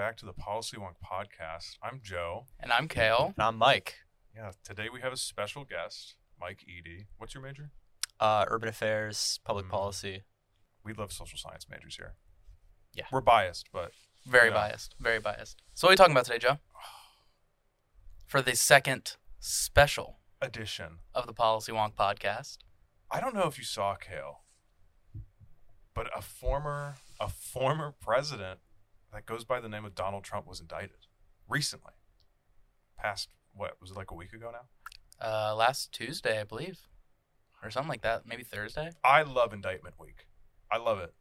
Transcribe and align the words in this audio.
back 0.00 0.16
to 0.16 0.24
the 0.24 0.32
Policy 0.32 0.78
Wonk 0.78 0.94
podcast. 1.04 1.76
I'm 1.82 2.00
Joe. 2.02 2.46
And 2.58 2.72
I'm 2.72 2.88
Cael. 2.88 3.34
And 3.36 3.44
I'm 3.44 3.58
Mike. 3.58 3.96
Yeah, 4.34 4.52
today 4.64 4.88
we 4.90 5.02
have 5.02 5.12
a 5.12 5.16
special 5.18 5.62
guest, 5.66 6.14
Mike 6.40 6.64
Eadie. 6.66 7.04
What's 7.18 7.34
your 7.34 7.42
major? 7.42 7.70
Uh, 8.18 8.46
urban 8.48 8.70
affairs, 8.70 9.38
public 9.44 9.66
Mm. 9.66 9.70
policy. 9.72 10.24
We 10.82 10.94
love 10.94 11.12
social 11.12 11.36
science 11.38 11.68
majors 11.68 11.96
here. 11.96 12.16
Yeah. 12.94 13.08
We're 13.12 13.20
biased, 13.20 13.70
but 13.72 13.92
Very 14.24 14.48
Yeah. 14.48 14.54
biased. 14.54 14.94
Very 14.98 15.18
biased. 15.18 15.60
So 15.74 15.86
what 15.86 15.90
are 15.90 15.92
we 15.92 15.96
talking 15.96 16.12
about 16.12 16.24
today, 16.24 16.38
Joe? 16.38 16.58
For 18.26 18.40
the 18.40 18.56
second 18.56 19.18
special 19.38 20.18
edition 20.40 21.00
of 21.14 21.26
the 21.26 21.34
Policy 21.34 21.72
Wonk 21.72 21.94
podcast. 21.94 22.56
I 23.10 23.20
don't 23.20 23.34
know 23.34 23.46
if 23.48 23.58
you 23.58 23.64
saw 23.64 23.96
Cael, 23.96 24.44
but 25.92 26.10
a 26.16 26.22
former 26.22 26.94
a 27.20 27.28
former 27.28 27.92
president 27.92 28.60
that 29.12 29.26
goes 29.26 29.44
by 29.44 29.60
the 29.60 29.68
name 29.68 29.84
of 29.84 29.94
Donald 29.94 30.24
Trump 30.24 30.46
was 30.46 30.60
indicted 30.60 31.06
recently. 31.48 31.92
Past 32.96 33.28
what 33.54 33.76
was 33.80 33.90
it 33.90 33.96
like 33.96 34.10
a 34.10 34.14
week 34.14 34.32
ago 34.32 34.52
now? 34.52 34.66
Uh, 35.24 35.54
last 35.54 35.92
Tuesday, 35.92 36.40
I 36.40 36.44
believe. 36.44 36.80
Or 37.62 37.70
something 37.70 37.90
like 37.90 38.02
that. 38.02 38.26
Maybe 38.26 38.42
Thursday. 38.42 38.90
I 39.04 39.22
love 39.22 39.52
indictment 39.52 39.96
week. 39.98 40.26
I 40.70 40.78
love 40.78 40.98
it. 40.98 41.12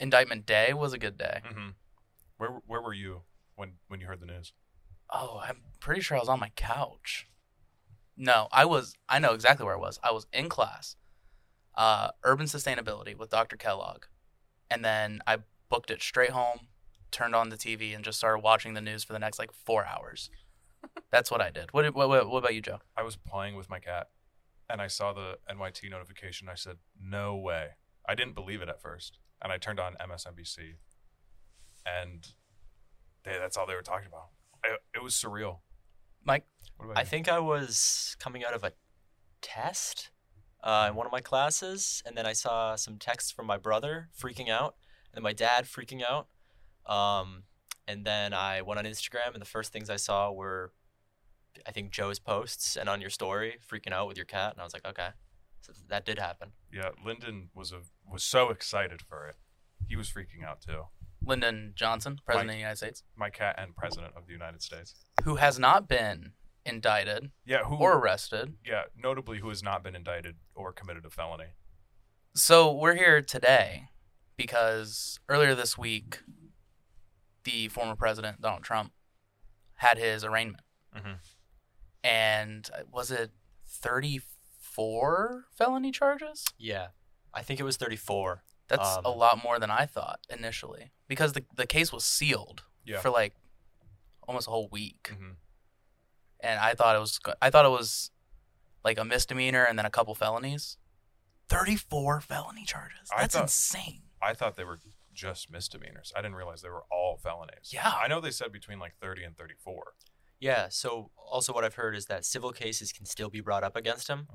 Indictment 0.00 0.46
Day 0.46 0.72
was 0.72 0.94
a 0.94 0.98
good 0.98 1.18
day. 1.18 1.42
Mm-hmm. 1.46 1.68
Where 2.38 2.50
where 2.66 2.80
were 2.80 2.94
you 2.94 3.20
when 3.54 3.74
when 3.88 4.00
you 4.00 4.06
heard 4.06 4.20
the 4.20 4.26
news? 4.26 4.54
Oh, 5.10 5.42
I'm 5.44 5.58
pretty 5.78 6.00
sure 6.00 6.16
I 6.16 6.20
was 6.20 6.28
on 6.28 6.40
my 6.40 6.50
couch. 6.56 7.28
No, 8.16 8.48
I 8.50 8.64
was. 8.64 8.94
I 9.08 9.18
know 9.18 9.34
exactly 9.34 9.66
where 9.66 9.76
I 9.76 9.80
was. 9.80 10.00
I 10.02 10.10
was 10.10 10.26
in 10.32 10.48
class, 10.48 10.96
uh, 11.74 12.10
urban 12.24 12.46
sustainability 12.46 13.16
with 13.16 13.28
Dr. 13.28 13.56
Kellogg, 13.56 14.04
and 14.70 14.84
then 14.84 15.20
I 15.26 15.38
booked 15.68 15.90
it 15.90 16.02
straight 16.02 16.30
home, 16.30 16.68
turned 17.10 17.34
on 17.34 17.48
the 17.48 17.56
TV, 17.56 17.94
and 17.94 18.04
just 18.04 18.18
started 18.18 18.40
watching 18.40 18.74
the 18.74 18.80
news 18.80 19.04
for 19.04 19.12
the 19.12 19.18
next 19.18 19.38
like 19.38 19.52
four 19.52 19.84
hours. 19.84 20.30
That's 21.10 21.30
what 21.30 21.40
I 21.40 21.50
did. 21.50 21.72
What, 21.72 21.94
what, 21.94 22.08
what, 22.08 22.28
what 22.28 22.38
about 22.38 22.54
you, 22.54 22.62
Joe? 22.62 22.80
I 22.96 23.02
was 23.02 23.16
playing 23.16 23.56
with 23.56 23.68
my 23.68 23.78
cat 23.78 24.08
and 24.70 24.80
I 24.80 24.86
saw 24.86 25.12
the 25.12 25.38
NYT 25.50 25.90
notification. 25.90 26.48
I 26.48 26.54
said, 26.54 26.76
"No 27.00 27.36
way." 27.36 27.70
I 28.08 28.14
didn't 28.14 28.34
believe 28.34 28.62
it 28.62 28.68
at 28.68 28.80
first, 28.80 29.18
and 29.42 29.52
I 29.52 29.58
turned 29.58 29.80
on 29.80 29.96
MSNBC, 30.00 30.76
and 31.84 32.26
they, 33.24 33.32
that's 33.32 33.56
all 33.56 33.66
they 33.66 33.74
were 33.74 33.82
talking 33.82 34.08
about. 34.08 34.28
It, 34.64 34.80
it 34.94 35.02
was 35.02 35.14
surreal. 35.14 35.58
Mike? 36.24 36.46
What 36.76 36.86
about 36.86 36.98
I 36.98 37.00
you? 37.02 37.06
think 37.06 37.28
I 37.28 37.38
was 37.38 38.16
coming 38.18 38.44
out 38.44 38.54
of 38.54 38.64
a 38.64 38.72
test 39.42 40.10
uh, 40.62 40.86
in 40.90 40.94
one 40.94 41.06
of 41.06 41.12
my 41.12 41.20
classes, 41.20 42.02
and 42.06 42.16
then 42.16 42.26
I 42.26 42.32
saw 42.32 42.76
some 42.76 42.96
texts 42.98 43.30
from 43.30 43.46
my 43.46 43.56
brother 43.56 44.08
freaking 44.18 44.48
out, 44.48 44.76
and 45.12 45.16
then 45.16 45.22
my 45.22 45.32
dad 45.32 45.64
freaking 45.64 46.02
out. 46.02 46.28
Um, 46.86 47.44
and 47.88 48.04
then 48.04 48.32
I 48.32 48.62
went 48.62 48.78
on 48.78 48.84
Instagram, 48.84 49.32
and 49.32 49.40
the 49.40 49.46
first 49.46 49.72
things 49.72 49.90
I 49.90 49.96
saw 49.96 50.30
were, 50.30 50.72
I 51.66 51.72
think 51.72 51.90
Joe's 51.90 52.18
posts 52.18 52.76
and 52.76 52.88
on 52.88 53.00
your 53.00 53.10
story, 53.10 53.56
freaking 53.70 53.92
out 53.92 54.06
with 54.06 54.16
your 54.16 54.26
cat, 54.26 54.52
and 54.52 54.60
I 54.60 54.64
was 54.64 54.72
like, 54.74 54.86
okay, 54.86 55.08
so 55.60 55.72
that 55.88 56.04
did 56.04 56.18
happen. 56.18 56.52
Yeah, 56.72 56.90
Lyndon 57.04 57.50
was 57.54 57.72
a 57.72 57.80
was 58.10 58.22
so 58.22 58.50
excited 58.50 59.02
for 59.02 59.26
it. 59.26 59.36
He 59.88 59.96
was 59.96 60.10
freaking 60.10 60.44
out 60.46 60.60
too. 60.60 60.84
Lyndon 61.24 61.72
Johnson, 61.74 62.18
President 62.24 62.46
Mike. 62.48 62.54
of 62.54 62.56
the 62.56 62.60
United 62.60 62.76
States, 62.76 63.02
My 63.16 63.28
cat 63.30 63.56
and 63.58 63.76
president 63.76 64.14
of 64.16 64.26
the 64.26 64.32
United 64.32 64.62
States. 64.62 64.94
who 65.24 65.36
has 65.36 65.58
not 65.58 65.86
been 65.88 66.32
indicted 66.64 67.30
Yeah, 67.44 67.64
who 67.64 67.76
or 67.76 67.96
arrested. 67.98 68.54
yeah, 68.64 68.84
notably 68.96 69.38
who 69.38 69.48
has 69.48 69.62
not 69.62 69.82
been 69.82 69.94
indicted 69.96 70.36
or 70.54 70.72
committed 70.72 71.04
a 71.06 71.10
felony. 71.10 71.52
So 72.34 72.72
we're 72.72 72.94
here 72.96 73.22
today 73.22 73.88
because 74.36 75.18
earlier 75.28 75.54
this 75.54 75.76
week, 75.78 76.20
the 77.44 77.68
former 77.68 77.96
president 77.96 78.40
Donald 78.40 78.62
Trump 78.62 78.92
had 79.76 79.96
his 79.98 80.22
arraignment, 80.24 80.62
Mhm. 80.94 81.18
and 82.04 82.70
uh, 82.74 82.82
was 82.90 83.10
it 83.10 83.32
thirty-four 83.66 85.46
felony 85.52 85.90
charges? 85.90 86.44
Yeah, 86.58 86.88
I 87.32 87.42
think 87.42 87.60
it 87.60 87.64
was 87.64 87.76
34. 87.76 88.42
That's 88.68 88.96
Um, 88.98 89.04
a 89.04 89.10
lot 89.10 89.42
more 89.42 89.58
than 89.58 89.70
I 89.70 89.86
thought 89.86 90.20
initially 90.28 90.92
because 91.08 91.32
the 91.32 91.44
the 91.54 91.66
case 91.66 91.92
was 91.92 92.04
sealed 92.04 92.64
Yeah. 92.84 93.00
for 93.00 93.10
like 93.10 93.34
almost 94.22 94.46
a 94.46 94.50
whole 94.50 94.68
week, 94.68 95.08
hmm 95.12 95.32
and 96.42 96.58
I 96.60 96.74
thought 96.74 96.96
it 96.96 97.00
was 97.00 97.18
I 97.42 97.50
thought 97.50 97.64
it 97.64 97.70
was 97.70 98.10
like 98.84 98.98
a 98.98 99.04
misdemeanor 99.04 99.64
and 99.64 99.78
then 99.78 99.86
a 99.86 99.90
couple 99.90 100.14
felonies. 100.14 100.76
Thirty-four 101.48 102.20
felony 102.20 102.64
charges. 102.64 103.10
I 103.14 103.22
That's 103.22 103.34
thought- 103.34 103.42
insane. 103.44 104.02
I 104.22 104.34
thought 104.34 104.56
they 104.56 104.64
were 104.64 104.78
just 105.12 105.50
misdemeanors. 105.50 106.12
I 106.16 106.20
didn't 106.22 106.36
realize 106.36 106.62
they 106.62 106.68
were 106.68 106.84
all 106.92 107.16
felonies. 107.16 107.72
Yeah. 107.72 107.90
I 107.90 108.06
know 108.06 108.20
they 108.20 108.30
said 108.30 108.52
between 108.52 108.78
like 108.78 108.94
30 109.00 109.24
and 109.24 109.36
34. 109.36 109.94
Yeah, 110.38 110.68
so 110.70 111.10
also 111.16 111.52
what 111.52 111.64
I've 111.64 111.74
heard 111.74 111.96
is 111.96 112.06
that 112.06 112.24
civil 112.24 112.52
cases 112.52 112.92
can 112.92 113.04
still 113.06 113.28
be 113.28 113.40
brought 113.40 113.64
up 113.64 113.76
against 113.76 114.08
him. 114.08 114.28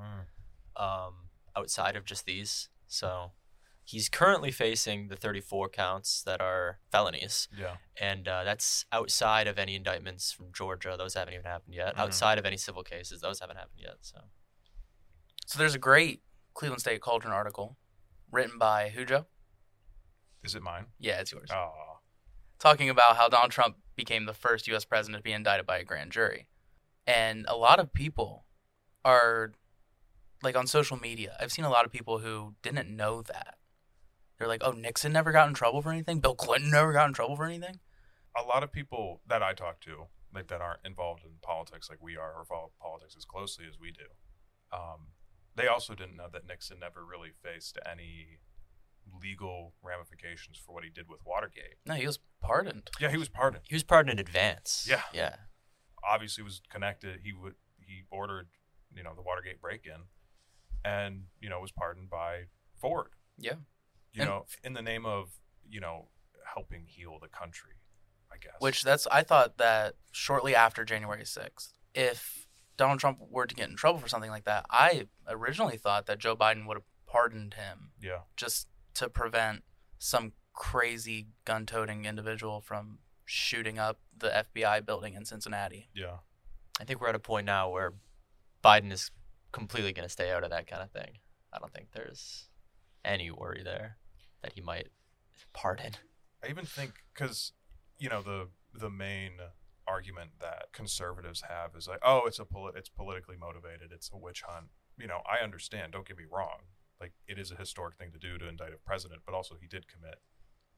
um, 0.76 1.14
outside 1.56 1.96
of 1.96 2.04
just 2.06 2.26
these. 2.26 2.70
So 2.88 3.32
he's 3.86 4.10
currently 4.10 4.52
facing 4.52 5.08
the 5.10 5.16
34 5.16 5.70
counts 5.70 6.24
that 6.24 6.42
are 6.42 6.80
felonies, 6.92 7.48
Yeah. 7.56 7.78
and 8.02 8.28
uh, 8.28 8.44
that's 8.44 8.86
outside 8.92 9.48
of 9.48 9.58
any 9.60 9.76
indictments 9.76 10.32
from 10.32 10.52
Georgia. 10.52 10.96
Those 10.98 11.14
haven't 11.14 11.36
even 11.36 11.46
happened 11.46 11.76
yet. 11.76 11.96
Mhm. 11.96 12.00
Outside 12.00 12.38
of 12.40 12.46
any 12.46 12.58
civil 12.58 12.84
cases, 12.84 13.22
those 13.22 13.40
haven't 13.40 13.58
happened 13.58 13.80
yet. 13.80 13.98
So 14.02 14.30
So 15.48 15.60
there's 15.60 15.76
a 15.76 15.80
great 15.80 16.24
Cleveland 16.56 16.82
State 16.82 17.00
Cauldron 17.02 17.32
article 17.32 17.78
written 18.32 18.58
by 18.58 18.90
who, 18.90 19.06
Joe? 19.06 19.28
Is 20.44 20.56
it 20.56 20.64
mine? 20.64 20.88
Yeah, 20.98 21.20
it's 21.22 21.32
yours. 21.32 21.50
Oh. 21.54 22.00
Talking 22.58 22.90
about 22.90 23.16
how 23.18 23.30
Donald 23.30 23.52
Trump 23.52 23.78
became 23.96 24.26
the 24.26 24.34
first 24.34 24.68
U.S. 24.68 24.86
president 24.86 25.20
to 25.20 25.24
be 25.24 25.32
indicted 25.34 25.66
by 25.68 25.78
a 25.78 25.84
grand 25.84 26.12
jury. 26.12 26.48
And 27.06 27.46
a 27.48 27.56
lot 27.56 27.80
of 27.80 27.94
people 27.94 28.46
are, 29.04 29.54
like 30.42 30.56
on 30.58 30.66
social 30.66 30.98
media, 30.98 31.38
I've 31.40 31.52
seen 31.52 31.66
a 31.66 31.70
lot 31.70 31.86
of 31.86 31.92
people 31.92 32.20
who 32.20 32.56
didn't 32.64 32.90
know 32.96 33.22
that. 33.22 33.55
They're 34.38 34.48
like, 34.48 34.64
oh, 34.64 34.72
Nixon 34.72 35.14
never 35.14 35.32
got 35.32 35.48
in 35.48 35.54
trouble 35.54 35.82
for 35.82 35.92
anything? 35.92 36.20
Bill 36.20 36.36
Clinton 36.36 36.72
never 36.72 36.92
got 36.92 37.08
in 37.08 37.14
trouble 37.14 37.36
for 37.36 37.46
anything? 37.46 37.80
A 38.38 38.44
lot 38.44 38.64
of 38.64 38.72
people 38.72 39.22
that 39.28 39.42
I 39.42 39.54
talk 39.54 39.80
to, 39.82 40.08
like 40.34 40.48
that 40.48 40.62
aren't 40.62 40.82
involved 40.86 41.24
in 41.24 41.32
politics 41.42 41.90
like 41.90 42.02
we 42.02 42.18
are 42.18 42.34
or 42.34 42.44
follow 42.44 42.72
politics 42.82 43.16
as 43.18 43.24
closely 43.24 43.66
as 43.68 43.80
we 43.80 43.92
do, 43.92 44.04
um, 44.74 45.08
they 45.56 45.68
also 45.68 45.96
didn't 45.96 46.18
know 46.18 46.28
that 46.34 46.46
Nixon 46.46 46.80
never 46.80 47.06
really 47.06 47.32
faced 47.42 47.78
any 47.90 48.40
legal 49.22 49.74
ramifications 49.82 50.58
for 50.58 50.74
what 50.74 50.84
he 50.84 50.90
did 50.90 51.08
with 51.08 51.20
Watergate. 51.26 51.76
No, 51.86 51.94
he 51.94 52.06
was 52.06 52.20
pardoned. 52.42 52.90
Yeah, 53.00 53.10
he 53.10 53.18
was 53.18 53.30
pardoned. 53.30 53.64
he 53.68 53.76
was 53.76 53.84
pardoned 53.84 54.14
in 54.14 54.20
advance. 54.20 54.86
Yeah. 54.90 55.02
yeah. 55.14 55.36
obviously 56.08 56.44
was 56.44 56.62
connected. 56.70 57.22
He 57.24 57.32
would 57.32 57.56
he 57.80 58.04
ordered 58.12 58.48
you 58.94 59.04
know 59.04 59.14
the 59.16 59.22
Watergate 59.22 59.62
break-in, 59.62 60.02
and 60.84 61.24
you 61.40 61.50
know 61.50 61.60
was 61.60 61.72
pardoned 61.72 62.10
by 62.10 62.44
Ford. 62.80 63.10
Yeah. 63.38 63.56
You 64.16 64.22
And- 64.22 64.30
know, 64.32 64.46
in 64.64 64.74
the 64.74 64.82
name 64.82 65.06
of 65.06 65.30
you 65.68 65.80
know 65.82 66.10
helping 66.54 66.86
heal 66.86 67.20
the 67.20 67.28
country, 67.28 67.76
I 68.32 68.38
guess. 68.38 68.56
Which 68.60 68.84
that's 68.84 69.08
I 69.08 69.24
thought 69.24 69.58
that 69.58 69.96
shortly 70.12 70.56
after 70.56 70.86
January 70.86 71.24
6th, 71.26 71.74
if 71.94 72.48
Donald 72.78 73.00
Trump 73.00 73.20
were 73.20 73.46
to 73.46 73.56
get 73.56 73.70
in 73.70 73.76
trouble 73.76 74.00
for 74.00 74.08
something 74.08 74.30
like 74.32 74.46
that, 74.46 74.66
I 74.70 75.08
originally 75.28 75.78
thought 75.78 76.06
that 76.06 76.20
Joe 76.20 76.36
Biden 76.36 76.66
would 76.68 76.78
have 76.78 76.86
pardoned 77.08 77.56
him 77.56 77.92
yeah, 78.02 78.22
just 78.38 78.68
to 78.96 79.10
prevent 79.10 79.64
some 79.98 80.34
crazy 80.54 81.28
gun-toting 81.46 82.06
individual 82.06 82.62
from 82.62 83.00
shooting 83.26 83.78
up 83.80 84.00
the 84.16 84.30
FBI 84.30 84.86
building 84.86 85.14
in 85.16 85.26
Cincinnati. 85.26 85.90
yeah, 85.94 86.20
I 86.80 86.84
think 86.86 87.02
we're 87.02 87.10
at 87.10 87.16
a 87.16 87.20
point 87.20 87.46
now 87.46 87.70
where 87.70 87.94
Biden 88.64 88.92
is 88.92 89.12
completely 89.52 89.92
going 89.94 90.06
to 90.08 90.12
stay 90.12 90.32
out 90.32 90.44
of 90.44 90.50
that 90.52 90.68
kind 90.68 90.82
of 90.82 90.92
thing. 90.92 91.20
I 91.52 91.60
don't 91.60 91.74
think 91.74 91.92
there's 91.94 92.50
any 93.04 93.32
worry 93.32 93.62
there 93.64 93.98
that 94.42 94.54
he 94.54 94.62
might 94.62 94.90
pardon. 95.54 95.92
I 96.44 96.50
even 96.50 96.66
think 96.66 96.94
because 97.14 97.54
you 97.98 98.10
know 98.10 98.22
the 98.22 98.50
the 98.74 98.90
main 98.90 99.32
argument 99.88 100.32
that 100.42 100.66
conservatives 100.74 101.44
have 101.48 101.76
is 101.76 101.88
like, 101.88 102.00
oh, 102.04 102.24
it's 102.26 102.40
a 102.40 102.46
polit- 102.46 102.76
it's 102.76 102.90
politically 102.90 103.38
motivated, 103.38 103.92
it's 103.92 104.10
a 104.14 104.18
witch 104.18 104.44
hunt. 104.48 104.68
You 104.98 105.08
know, 105.08 105.22
I 105.30 105.44
understand. 105.44 105.92
Don't 105.92 106.08
get 106.08 106.18
me 106.18 106.24
wrong. 106.32 106.60
Like, 107.00 107.14
it 107.28 107.38
is 107.38 107.52
a 107.52 107.56
historic 107.56 107.98
thing 107.98 108.12
to 108.14 108.18
do 108.20 108.38
to 108.38 108.48
indict 108.48 108.74
a 108.74 108.78
president, 108.78 109.22
but 109.26 109.36
also 109.36 109.56
he 109.60 109.68
did 109.68 109.88
commit, 109.88 110.16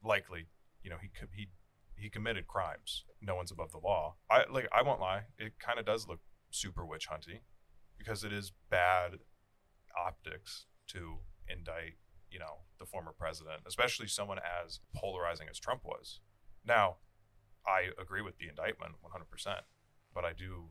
likely, 0.04 0.48
you 0.82 0.90
know, 0.90 0.96
he 1.00 1.08
co- 1.08 1.28
he 1.34 1.48
he 1.96 2.10
committed 2.10 2.46
crimes. 2.46 3.04
No 3.20 3.34
one's 3.34 3.50
above 3.50 3.72
the 3.72 3.78
law. 3.78 4.16
I 4.30 4.44
like. 4.50 4.68
I 4.72 4.82
won't 4.82 5.00
lie. 5.00 5.22
It 5.38 5.58
kind 5.58 5.78
of 5.78 5.86
does 5.86 6.06
look 6.08 6.20
super 6.50 6.84
witch 6.84 7.08
hunty 7.08 7.40
because 7.98 8.24
it 8.24 8.32
is 8.32 8.52
bad 8.70 9.18
optics 9.96 10.66
to 10.88 11.18
indict 11.48 11.94
you 12.30 12.38
know 12.38 12.58
the 12.78 12.86
former 12.86 13.12
president, 13.12 13.62
especially 13.66 14.06
someone 14.08 14.38
as 14.38 14.80
polarizing 14.94 15.48
as 15.50 15.58
Trump 15.58 15.84
was. 15.84 16.20
Now, 16.64 16.96
I 17.66 17.90
agree 18.00 18.22
with 18.22 18.38
the 18.38 18.48
indictment 18.48 18.94
100%, 19.02 19.60
but 20.14 20.24
I 20.24 20.32
do 20.32 20.70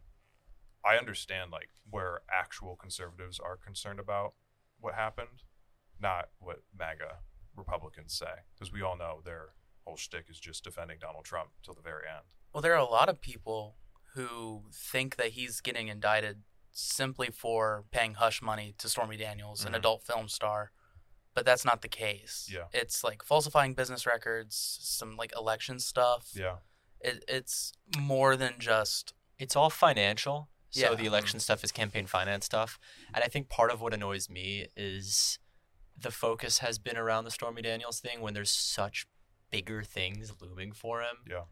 I 0.85 0.95
understand 0.97 1.51
like 1.51 1.69
where 1.89 2.21
actual 2.31 2.75
conservatives 2.75 3.39
are 3.39 3.57
concerned 3.57 3.99
about 3.99 4.33
what 4.79 4.93
happened, 4.93 5.43
not 5.99 6.29
what 6.39 6.63
MAGA 6.77 7.17
Republicans 7.55 8.13
say, 8.13 8.43
because 8.53 8.71
we 8.71 8.81
all 8.81 8.97
know 8.97 9.21
they're 9.25 9.49
whole 9.85 9.97
shtick 9.97 10.25
is 10.29 10.39
just 10.39 10.63
defending 10.63 10.97
Donald 10.99 11.23
Trump 11.25 11.49
till 11.63 11.73
the 11.73 11.81
very 11.81 12.03
end. 12.07 12.25
Well, 12.53 12.61
there 12.61 12.73
are 12.73 12.77
a 12.77 12.85
lot 12.85 13.09
of 13.09 13.21
people 13.21 13.77
who 14.13 14.63
think 14.71 15.15
that 15.15 15.29
he's 15.29 15.61
getting 15.61 15.87
indicted 15.87 16.43
simply 16.71 17.29
for 17.29 17.85
paying 17.91 18.15
hush 18.15 18.41
money 18.41 18.75
to 18.77 18.89
Stormy 18.89 19.15
Daniels, 19.17 19.63
an 19.65 19.73
Mhm. 19.73 19.77
adult 19.77 20.03
film 20.03 20.27
star. 20.27 20.71
But 21.37 21.45
that's 21.45 21.63
not 21.63 21.83
the 21.83 21.87
case. 21.87 22.49
Yeah. 22.51 22.63
It's 22.73 23.03
like 23.03 23.21
falsifying 23.21 23.75
business 23.75 24.07
records, 24.07 24.79
some 24.81 25.15
like 25.17 25.31
election 25.37 25.79
stuff. 25.79 26.31
Yeah. 26.33 26.55
It, 26.99 27.23
it's 27.27 27.73
more 27.99 28.35
than 28.35 28.53
just 28.57 29.13
it's 29.37 29.55
all 29.55 29.69
financial. 29.69 30.49
So 30.71 30.81
Yeah. 30.81 30.95
the 30.95 31.05
election 31.05 31.39
stuff 31.39 31.63
is 31.63 31.71
campaign 31.71 32.07
finance 32.07 32.45
stuff. 32.47 32.79
And 33.13 33.23
I 33.23 33.27
think 33.27 33.49
part 33.49 33.69
of 33.69 33.81
what 33.81 33.93
annoys 33.93 34.31
me 34.31 34.65
is 34.75 35.37
the 35.95 36.09
focus 36.09 36.57
has 36.57 36.79
been 36.79 36.97
around 36.97 37.25
the 37.25 37.29
Stormy 37.31 37.61
Daniels 37.61 37.99
thing 37.99 38.19
when 38.19 38.33
there's 38.33 38.49
such 38.51 39.05
bigger 39.51 39.83
things 39.83 40.33
looming 40.41 40.71
for 40.71 41.01
him. 41.01 41.17
Yeah. 41.29 41.43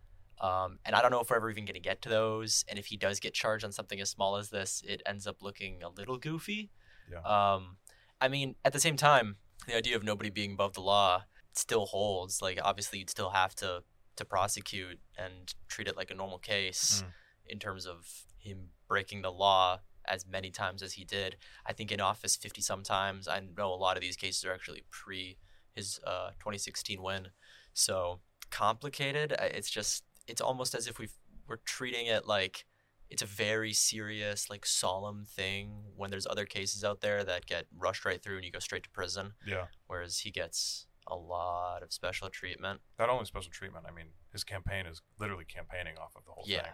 Um, 0.42 0.80
and 0.84 0.96
I 0.96 1.02
don't 1.04 1.12
know 1.12 1.20
if 1.20 1.30
we're 1.30 1.36
ever 1.38 1.52
even 1.52 1.66
going 1.66 1.76
to 1.76 1.80
get 1.80 2.02
to 2.02 2.10
those. 2.10 2.66
And 2.68 2.80
if 2.80 2.88
he 2.88 2.98
does 2.98 3.20
get 3.20 3.36
charged 3.36 3.64
on 3.64 3.72
something 3.72 4.02
as 4.02 4.10
small 4.10 4.36
as 4.36 4.50
this, 4.50 4.82
it 4.84 5.04
ends 5.06 5.28
up 5.28 5.44
looking 5.44 5.84
a 5.84 5.90
little 5.90 6.18
goofy. 6.18 6.72
Yeah. 7.12 7.20
Um, 7.20 7.78
I 8.20 8.30
mean, 8.30 8.56
at 8.66 8.74
the 8.74 8.80
same 8.80 8.98
time, 8.98 9.36
the 9.68 9.76
idea 9.76 9.96
of 9.96 10.04
nobody 10.04 10.30
being 10.30 10.54
above 10.54 10.74
the 10.74 10.82
law 10.82 11.24
still 11.54 11.86
holds. 11.86 12.42
Like, 12.42 12.60
obviously, 12.64 13.00
you'd 13.00 13.10
still 13.10 13.32
have 13.32 13.56
to 13.56 13.84
to 14.18 14.24
prosecute 14.26 15.00
and 15.18 15.54
treat 15.68 15.90
it 15.90 15.98
like 15.98 16.10
a 16.10 16.16
normal 16.16 16.38
case 16.40 17.04
Mm. 17.04 17.12
in 17.48 17.60
terms 17.60 17.86
of 17.86 18.24
him 18.38 18.70
breaking 18.88 19.22
the 19.24 19.32
law 19.32 19.80
as 20.08 20.26
many 20.26 20.52
times 20.52 20.82
as 20.82 20.94
he 20.94 21.04
did. 21.04 21.36
I 21.66 21.74
think 21.74 21.92
in 21.92 22.00
office 22.00 22.38
50 22.38 22.62
sometimes. 22.62 23.28
I 23.28 23.42
know 23.42 23.74
a 23.74 23.76
lot 23.76 23.98
of 23.98 24.02
these 24.02 24.16
cases 24.16 24.46
are 24.46 24.54
actually 24.54 24.84
pre 24.90 25.38
his 25.74 26.00
uh, 26.08 26.30
2016 26.40 27.02
win. 27.02 27.28
So 27.74 28.22
complicated. 28.52 29.36
It's 29.40 29.70
just, 29.70 30.06
it's 30.28 30.40
almost 30.40 30.74
as 30.76 30.88
if 30.88 30.98
we've, 30.98 31.18
we're 31.48 31.58
treating 31.66 32.06
it 32.08 32.26
like 32.26 32.66
it's 33.10 33.22
a 33.22 33.26
very 33.26 33.72
serious, 33.74 34.50
like 34.50 34.66
solemn 34.66 35.26
thing 35.26 35.84
when 35.96 36.10
there's 36.12 36.26
other 36.28 36.46
cases 36.46 36.84
out 36.84 37.02
there 37.02 37.24
that 37.24 37.46
get 37.46 37.66
rushed 37.76 38.04
right 38.06 38.22
through 38.22 38.38
and 38.38 38.46
you 38.46 38.52
go 38.52 38.60
straight 38.60 38.84
to 38.84 38.90
prison, 38.90 39.34
Yeah. 39.46 39.68
whereas 39.88 40.20
he 40.20 40.32
gets 40.32 40.88
a 41.08 41.16
lot 41.16 41.84
of 41.84 41.94
special 41.94 42.30
treatment. 42.30 42.82
Not 42.98 43.10
only 43.10 43.26
special 43.26 43.52
treatment, 43.52 43.86
I 43.88 43.92
mean, 43.92 44.08
his 44.32 44.44
campaign 44.44 44.86
is 44.88 45.02
literally 45.20 45.46
campaigning 45.46 45.98
off 45.98 46.16
of 46.16 46.26
the 46.26 46.32
whole 46.32 46.44
Yeah. 46.48 46.64
thing. 46.64 46.74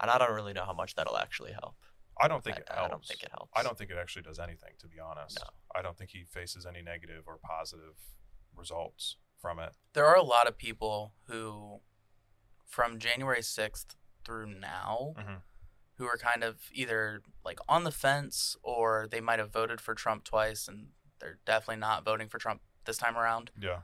And 0.00 0.10
I 0.10 0.18
don't 0.18 0.34
really 0.34 0.52
know 0.52 0.64
how 0.66 0.74
much 0.74 0.94
that'll 0.94 1.16
actually 1.16 1.52
help. 1.52 1.76
I 2.20 2.28
don't 2.28 2.44
think 2.44 2.58
I, 2.58 2.60
it 2.60 2.68
helps. 2.68 2.82
I 2.84 2.88
don't 2.88 3.04
think 3.06 3.22
it 3.22 3.30
helps. 3.30 3.52
I 3.56 3.62
don't 3.62 3.78
think 3.78 3.90
it 3.90 3.96
actually 3.96 4.22
does 4.22 4.38
anything, 4.38 4.74
to 4.80 4.86
be 4.88 5.00
honest. 5.00 5.38
No. 5.42 5.48
I 5.74 5.80
don't 5.80 5.96
think 5.96 6.10
he 6.10 6.24
faces 6.24 6.66
any 6.66 6.82
negative 6.82 7.24
or 7.26 7.38
positive 7.38 7.94
results 8.54 9.16
from 9.40 9.58
it. 9.58 9.74
there 9.94 10.04
are 10.04 10.16
a 10.16 10.22
lot 10.22 10.46
of 10.46 10.58
people 10.58 11.14
who, 11.28 11.80
from 12.66 12.98
January 12.98 13.40
6th 13.42 13.96
through 14.22 14.46
now, 14.46 15.14
Mhm. 15.16 15.40
Who 16.00 16.06
are 16.06 16.16
kind 16.16 16.42
of 16.42 16.56
either 16.72 17.20
like 17.44 17.58
on 17.68 17.84
the 17.84 17.90
fence 17.92 18.56
or 18.62 19.06
they 19.10 19.20
might 19.20 19.38
have 19.38 19.52
voted 19.52 19.82
for 19.82 19.94
Trump 19.94 20.24
twice 20.24 20.66
and 20.66 20.88
they're 21.20 21.38
definitely 21.44 21.76
not 21.78 22.06
voting 22.06 22.26
for 22.26 22.38
Trump 22.38 22.62
this 22.86 22.96
time 22.96 23.18
around, 23.18 23.50
Yeah. 23.60 23.82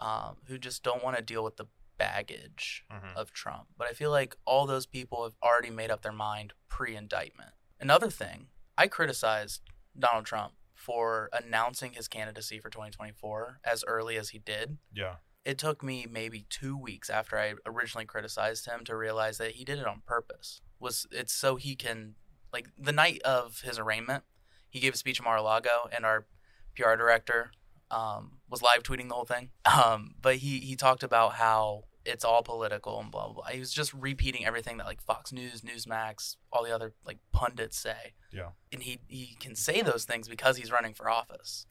um, 0.00 0.38
who 0.46 0.58
just 0.58 0.82
don't 0.82 1.04
want 1.04 1.16
to 1.16 1.22
deal 1.22 1.44
with 1.44 1.56
the 1.56 1.66
baggage 1.98 2.84
Mhm. 2.90 3.14
of 3.14 3.32
Trump. 3.32 3.68
But 3.76 3.86
I 3.86 3.92
feel 3.92 4.10
like 4.10 4.36
all 4.44 4.66
those 4.66 4.86
people 4.86 5.22
have 5.22 5.34
already 5.40 5.70
made 5.70 5.90
up 5.92 6.02
their 6.02 6.10
mind 6.12 6.52
pre 6.68 6.96
indictment. 6.96 7.54
Another 7.78 8.10
thing, 8.10 8.50
I 8.76 8.88
criticized 8.88 9.62
Donald 9.96 10.26
Trump 10.26 10.54
for 10.74 11.30
announcing 11.32 11.92
his 11.92 12.08
candidacy 12.08 12.58
for 12.58 12.70
2024 12.70 13.60
as 13.62 13.84
early 13.86 14.16
as 14.16 14.30
he 14.30 14.38
did 14.40 14.78
Yeah. 14.92 15.18
It 15.46 15.58
took 15.58 15.80
me 15.80 16.06
maybe 16.10 16.44
two 16.50 16.76
weeks 16.76 17.08
after 17.08 17.38
I 17.38 17.54
originally 17.64 18.04
criticized 18.04 18.66
him 18.66 18.84
to 18.84 18.96
realize 18.96 19.38
that 19.38 19.52
he 19.52 19.64
did 19.64 19.78
it 19.78 19.86
on 19.86 20.02
purpose. 20.04 20.60
Was 20.80 21.06
it's 21.12 21.32
so 21.32 21.54
he 21.54 21.76
can 21.76 22.16
like 22.52 22.68
the 22.76 22.92
night 22.92 23.22
of 23.22 23.60
his 23.60 23.78
arraignment, 23.78 24.24
he 24.68 24.80
gave 24.80 24.94
a 24.94 24.96
speech 24.96 25.20
at 25.20 25.24
Mar-a-Lago, 25.24 25.88
and 25.94 26.04
our 26.04 26.26
PR 26.74 26.96
director 26.96 27.52
um, 27.92 28.38
was 28.50 28.60
live 28.60 28.82
tweeting 28.82 29.08
the 29.08 29.14
whole 29.14 29.24
thing. 29.24 29.50
Um, 29.84 30.16
but 30.20 30.36
he 30.36 30.58
he 30.58 30.74
talked 30.74 31.04
about 31.04 31.34
how 31.34 31.84
it's 32.04 32.24
all 32.24 32.42
political 32.42 32.98
and 33.00 33.12
blah 33.12 33.26
blah. 33.26 33.34
blah. 33.34 33.46
He 33.52 33.60
was 33.60 33.72
just 33.72 33.94
repeating 33.94 34.44
everything 34.44 34.78
that 34.78 34.86
like 34.86 35.00
Fox 35.00 35.32
News, 35.32 35.60
Newsmax, 35.60 36.36
all 36.52 36.64
the 36.64 36.74
other 36.74 36.92
like 37.04 37.18
pundits 37.30 37.78
say. 37.78 38.14
Yeah. 38.32 38.48
And 38.72 38.82
he 38.82 38.98
he 39.06 39.36
can 39.38 39.54
say 39.54 39.80
those 39.80 40.04
things 40.04 40.26
because 40.28 40.56
he's 40.56 40.72
running 40.72 40.92
for 40.92 41.08
office. 41.08 41.66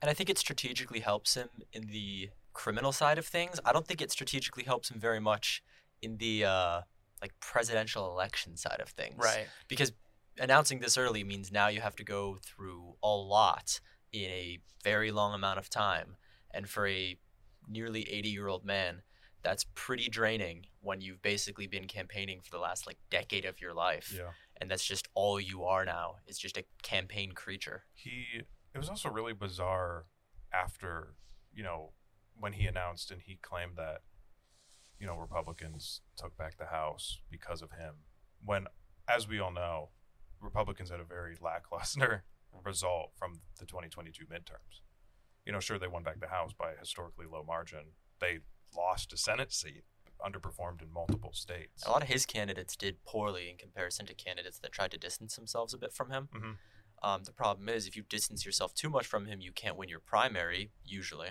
And 0.00 0.08
I 0.08 0.14
think 0.14 0.30
it 0.30 0.38
strategically 0.38 1.00
helps 1.00 1.34
him 1.34 1.48
in 1.72 1.88
the 1.88 2.30
criminal 2.52 2.92
side 2.92 3.18
of 3.18 3.26
things. 3.26 3.60
I 3.64 3.72
don't 3.72 3.86
think 3.86 4.00
it 4.00 4.10
strategically 4.10 4.64
helps 4.64 4.90
him 4.90 5.00
very 5.00 5.20
much 5.20 5.62
in 6.00 6.18
the 6.18 6.44
uh, 6.44 6.80
like 7.20 7.32
presidential 7.40 8.10
election 8.10 8.56
side 8.56 8.80
of 8.80 8.88
things. 8.88 9.16
Right. 9.18 9.46
Because 9.68 9.92
announcing 10.38 10.80
this 10.80 10.96
early 10.96 11.24
means 11.24 11.52
now 11.52 11.68
you 11.68 11.80
have 11.80 11.96
to 11.96 12.04
go 12.04 12.38
through 12.42 12.94
a 13.02 13.08
lot 13.08 13.80
in 14.12 14.24
a 14.30 14.58
very 14.82 15.10
long 15.10 15.34
amount 15.34 15.58
of 15.58 15.70
time. 15.70 16.16
And 16.52 16.68
for 16.68 16.86
a 16.86 17.16
nearly 17.68 18.02
80 18.10 18.28
year 18.28 18.48
old 18.48 18.64
man, 18.64 19.02
that's 19.42 19.66
pretty 19.74 20.08
draining 20.08 20.66
when 20.80 21.00
you've 21.00 21.22
basically 21.22 21.66
been 21.66 21.86
campaigning 21.86 22.40
for 22.40 22.50
the 22.50 22.58
last 22.58 22.86
like 22.86 22.98
decade 23.10 23.44
of 23.44 23.60
your 23.60 23.74
life. 23.74 24.12
Yeah. 24.16 24.30
And 24.60 24.70
that's 24.70 24.84
just 24.84 25.08
all 25.14 25.40
you 25.40 25.64
are 25.64 25.84
now. 25.84 26.16
Is 26.26 26.38
just 26.38 26.56
a 26.56 26.64
campaign 26.82 27.32
creature. 27.32 27.84
He 27.94 28.42
it 28.74 28.78
was 28.78 28.88
also 28.88 29.10
really 29.10 29.32
bizarre 29.32 30.06
after, 30.52 31.14
you 31.52 31.62
know, 31.62 31.92
when 32.38 32.54
he 32.54 32.66
announced 32.66 33.10
and 33.10 33.22
he 33.22 33.36
claimed 33.36 33.76
that 33.76 34.02
you 35.02 35.08
know, 35.08 35.16
Republicans 35.16 36.00
took 36.16 36.36
back 36.38 36.58
the 36.58 36.66
House 36.66 37.18
because 37.28 37.60
of 37.60 37.72
him. 37.72 38.04
When 38.44 38.66
as 39.08 39.26
we 39.26 39.40
all 39.40 39.50
know, 39.50 39.88
Republicans 40.40 40.90
had 40.90 41.00
a 41.00 41.04
very 41.04 41.36
lackluster 41.40 42.22
result 42.64 43.10
from 43.16 43.40
the 43.58 43.66
2022 43.66 44.26
midterms. 44.26 44.80
You 45.44 45.50
know, 45.50 45.58
sure 45.58 45.76
they 45.76 45.88
won 45.88 46.04
back 46.04 46.20
the 46.20 46.28
House 46.28 46.52
by 46.52 46.70
a 46.70 46.78
historically 46.78 47.26
low 47.26 47.42
margin. 47.42 47.94
They 48.20 48.38
lost 48.76 49.12
a 49.12 49.16
Senate 49.16 49.52
seat, 49.52 49.82
underperformed 50.24 50.82
in 50.82 50.92
multiple 50.92 51.32
states. 51.32 51.84
A 51.84 51.90
lot 51.90 52.02
of 52.02 52.08
his 52.08 52.24
candidates 52.24 52.76
did 52.76 53.02
poorly 53.04 53.50
in 53.50 53.56
comparison 53.56 54.06
to 54.06 54.14
candidates 54.14 54.60
that 54.60 54.70
tried 54.70 54.92
to 54.92 54.98
distance 54.98 55.34
themselves 55.34 55.74
a 55.74 55.78
bit 55.78 55.92
from 55.92 56.10
him. 56.12 56.28
Mhm. 56.32 56.56
Um, 57.02 57.24
the 57.24 57.32
problem 57.32 57.68
is, 57.68 57.88
if 57.88 57.96
you 57.96 58.04
distance 58.04 58.46
yourself 58.46 58.72
too 58.72 58.88
much 58.88 59.06
from 59.06 59.26
him, 59.26 59.40
you 59.40 59.50
can't 59.50 59.76
win 59.76 59.88
your 59.88 59.98
primary, 59.98 60.70
usually. 60.84 61.30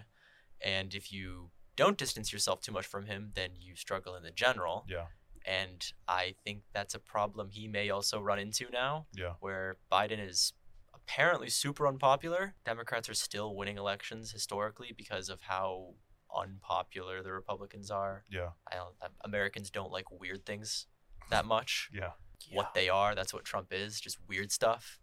And 0.64 0.94
if 0.94 1.12
you 1.12 1.52
don't 1.76 1.98
distance 1.98 2.32
yourself 2.32 2.62
too 2.62 2.72
much 2.72 2.86
from 2.86 3.06
him, 3.06 3.32
then 3.36 3.52
you 3.60 3.76
struggle 3.76 4.16
in 4.16 4.24
the 4.24 4.32
general. 4.32 4.86
Yeah, 4.90 5.06
And 5.46 5.84
I 6.08 6.36
think 6.44 6.64
that's 6.74 6.94
a 6.94 7.00
problem 7.00 7.50
he 7.50 7.68
may 7.68 7.90
also 7.90 8.20
run 8.20 8.40
into 8.40 8.70
now, 8.72 9.08
yeah, 9.16 9.34
where 9.40 9.78
Biden 9.92 10.26
is 10.26 10.54
apparently 10.94 11.50
super 11.50 11.88
unpopular. 11.88 12.56
Democrats 12.66 13.10
are 13.10 13.14
still 13.16 13.56
winning 13.56 13.78
elections 13.78 14.32
historically 14.32 14.94
because 14.96 15.30
of 15.30 15.42
how 15.42 15.96
unpopular 16.36 17.22
the 17.22 17.32
Republicans 17.32 17.90
are. 17.92 18.24
yeah, 18.30 18.50
I 18.72 18.76
don't, 18.76 18.96
Americans 19.22 19.70
don't 19.70 19.92
like 19.92 20.12
weird 20.12 20.46
things 20.46 20.88
that 21.30 21.46
much. 21.46 21.90
yeah. 21.94 22.12
What 22.54 22.74
they 22.74 22.90
are, 22.90 23.14
that's 23.14 23.34
what 23.34 23.46
Trump 23.46 23.68
is, 23.72 24.00
just 24.00 24.18
weird 24.28 24.52
stuff. 24.52 25.00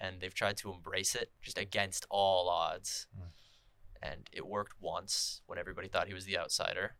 And 0.00 0.20
they've 0.20 0.32
tried 0.34 0.56
to 0.58 0.72
embrace 0.72 1.14
it 1.14 1.32
just 1.42 1.58
against 1.58 2.06
all 2.10 2.48
odds. 2.48 3.06
Mm. 3.16 3.30
And 4.02 4.28
it 4.32 4.46
worked 4.46 4.74
once 4.80 5.42
when 5.46 5.58
everybody 5.58 5.88
thought 5.88 6.08
he 6.08 6.14
was 6.14 6.24
the 6.24 6.38
outsider. 6.38 6.96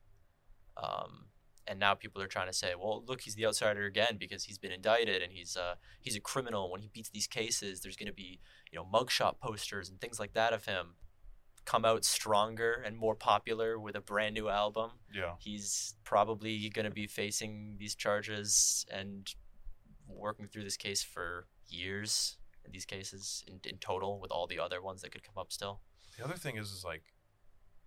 Um, 0.77 1.27
and 1.67 1.81
now 1.81 1.95
people 1.95 2.23
are 2.23 2.29
trying 2.29 2.47
to 2.47 2.53
say, 2.53 2.75
well, 2.79 3.03
look, 3.07 3.23
he's 3.23 3.35
the 3.35 3.47
outsider 3.47 3.87
again 3.87 4.17
because 4.19 4.45
he's 4.45 4.59
been 4.59 4.73
indicted 4.73 5.23
and 5.23 5.33
he's 5.33 5.57
uh, 5.57 5.75
he's 6.01 6.17
a 6.17 6.21
criminal. 6.21 6.71
When 6.71 6.81
he 6.81 6.89
beats 6.93 7.11
these 7.11 7.27
cases, 7.27 7.81
there's 7.81 7.97
going 7.97 8.07
to 8.07 8.13
be 8.13 8.41
you 8.71 8.79
know 8.79 8.85
mugshot 8.85 9.41
posters 9.41 9.89
and 9.89 10.01
things 10.01 10.21
like 10.21 10.35
that 10.35 10.53
of 10.53 10.65
him. 10.67 10.95
Come 11.65 11.85
out 11.85 12.05
stronger 12.05 12.81
and 12.87 12.97
more 12.97 13.17
popular 13.17 13.77
with 13.81 13.97
a 13.97 14.01
brand 14.01 14.35
new 14.35 14.49
album 14.49 14.93
yeah. 15.13 15.33
he's 15.41 15.97
probably 16.05 16.69
going 16.69 16.85
to 16.85 16.93
be 16.93 17.09
facing 17.09 17.77
these 17.79 17.97
charges 17.97 18.87
and 18.89 19.35
working 20.09 20.47
through 20.47 20.63
this 20.63 20.77
case 20.77 21.03
for 21.03 21.47
years 21.69 22.37
in 22.65 22.73
these 22.73 22.85
cases 22.85 23.45
in, 23.49 23.59
in 23.69 23.79
total 23.79 24.21
with 24.21 24.31
all 24.31 24.47
the 24.47 24.59
other 24.59 24.83
ones 24.83 25.03
that 25.03 25.11
could 25.11 25.23
come 25.23 25.37
up 25.37 25.53
still 25.53 25.81
The 26.17 26.25
other 26.25 26.35
thing 26.35 26.57
is, 26.57 26.71
is 26.73 26.85
like, 26.85 27.03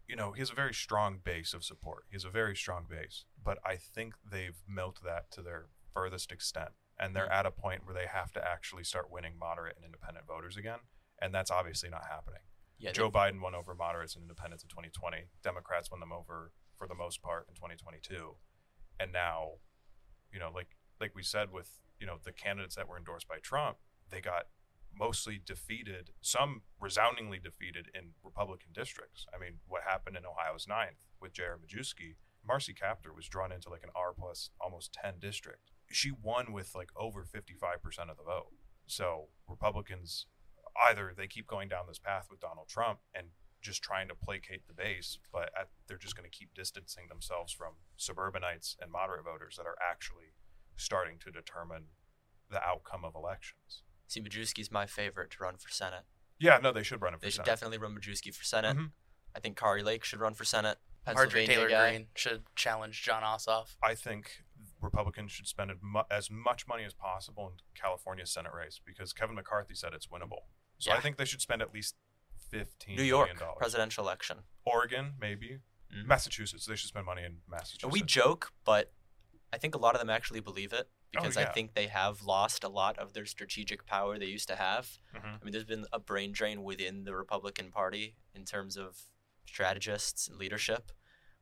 you 0.07 0.15
know, 0.15 0.31
he 0.31 0.39
has 0.39 0.51
a 0.51 0.55
very 0.55 0.73
strong 0.73 1.19
base 1.23 1.53
of 1.53 1.63
support. 1.63 2.05
He 2.09 2.15
has 2.15 2.25
a 2.25 2.29
very 2.29 2.55
strong 2.55 2.85
base, 2.89 3.25
but 3.43 3.59
I 3.65 3.75
think 3.75 4.13
they've 4.29 4.57
milked 4.67 5.03
that 5.03 5.31
to 5.31 5.41
their 5.41 5.67
furthest 5.93 6.31
extent, 6.31 6.69
and 6.99 7.15
they're 7.15 7.27
mm. 7.27 7.33
at 7.33 7.45
a 7.45 7.51
point 7.51 7.85
where 7.85 7.93
they 7.93 8.07
have 8.11 8.31
to 8.33 8.43
actually 8.45 8.83
start 8.83 9.11
winning 9.11 9.33
moderate 9.39 9.75
and 9.75 9.85
independent 9.85 10.25
voters 10.27 10.57
again, 10.57 10.79
and 11.21 11.33
that's 11.33 11.51
obviously 11.51 11.89
not 11.89 12.03
happening. 12.09 12.41
yeah 12.79 12.91
Joe 12.91 13.11
Biden 13.11 13.41
won 13.41 13.53
over 13.53 13.75
moderates 13.75 14.15
and 14.15 14.23
independents 14.23 14.63
in 14.63 14.69
2020. 14.69 15.25
Democrats 15.43 15.91
won 15.91 15.99
them 15.99 16.11
over 16.11 16.51
for 16.77 16.87
the 16.87 16.95
most 16.95 17.21
part 17.21 17.45
in 17.47 17.55
2022, 17.55 18.35
and 18.99 19.11
now, 19.11 19.59
you 20.31 20.39
know, 20.39 20.51
like 20.53 20.75
like 20.99 21.13
we 21.15 21.23
said 21.23 21.51
with 21.51 21.79
you 21.99 22.07
know 22.07 22.17
the 22.23 22.31
candidates 22.31 22.75
that 22.75 22.87
were 22.87 22.97
endorsed 22.97 23.27
by 23.27 23.37
Trump, 23.41 23.77
they 24.09 24.21
got 24.21 24.45
mostly 24.97 25.39
defeated, 25.43 26.11
some 26.21 26.61
resoundingly 26.79 27.39
defeated 27.39 27.89
in 27.93 28.11
Republican 28.23 28.71
districts. 28.73 29.25
I 29.33 29.39
mean, 29.39 29.59
what 29.67 29.83
happened 29.87 30.17
in 30.17 30.25
Ohio's 30.25 30.67
ninth 30.67 31.05
with 31.21 31.33
J.R. 31.33 31.57
Majewski 31.57 32.15
Marcy 32.45 32.73
Kaptur 32.73 33.15
was 33.15 33.27
drawn 33.27 33.51
into 33.51 33.69
like 33.69 33.83
an 33.83 33.89
R 33.95 34.13
plus 34.17 34.49
almost 34.59 34.93
10 34.93 35.15
district. 35.19 35.71
She 35.91 36.11
won 36.11 36.53
with 36.53 36.73
like 36.75 36.89
over 36.95 37.23
55% 37.25 38.09
of 38.09 38.17
the 38.17 38.23
vote. 38.23 38.53
So 38.87 39.27
Republicans 39.47 40.25
either 40.89 41.13
they 41.15 41.27
keep 41.27 41.47
going 41.47 41.67
down 41.67 41.85
this 41.87 41.99
path 41.99 42.27
with 42.29 42.39
Donald 42.39 42.67
Trump 42.67 42.99
and 43.13 43.27
just 43.61 43.83
trying 43.83 44.07
to 44.07 44.15
placate 44.15 44.67
the 44.67 44.73
base, 44.73 45.19
but 45.33 45.51
at, 45.59 45.67
they're 45.87 45.97
just 45.97 46.15
going 46.15 46.29
to 46.29 46.37
keep 46.37 46.53
distancing 46.53 47.07
themselves 47.09 47.51
from 47.51 47.73
suburbanites 47.97 48.77
and 48.81 48.91
moderate 48.91 49.25
voters 49.25 49.57
that 49.57 49.65
are 49.65 49.75
actually 49.81 50.33
starting 50.77 51.17
to 51.19 51.31
determine 51.31 51.85
the 52.49 52.63
outcome 52.63 53.03
of 53.03 53.15
elections. 53.15 53.83
See, 54.09 54.19
Majewski's 54.21 54.71
my 54.71 54.87
favorite 54.87 55.29
to 55.31 55.43
run 55.43 55.57
for 55.57 55.69
Senate. 55.69 56.03
Yeah, 56.39 56.57
no, 56.57 56.71
they 56.73 56.81
should 56.83 56.99
run 57.01 57.13
it 57.13 57.17
for 57.17 57.21
Senate. 57.21 57.21
They 57.21 57.29
should 57.29 57.35
Senate. 57.37 57.45
definitely 57.45 57.77
run 57.77 57.95
Majewski 57.95 58.33
for 58.33 58.43
Senate. 58.43 58.75
Mhm. 58.75 58.91
I 59.35 59.39
think 59.39 59.55
Kari 59.55 59.83
Lake 59.83 60.03
should 60.03 60.19
run 60.19 60.33
for 60.33 60.43
Senate. 60.45 60.79
Marjorie 61.05 61.45
Pennsylvania 61.45 61.55
Taylor 61.55 61.69
guy. 61.69 61.89
Greene 61.91 62.07
should 62.15 62.55
challenge 62.55 63.03
Jon 63.03 63.21
Ossoff. 63.23 63.75
I 63.83 63.93
think 63.95 64.43
Republicans 64.81 65.31
should 65.31 65.47
spend 65.47 65.69
as 65.71 65.77
mu- 65.81 66.01
as 66.09 66.31
much 66.31 66.67
money 66.67 66.83
as 66.85 66.93
possible 66.93 67.47
in 67.47 67.57
California's 67.79 68.31
Senate 68.31 68.51
race 68.53 68.79
because 68.83 69.13
Kevin 69.13 69.35
McCarthy 69.35 69.75
said 69.75 69.93
it's 69.93 70.07
winnable. 70.07 70.45
So 70.79 70.91
I 70.91 70.95
Yeah. 70.95 71.01
think 71.01 71.17
they 71.17 71.25
should 71.25 71.41
spend 71.41 71.61
at 71.61 71.71
least 71.73 71.95
fifteen 72.49 72.95
New 72.95 73.03
York 73.03 73.27
million 73.27 73.39
dollars. 73.39 73.57
presidential 73.59 74.03
election. 74.03 74.43
Oregon, 74.65 75.15
maybe. 75.19 75.59
Mhm. 75.93 76.05
Massachusetts. 76.05 76.65
They 76.65 76.75
should 76.75 76.89
spend 76.89 77.05
money 77.05 77.23
in 77.23 77.41
Massachusetts. 77.47 77.91
We 77.93 78.01
joke, 78.01 78.53
but 78.63 78.91
I 79.51 79.57
think 79.57 79.75
a 79.75 79.77
lot 79.79 79.95
of 79.95 79.99
them 80.01 80.09
actually 80.09 80.39
believe 80.41 80.73
it 80.73 80.89
because 81.11 81.35
Oh, 81.37 81.39
yeah. 81.41 81.49
I 81.49 81.53
think 81.53 81.73
they 81.73 81.87
have 81.87 82.21
lost 82.21 82.63
a 82.63 82.69
lot 82.69 82.97
of 82.99 83.13
their 83.13 83.25
strategic 83.25 83.85
power 83.85 84.19
they 84.19 84.25
used 84.27 84.47
to 84.49 84.55
have. 84.55 84.99
Mhm. 85.15 85.41
I 85.41 85.43
mean, 85.43 85.51
there's 85.51 85.63
been 85.65 85.85
a 85.91 85.99
brain 85.99 86.31
drain 86.31 86.63
within 86.63 87.03
the 87.03 87.15
Republican 87.15 87.71
Party 87.71 88.15
in 88.33 88.45
terms 88.45 88.77
of 88.77 88.97
strategists 89.45 90.27
and 90.27 90.37
leadership, 90.37 90.91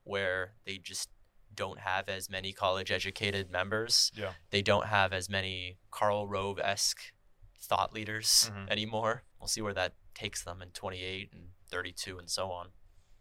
where 0.04 0.56
they 0.66 0.78
just 0.78 1.10
don't 1.54 1.80
have 1.80 2.08
as 2.08 2.30
many 2.30 2.54
college 2.54 2.92
educated 2.92 3.50
members. 3.50 4.12
Yeah. 4.16 4.34
They 4.52 4.62
don't 4.62 4.86
have 4.88 5.12
as 5.12 5.30
many 5.30 5.80
Karl 5.92 6.28
Rove 6.28 6.60
esque 6.60 7.14
thought 7.60 7.94
leaders 7.94 8.50
Mhm. 8.54 8.70
anymore. 8.70 9.24
We'll 9.40 9.48
see 9.48 9.62
where 9.62 9.74
that 9.74 9.96
takes 10.14 10.44
them 10.44 10.62
in 10.62 10.72
28 10.72 11.34
and 11.34 11.52
32 11.68 12.18
and 12.20 12.30
so 12.30 12.52
on. 12.52 12.72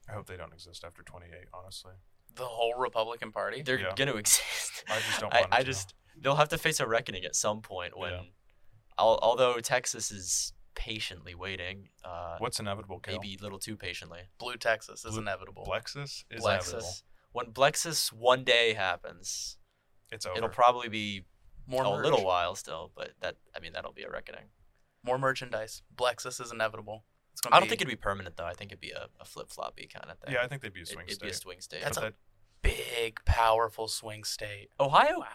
I 0.09 0.13
hope 0.13 0.27
they 0.27 0.37
don't 0.37 0.53
exist 0.53 0.85
after 0.85 1.03
28. 1.03 1.49
Honestly, 1.53 1.95
The 2.37 2.45
whole 2.45 2.75
Republican 2.75 3.33
Party. 3.33 3.63
They're 3.63 3.79
Yeah. 3.81 3.95
going 3.97 4.09
to 4.13 4.17
exist. 4.17 4.85
I 4.89 4.99
just 5.01 5.21
don't 5.21 5.33
I, 5.35 5.41
want 5.41 5.53
I 5.53 5.57
them 5.59 5.65
to. 5.67 5.73
just 5.73 5.95
they'll 6.19 6.37
have 6.37 6.49
to 6.51 6.59
face 6.59 6.81
a 6.81 6.87
reckoning 6.87 7.25
at 7.25 7.35
some 7.37 7.61
point 7.63 7.97
when, 7.99 8.13
Yeah. 8.13 8.23
al- 8.99 9.19
although 9.23 9.59
Texas 9.61 10.11
is 10.11 10.53
patiently 10.75 11.35
waiting, 11.35 11.89
uh, 12.05 12.37
What's 12.39 12.61
inevitable? 12.61 13.01
Cael? 13.01 13.13
maybe 13.21 13.37
a 13.41 13.43
little 13.43 13.59
too 13.59 13.77
patiently. 13.77 14.21
Blue 14.39 14.57
Texas 14.57 15.05
is 15.05 15.13
Blue- 15.13 15.21
inevitable. 15.23 15.65
Blexus 15.67 16.25
is 16.31 16.45
inevitable. 16.45 16.93
When 17.33 17.47
Blexus 17.53 18.13
one 18.13 18.45
day 18.45 18.75
happens, 18.75 19.59
It's 20.13 20.25
over. 20.27 20.37
it'll 20.37 20.49
probably 20.49 20.89
be 20.89 21.25
More 21.67 21.83
a 21.85 21.91
merch. 21.91 22.05
little 22.05 22.25
while 22.25 22.55
still, 22.55 22.93
but 22.95 23.13
that 23.21 23.37
I 23.55 23.61
mean 23.61 23.73
that'll 23.73 23.93
be 23.93 24.03
a 24.05 24.11
reckoning. 24.11 24.51
More 25.03 25.19
merchandise. 25.19 25.83
Blexus 25.95 26.41
is 26.41 26.51
inevitable. 26.53 27.05
It's 27.33 27.43
I 27.47 27.51
don't 27.51 27.65
be 27.65 27.69
think 27.69 27.83
it'd 27.83 27.91
be 27.91 27.97
permanent 27.97 28.37
though. 28.37 28.47
I 28.47 28.55
think 28.55 28.73
it'd 28.73 28.81
be 28.81 28.93
a, 28.93 29.09
a 29.21 29.25
flip 29.27 29.51
floppy 29.51 29.87
kind 29.87 30.11
of 30.11 30.19
thing. 30.19 30.33
yeah, 30.33 30.43
I 30.43 30.49
think 30.49 30.63
they'd 30.63 30.73
be 30.73 30.81
a 30.81 30.83
It- 30.85 30.89
swing 30.89 31.07
it'd 31.07 31.21
be 31.21 31.29
a 31.29 31.33
state. 31.35 31.43
swing 31.43 31.61
state. 31.61 31.83
That's 31.83 31.99
But 31.99 32.05
a- 32.05 32.11
that- 32.11 32.17
big, 32.71 33.25
powerful 33.25 33.89
swing 33.89 34.25
state. 34.25 34.71
Ohio 34.79 35.21
Wow. 35.21 35.27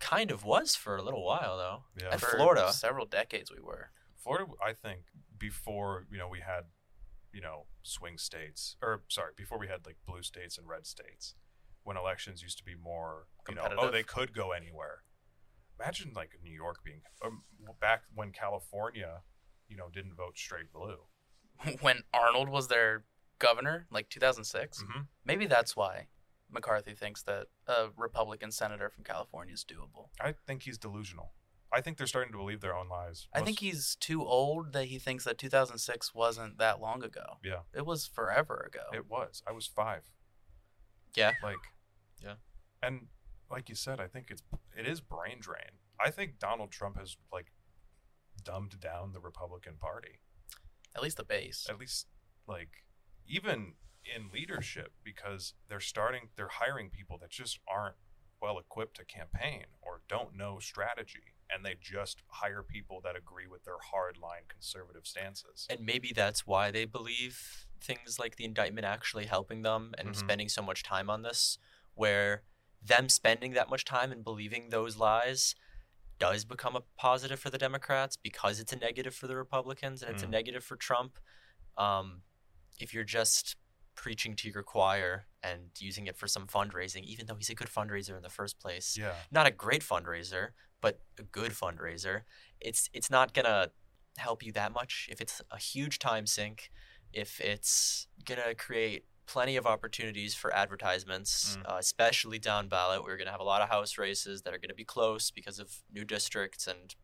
kind 0.00 0.30
of 0.30 0.44
was 0.44 0.74
for 0.74 0.96
a 0.96 1.02
little 1.02 1.24
while 1.24 1.56
though. 1.56 1.84
yeah. 2.00 2.12
And 2.12 2.20
For 2.20 2.36
Florida. 2.36 2.72
Several 2.72 3.06
decades 3.06 3.50
we 3.50 3.60
were. 3.60 3.90
Florida, 4.16 4.50
I 4.62 4.72
think 4.72 5.02
before 5.38 6.06
you 6.10 6.18
know 6.18 6.28
we 6.28 6.40
had, 6.40 6.64
you 7.32 7.40
know, 7.40 7.66
swing 7.82 8.18
states, 8.18 8.76
or 8.82 9.02
sorry, 9.08 9.32
before 9.36 9.58
we 9.58 9.68
had 9.68 9.84
like 9.86 9.96
blue 10.06 10.22
states 10.22 10.56
and 10.58 10.68
red 10.68 10.86
states, 10.86 11.34
when 11.82 11.96
elections 11.96 12.42
used 12.42 12.58
to 12.58 12.64
be 12.64 12.74
more, 12.74 13.26
you 13.48 13.54
know, 13.54 13.68
oh, 13.78 13.90
they 13.90 14.02
could 14.02 14.32
go 14.34 14.52
anywhere. 14.52 15.02
Imagine 15.80 16.12
like 16.14 16.38
New 16.42 16.52
York 16.52 16.84
being 16.84 17.02
um, 17.24 17.42
back 17.80 18.02
when 18.14 18.30
California, 18.30 19.22
you 19.68 19.76
know, 19.76 19.88
didn't 19.92 20.14
vote 20.14 20.38
straight 20.38 20.72
blue. 20.72 20.98
when 21.80 22.02
Arnold 22.12 22.48
was 22.48 22.68
their 22.68 23.04
governor, 23.38 23.86
like 23.90 24.08
2006. 24.08 24.82
Mm-hmm. 24.82 25.00
Maybe 25.24 25.46
that's 25.46 25.76
why 25.76 26.06
McCarthy 26.54 26.94
thinks 26.94 27.22
that 27.24 27.48
a 27.66 27.88
Republican 27.96 28.50
senator 28.50 28.88
from 28.88 29.04
California 29.04 29.52
is 29.52 29.64
doable. 29.64 30.08
I 30.20 30.34
think 30.46 30.62
he's 30.62 30.78
delusional. 30.78 31.32
I 31.72 31.80
think 31.80 31.98
they're 31.98 32.06
starting 32.06 32.32
to 32.32 32.38
believe 32.38 32.60
their 32.60 32.76
own 32.76 32.88
lies. 32.88 33.26
I 33.34 33.40
think 33.40 33.58
he's 33.58 33.96
too 33.96 34.24
old 34.24 34.72
that 34.74 34.84
he 34.84 34.98
thinks 34.98 35.24
that 35.24 35.38
2006 35.38 36.14
wasn't 36.14 36.58
that 36.58 36.80
long 36.80 37.02
ago. 37.02 37.38
Yeah. 37.42 37.60
It 37.74 37.84
was 37.84 38.06
forever 38.06 38.64
ago. 38.68 38.84
It 38.92 39.10
was. 39.10 39.42
I 39.46 39.52
was 39.52 39.66
five. 39.66 40.04
Yeah. 41.16 41.32
Like. 41.42 41.58
Yeah. 42.22 42.34
And 42.80 43.08
like 43.50 43.68
you 43.68 43.74
said, 43.74 44.00
I 44.00 44.06
think 44.06 44.30
it's 44.30 44.42
it 44.76 44.86
is 44.86 45.00
brain 45.00 45.38
drain. 45.40 45.80
I 45.98 46.10
think 46.10 46.38
Donald 46.38 46.70
Trump 46.70 46.96
has 46.98 47.16
like 47.32 47.52
dumbed 48.44 48.78
down 48.80 49.12
the 49.12 49.20
Republican 49.20 49.74
Party. 49.80 50.20
At 50.94 51.02
least 51.02 51.16
the 51.16 51.24
base. 51.24 51.66
At 51.68 51.78
least 51.80 52.06
like 52.46 52.70
even 53.26 53.74
in 54.04 54.30
leadership 54.32 54.92
because 55.02 55.54
they're 55.68 55.80
starting 55.80 56.28
they're 56.36 56.48
hiring 56.48 56.90
people 56.90 57.18
that 57.18 57.30
just 57.30 57.58
aren't 57.68 57.96
well 58.42 58.58
equipped 58.58 58.96
to 58.96 59.04
campaign 59.04 59.64
or 59.80 60.02
don't 60.08 60.36
know 60.36 60.58
strategy 60.58 61.34
and 61.50 61.64
they 61.64 61.74
just 61.80 62.22
hire 62.28 62.62
people 62.62 63.00
that 63.02 63.16
agree 63.16 63.46
with 63.46 63.64
their 63.64 63.74
hardline 63.76 64.48
conservative 64.48 65.06
stances. 65.06 65.66
And 65.70 65.80
maybe 65.80 66.12
that's 66.14 66.46
why 66.46 66.70
they 66.70 66.84
believe 66.84 67.66
things 67.80 68.18
like 68.18 68.36
the 68.36 68.44
indictment 68.44 68.86
actually 68.86 69.26
helping 69.26 69.62
them 69.62 69.94
and 69.98 70.10
Mhm. 70.10 70.16
spending 70.16 70.48
so 70.48 70.62
much 70.62 70.82
time 70.82 71.08
on 71.08 71.22
this, 71.22 71.58
where 71.94 72.42
them 72.82 73.08
spending 73.08 73.52
that 73.52 73.70
much 73.70 73.84
time 73.84 74.12
and 74.12 74.24
believing 74.24 74.70
those 74.70 74.96
lies 74.96 75.54
does 76.18 76.44
become 76.44 76.76
a 76.76 76.82
positive 76.96 77.40
for 77.40 77.50
the 77.50 77.58
Democrats 77.58 78.16
because 78.16 78.60
it's 78.60 78.72
a 78.72 78.76
negative 78.76 79.14
for 79.14 79.26
the 79.26 79.36
Republicans 79.36 80.02
and 80.02 80.10
it's 80.12 80.22
a 80.22 80.26
Mm. 80.26 80.30
negative 80.30 80.64
for 80.64 80.76
Trump. 80.76 81.18
Um, 81.76 82.22
if 82.78 82.92
you're 82.92 83.04
just 83.04 83.56
preaching 83.94 84.34
to 84.36 84.48
your 84.50 84.62
choir 84.62 85.26
and 85.42 85.60
using 85.78 86.06
it 86.06 86.16
for 86.16 86.26
some 86.26 86.46
fundraising, 86.46 87.04
even 87.04 87.26
though 87.26 87.34
he's 87.34 87.50
a 87.50 87.54
good 87.54 87.68
fundraiser 87.68 88.16
in 88.16 88.22
the 88.22 88.30
first 88.30 88.58
place, 88.58 88.96
yeah. 88.98 89.12
not 89.30 89.46
a 89.46 89.50
great 89.50 89.82
fundraiser, 89.82 90.48
but 90.80 91.00
a 91.18 91.22
good 91.22 91.52
fundraiser, 91.52 92.22
it's 92.60 92.88
it's 92.92 93.10
not 93.10 93.34
gonna 93.34 93.68
help 94.18 94.44
you 94.44 94.52
that 94.52 94.72
much 94.72 95.08
if 95.10 95.20
it's 95.20 95.40
a 95.50 95.58
huge 95.58 95.98
time 95.98 96.26
sink, 96.26 96.70
if 97.12 97.40
it's 97.40 98.06
gonna 98.24 98.54
create 98.54 99.04
plenty 99.26 99.56
of 99.56 99.66
opportunities 99.66 100.34
for 100.34 100.52
advertisements, 100.54 101.56
Mm. 101.56 101.72
uh, 101.72 101.76
especially 101.78 102.38
down 102.38 102.68
ballot. 102.68 103.02
We're 103.02 103.16
gonna 103.16 103.30
have 103.30 103.40
a 103.40 103.44
lot 103.44 103.62
of 103.62 103.70
house 103.70 103.96
races 103.96 104.42
that 104.42 104.52
are 104.52 104.58
gonna 104.58 104.74
be 104.74 104.84
close 104.84 105.30
because 105.30 105.58
of 105.58 105.82
new 105.90 106.04
districts 106.04 106.66
and 106.66 106.94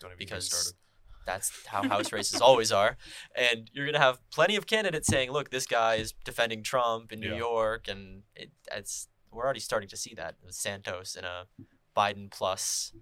Don't 0.00 0.10
even 0.10 0.18
because 0.18 0.48
get 0.48 0.56
started. 0.58 0.78
That's 1.26 1.66
how 1.66 1.82
house 1.88 2.12
races 2.12 2.40
always 2.40 2.72
are. 2.72 2.96
And 3.34 3.70
you're 3.72 3.86
gonna 3.86 3.98
have 3.98 4.18
plenty 4.30 4.56
of 4.56 4.66
candidates 4.66 5.06
saying, 5.08 5.30
"Look, 5.30 5.50
this 5.50 5.66
guy 5.66 5.94
is 5.96 6.12
defending 6.24 6.62
Trump 6.62 7.12
in 7.12 7.20
New 7.20 7.30
Yeah. 7.32 7.36
York," 7.38 7.88
and 7.88 8.22
it, 8.34 8.50
it's 8.72 9.08
we're 9.30 9.44
already 9.44 9.60
starting 9.60 9.88
to 9.88 9.96
see 9.96 10.14
that 10.14 10.36
with 10.42 10.54
Santos 10.54 11.14
in 11.14 11.24
a 11.24 11.46
Biden 11.96 12.30
plus, 12.30 12.92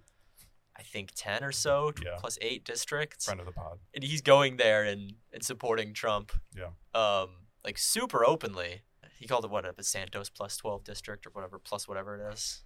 I 0.77 0.83
think 0.83 1.13
ten 1.15 1.43
or 1.43 1.53
so, 1.53 1.93
Yeah. 2.05 2.17
plus 2.19 2.39
eight 2.41 2.65
districts, 2.65 3.25
Friend 3.25 3.41
of 3.41 3.47
the 3.47 3.53
pod. 3.53 3.79
and 3.95 4.05
he's 4.05 4.21
going 4.23 4.57
there 4.59 4.85
and 4.85 5.15
and 5.33 5.43
supporting 5.45 5.95
Trump. 5.95 6.33
Yeah. 6.55 6.71
Um, 6.95 7.47
like 7.65 7.79
super 7.79 8.25
openly. 8.27 8.83
He 9.17 9.27
called 9.27 9.45
it 9.45 9.51
what 9.51 9.65
a 9.65 9.83
Santos 9.83 10.29
plus 10.31 10.57
twelve 10.57 10.85
district 10.85 11.27
or 11.27 11.31
whatever 11.31 11.59
plus 11.59 11.89
whatever 11.89 12.17
it 12.21 12.33
is. 12.33 12.63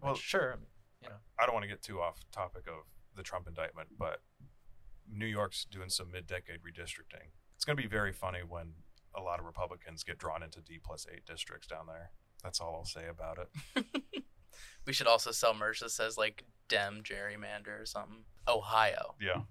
Well, 0.00 0.12
Which, 0.14 0.22
sure. 0.22 0.58
I 1.38 1.46
don't 1.46 1.54
want 1.54 1.64
to 1.64 1.68
get 1.68 1.82
too 1.82 2.00
off 2.00 2.18
topic 2.32 2.66
of 2.68 2.84
the 3.16 3.22
Trump 3.22 3.48
indictment, 3.48 3.88
but 3.98 4.22
New 5.12 5.26
York's 5.26 5.64
doing 5.64 5.88
some 5.88 6.10
mid-decade 6.10 6.60
redistricting. 6.60 7.30
It's 7.56 7.64
going 7.64 7.76
to 7.76 7.82
be 7.82 7.88
very 7.88 8.12
funny 8.12 8.40
when 8.46 8.72
a 9.16 9.20
lot 9.20 9.40
of 9.40 9.46
Republicans 9.46 10.04
get 10.04 10.18
drawn 10.18 10.42
into 10.42 10.60
D 10.60 10.78
plus 10.82 11.06
eight 11.12 11.26
districts 11.26 11.66
down 11.66 11.86
there. 11.86 12.10
That's 12.42 12.60
all 12.60 12.74
I'll 12.76 12.84
say 12.84 13.08
about 13.08 13.38
it. 13.74 14.24
we 14.86 14.92
should 14.92 15.06
also 15.06 15.30
sell 15.30 15.52
merch 15.52 15.80
that 15.80 15.90
says 15.90 16.16
like 16.16 16.44
Dem 16.68 17.02
gerrymander 17.02 17.80
or 17.80 17.86
something. 17.86 18.24
Ohio. 18.48 19.14
Yeah, 19.20 19.42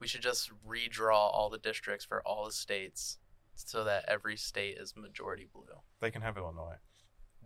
We 0.00 0.06
should 0.06 0.22
just 0.22 0.50
redraw 0.66 1.12
all 1.14 1.50
the 1.50 1.58
districts 1.58 2.04
for 2.04 2.22
all 2.26 2.46
the 2.46 2.52
states 2.52 3.18
so 3.54 3.84
that 3.84 4.04
every 4.08 4.36
state 4.36 4.78
is 4.78 4.94
majority 4.96 5.46
blue. 5.52 5.64
they 6.00 6.10
can 6.10 6.22
have 6.22 6.36
Illinois. 6.38 6.76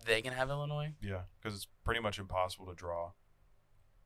They 0.06 0.22
can 0.22 0.32
have 0.32 0.50
Illinois. 0.50 0.92
Yeah, 1.00 1.22
because 1.42 1.56
it's 1.56 1.68
pretty 1.84 2.00
much 2.00 2.18
impossible 2.18 2.66
to 2.66 2.74
draw 2.74 3.12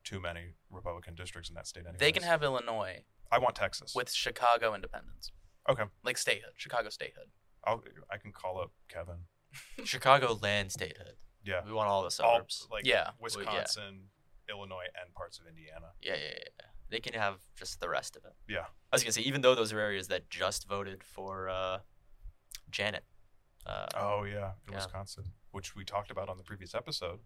too 0.03 0.19
many 0.19 0.53
Republican 0.71 1.15
districts 1.15 1.49
in 1.49 1.55
that 1.55 1.67
state. 1.67 1.81
Anyways. 1.81 1.99
They 1.99 2.11
can 2.11 2.23
have 2.23 2.41
Illinois 2.41 3.03
I 3.31 3.37
want 3.39 3.55
Texas. 3.55 3.93
with 3.95 4.11
Chicago 4.11 4.73
independence. 4.73 5.31
Okay. 5.69 5.83
Like 6.03 6.17
statehood, 6.17 6.53
Chicago 6.57 6.89
statehood. 6.89 7.27
I'll, 7.65 7.83
I 8.11 8.17
can 8.17 8.31
call 8.31 8.59
up 8.59 8.71
Kevin. 8.87 9.25
Chicago 9.85 10.39
land 10.41 10.71
statehood. 10.71 11.13
Yeah, 11.43 11.61
We 11.65 11.71
want 11.73 11.89
all 11.89 12.01
the 12.01 12.05
all 12.05 12.09
suburbs. 12.09 12.67
like 12.71 12.85
Yeah. 12.85 13.11
Wisconsin, 13.19 14.09
Illinois, 14.49 14.85
and 15.01 15.13
parts 15.13 15.39
of 15.39 15.47
Indiana. 15.47 15.87
Yeah, 16.01 16.15
yeah, 16.15 16.21
yeah, 16.21 16.33
yeah. 16.59 16.65
They 16.89 16.99
can 16.99 17.13
have 17.13 17.35
just 17.55 17.79
the 17.79 17.87
rest 17.89 18.15
of 18.15 18.23
it. 18.25 18.33
Yeah. 18.47 18.65
I 18.91 18.95
was 18.95 19.03
gonna 19.03 19.11
say, 19.13 19.21
even 19.21 19.41
though 19.41 19.55
those 19.55 19.71
are 19.71 19.79
areas 19.79 20.07
that 20.07 20.29
just 20.29 20.67
voted 20.67 21.03
for 21.03 21.49
uh, 21.49 21.79
Janet 22.71 23.03
Uh, 23.65 23.85
Oh 23.95 24.23
yeah, 24.23 24.51
in 24.67 24.73
Yeah. 24.73 24.75
Wisconsin, 24.77 25.25
which 25.51 25.75
we 25.75 25.85
talked 25.85 26.09
about 26.11 26.29
on 26.29 26.37
the 26.37 26.43
previous 26.43 26.73
episode. 26.73 27.19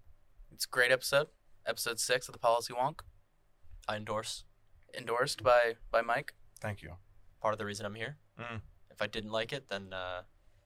It's 0.52 0.66
a 0.66 0.70
great 0.70 0.92
episode. 0.92 1.28
Episode 1.66 2.00
six 2.00 2.28
of 2.28 2.34
the 2.34 2.40
Policy 2.40 2.74
Wonk, 2.74 3.00
I 3.88 3.96
endorse. 3.96 4.44
Endorsed 4.98 5.44
by 5.44 5.76
by 5.92 6.02
Mike. 6.02 6.34
Thank 6.60 6.82
you. 6.82 6.94
Part 7.42 7.54
of 7.54 7.58
the 7.58 7.66
reason 7.66 7.86
I'm 7.86 7.96
here. 7.96 8.18
Mm. 8.40 8.62
If 8.92 9.02
I 9.02 9.08
didn't 9.08 9.32
like 9.32 9.52
it, 9.54 9.68
then 9.70 9.92
uh, 9.94 10.22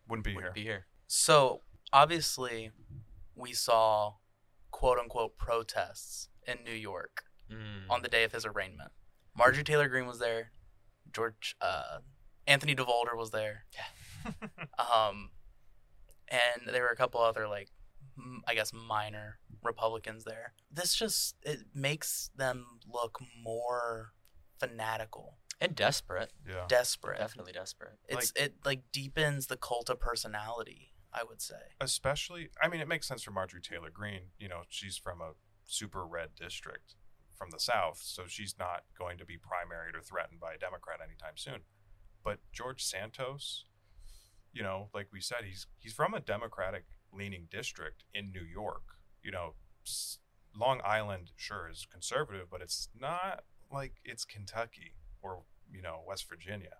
Wouldn't 0.07 0.25
be 0.25 0.35
wouldn't 0.35 0.55
here. 0.55 0.63
be 0.63 0.67
here. 0.69 0.85
So 1.07 1.61
obviously, 1.93 2.71
we 3.35 3.53
saw 3.53 4.15
quote 4.71 4.99
unquote 4.99 5.37
protests 5.37 6.29
in 6.47 6.57
New 6.63 6.73
York 6.73 7.23
Mm. 7.49 7.89
on 7.89 8.01
the 8.01 8.09
day 8.09 8.25
of 8.25 8.33
his 8.33 8.45
arraignment. 8.45 8.91
Marjorie 9.33 9.63
Taylor 9.63 9.87
Greene 9.87 10.05
was 10.05 10.19
there. 10.19 10.51
George 11.13 11.55
uh, 11.61 11.99
Anthony 12.45 12.75
DeVolder 12.75 13.15
was 13.15 13.31
there. 13.31 13.63
Yeah. 13.73 14.31
Um, 14.77 15.29
and 16.27 16.67
there 16.73 16.81
were 16.81 16.89
a 16.89 16.95
couple 16.97 17.21
other 17.21 17.47
like, 17.47 17.69
I 18.45 18.53
guess 18.53 18.73
minor 18.73 19.39
Republicans 19.63 20.25
there. 20.25 20.53
This 20.69 20.93
just 20.95 21.35
it 21.43 21.59
makes 21.73 22.29
them 22.35 22.65
look 22.91 23.19
more 23.41 24.11
fanatical, 24.59 25.37
and 25.59 25.75
desperate. 25.75 26.31
yeah. 26.47 26.65
desperate. 26.67 27.19
Definitely 27.19 27.53
desperate. 27.53 27.97
It's 28.07 28.31
it 28.35 28.55
like 28.65 28.83
deepens 28.91 29.47
the 29.47 29.57
cult 29.57 29.89
of 29.89 29.99
personality. 29.99 30.93
I 31.13 31.23
would 31.23 31.41
say. 31.41 31.55
Especially, 31.81 32.49
I 32.61 32.67
mean, 32.67 32.79
it 32.81 32.87
makes 32.87 33.07
sense 33.07 33.23
for 33.23 33.31
Marjorie 33.31 33.61
Taylor 33.61 33.89
Greene. 33.89 34.33
You 34.37 34.49
know, 34.49 34.61
she's 34.69 34.97
from 34.97 35.21
a 35.21 35.31
super 35.65 36.05
red 36.05 36.29
district 36.35 36.95
from 37.35 37.49
the 37.49 37.59
South, 37.59 37.99
so 38.03 38.23
she's 38.27 38.55
not 38.59 38.83
going 38.97 39.17
to 39.17 39.25
be 39.25 39.35
primaried 39.35 39.97
or 39.97 40.01
threatened 40.01 40.39
by 40.39 40.53
a 40.53 40.57
Democrat 40.57 40.99
anytime 41.03 41.35
soon. 41.35 41.61
But 42.23 42.39
George 42.51 42.83
Santos, 42.83 43.65
you 44.53 44.63
know, 44.63 44.89
like 44.93 45.07
we 45.13 45.21
said, 45.21 45.45
he's 45.45 45.67
he's 45.79 45.93
from 45.93 46.13
a 46.13 46.19
Democratic 46.19 46.85
leaning 47.13 47.47
district 47.49 48.03
in 48.13 48.31
New 48.31 48.43
York. 48.43 48.83
You 49.23 49.31
know, 49.31 49.53
Long 50.55 50.81
Island 50.83 51.31
sure 51.35 51.69
is 51.69 51.87
conservative, 51.89 52.47
but 52.51 52.61
it's 52.61 52.89
not 52.99 53.43
like 53.71 53.93
it's 54.05 54.25
Kentucky 54.25 54.93
or 55.21 55.43
you 55.71 55.81
know 55.81 56.01
West 56.07 56.27
Virginia. 56.29 56.77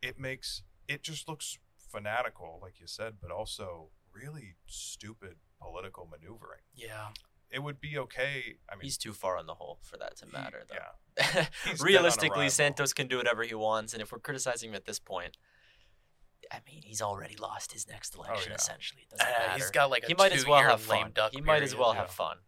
It 0.00 0.18
makes 0.18 0.62
it 0.88 1.02
just 1.02 1.28
looks 1.28 1.58
fanatical, 1.90 2.58
like 2.60 2.80
you 2.80 2.86
said, 2.86 3.14
but 3.20 3.30
also 3.30 3.90
really 4.12 4.56
stupid 4.66 5.36
political 5.60 6.06
maneuvering. 6.10 6.60
Yeah. 6.74 7.08
It 7.50 7.62
would 7.62 7.80
be 7.80 7.98
okay. 7.98 8.56
I 8.70 8.74
mean, 8.76 8.82
He's 8.84 8.96
too 8.96 9.12
far 9.12 9.38
in 9.38 9.44
the 9.46 9.54
hole 9.54 9.78
for 9.82 9.98
that 9.98 10.16
to 10.16 10.26
matter, 10.26 10.62
though. 10.68 10.74
Yeah, 11.18 11.46
He's 11.64 11.78
dead 11.78 11.80
on 11.80 11.86
Realistically. 11.86 12.48
Santos 12.48 12.94
can 12.94 13.08
do 13.08 13.18
whatever 13.18 13.42
he 13.42 13.54
wants, 13.54 13.92
and 13.92 14.00
if 14.00 14.10
we're 14.10 14.20
criticizing 14.20 14.70
him 14.70 14.74
at 14.74 14.86
this 14.86 14.98
point, 14.98 15.36
I 16.50 16.60
mean, 16.66 16.80
he's 16.82 17.02
already 17.02 17.36
lost 17.36 17.72
his 17.72 17.86
next 17.86 18.14
election. 18.16 18.36
Oh, 18.46 18.50
yeah. 18.52 18.54
Essentially, 18.54 19.02
it 19.02 19.10
doesn't 19.10 19.26
Uh, 19.26 19.38
matter. 19.38 19.52
he's 19.58 19.70
got 19.70 19.90
like 19.90 20.04
a 20.04 20.06
he 20.06 20.14
might 20.14 20.32
as 20.32 20.46
well 20.46 20.62
have 20.62 20.88
lame 20.88 21.02
fun. 21.02 21.12
duck 21.14 21.32
He 21.34 21.42
might 21.42 21.62
as 21.62 21.76
well 21.76 21.92
yeah. 21.92 22.00
have 22.00 22.10
fun. 22.10 22.38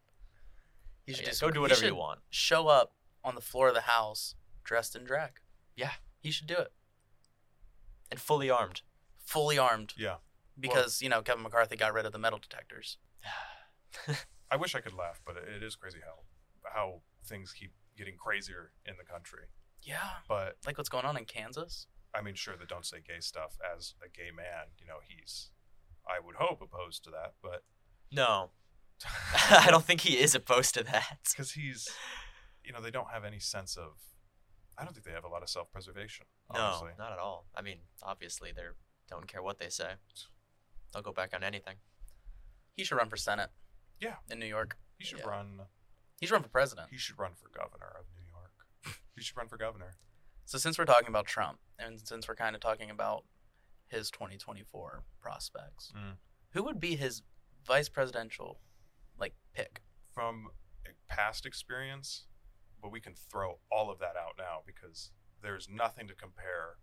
He 1.04 1.12
should 1.12 1.24
Yeah, 1.24 1.28
just 1.28 1.40
go 1.42 1.50
do 1.50 1.60
whatever 1.60 1.82
he 1.82 1.86
you 1.88 1.94
want. 1.96 2.20
Show 2.30 2.68
up 2.68 2.94
on 3.24 3.34
the 3.34 3.40
floor 3.40 3.68
of 3.68 3.74
the 3.74 3.82
house 3.82 4.34
dressed 4.62 4.94
in 4.94 5.04
drag. 5.04 5.40
Yeah. 5.76 5.92
He 6.20 6.30
should 6.30 6.46
do 6.46 6.56
it 6.56 6.72
and 8.14 8.20
fully 8.20 8.48
armed. 8.48 8.82
fully 9.24 9.58
armed 9.58 9.92
yeah. 9.96 10.16
because 10.58 11.02
you 11.02 11.08
know 11.08 11.20
Kevin 11.22 11.42
McCarthy 11.42 11.76
got 11.76 11.92
rid 11.92 12.06
of 12.06 12.12
the 12.12 12.18
metal 12.18 12.38
detectors. 12.38 12.98
I 14.50 14.56
wish 14.56 14.74
I 14.74 14.80
could 14.80 14.92
laugh, 14.92 15.20
but 15.26 15.36
it, 15.36 15.62
is 15.62 15.74
crazy 15.74 15.98
how 16.04 16.70
how 16.70 17.00
things 17.26 17.52
keep 17.52 17.72
getting 17.96 18.16
crazier 18.16 18.70
in 18.86 18.94
the 18.98 19.04
country. 19.04 19.46
Yeah. 19.82 20.22
But 20.28 20.56
Like 20.66 20.78
what's 20.78 20.88
going 20.88 21.04
on 21.04 21.16
in 21.16 21.24
Kansas? 21.24 21.88
I 22.14 22.22
mean, 22.22 22.34
sure, 22.34 22.54
the 22.56 22.66
don't 22.66 22.86
say 22.86 22.98
gay 23.06 23.18
stuff 23.18 23.56
as 23.74 23.94
a 24.04 24.08
gay 24.08 24.30
man, 24.34 24.70
you 24.78 24.86
know, 24.86 24.98
he's, 25.06 25.50
I 26.06 26.24
would 26.24 26.36
hope, 26.36 26.62
opposed 26.62 27.02
to 27.04 27.10
that, 27.10 27.34
but 27.42 27.64
No, 28.12 28.50
I 29.50 29.66
don't 29.70 29.84
think 29.84 30.02
he 30.02 30.18
is 30.18 30.34
opposed 30.34 30.74
to 30.74 30.84
that. 30.84 31.18
because 31.28 31.52
he's, 31.52 31.88
you 32.64 32.72
know, 32.72 32.80
they 32.80 32.90
don't 32.90 33.10
have 33.10 33.24
any 33.24 33.38
sense 33.38 33.76
of. 33.76 33.92
I 34.76 34.84
don't 34.84 34.92
think 34.92 35.06
they 35.06 35.12
have 35.12 35.24
a 35.24 35.28
lot 35.28 35.42
of 35.42 35.48
self-preservation. 35.48 36.26
No, 36.52 36.88
not 36.98 37.12
at 37.12 37.18
all. 37.18 37.46
I 37.54 37.62
mean, 37.62 37.78
obviously, 38.02 38.50
they 38.54 38.62
don't 39.08 39.28
care 39.28 39.42
what 39.42 39.58
they 39.58 39.68
say. 39.68 39.92
They'll 40.92 41.02
go 41.02 41.12
back 41.12 41.30
on 41.34 41.44
anything. 41.44 41.76
He 42.76 42.82
should 42.84 42.96
run 42.96 43.08
for 43.08 43.16
Senate. 43.16 43.50
Yeah. 44.00 44.16
In 44.30 44.38
New 44.40 44.46
York. 44.46 44.76
he 44.98 45.04
should 45.04 45.20
yeah. 45.20 45.26
run. 45.28 45.60
He 46.20 46.26
should 46.26 46.32
run 46.34 46.42
for 46.42 46.48
president. 46.48 46.88
He 46.90 46.98
should 46.98 47.18
run 47.18 47.32
for 47.34 47.48
governor 47.56 47.92
of 47.98 48.06
New 48.16 48.24
York. 48.28 48.98
he 49.14 49.22
should 49.22 49.36
run 49.36 49.46
for 49.48 49.56
governor. 49.56 49.96
So 50.44 50.58
since 50.58 50.76
we're 50.78 50.84
talking 50.84 51.08
about 51.08 51.26
Trump 51.26 51.58
and 51.78 52.00
since 52.06 52.26
we're 52.28 52.34
kind 52.34 52.54
of 52.56 52.60
talking 52.60 52.90
about 52.90 53.24
his 53.86 54.10
2024 54.10 55.04
prospects, 55.20 55.92
Mm. 55.96 56.16
who 56.50 56.62
would 56.64 56.80
be 56.80 56.96
his 56.96 57.22
vice 57.64 57.88
presidential 57.88 58.60
like 59.18 59.34
pick? 59.54 59.82
From 60.12 60.48
past 61.08 61.46
experience, 61.46 62.26
but 62.84 62.92
we 62.92 63.00
can 63.00 63.14
throw 63.14 63.58
all 63.72 63.90
of 63.90 63.98
that 63.98 64.12
out 64.14 64.34
now 64.38 64.60
because 64.66 65.10
there's 65.42 65.68
nothing 65.72 66.06
to 66.06 66.14
compare 66.14 66.76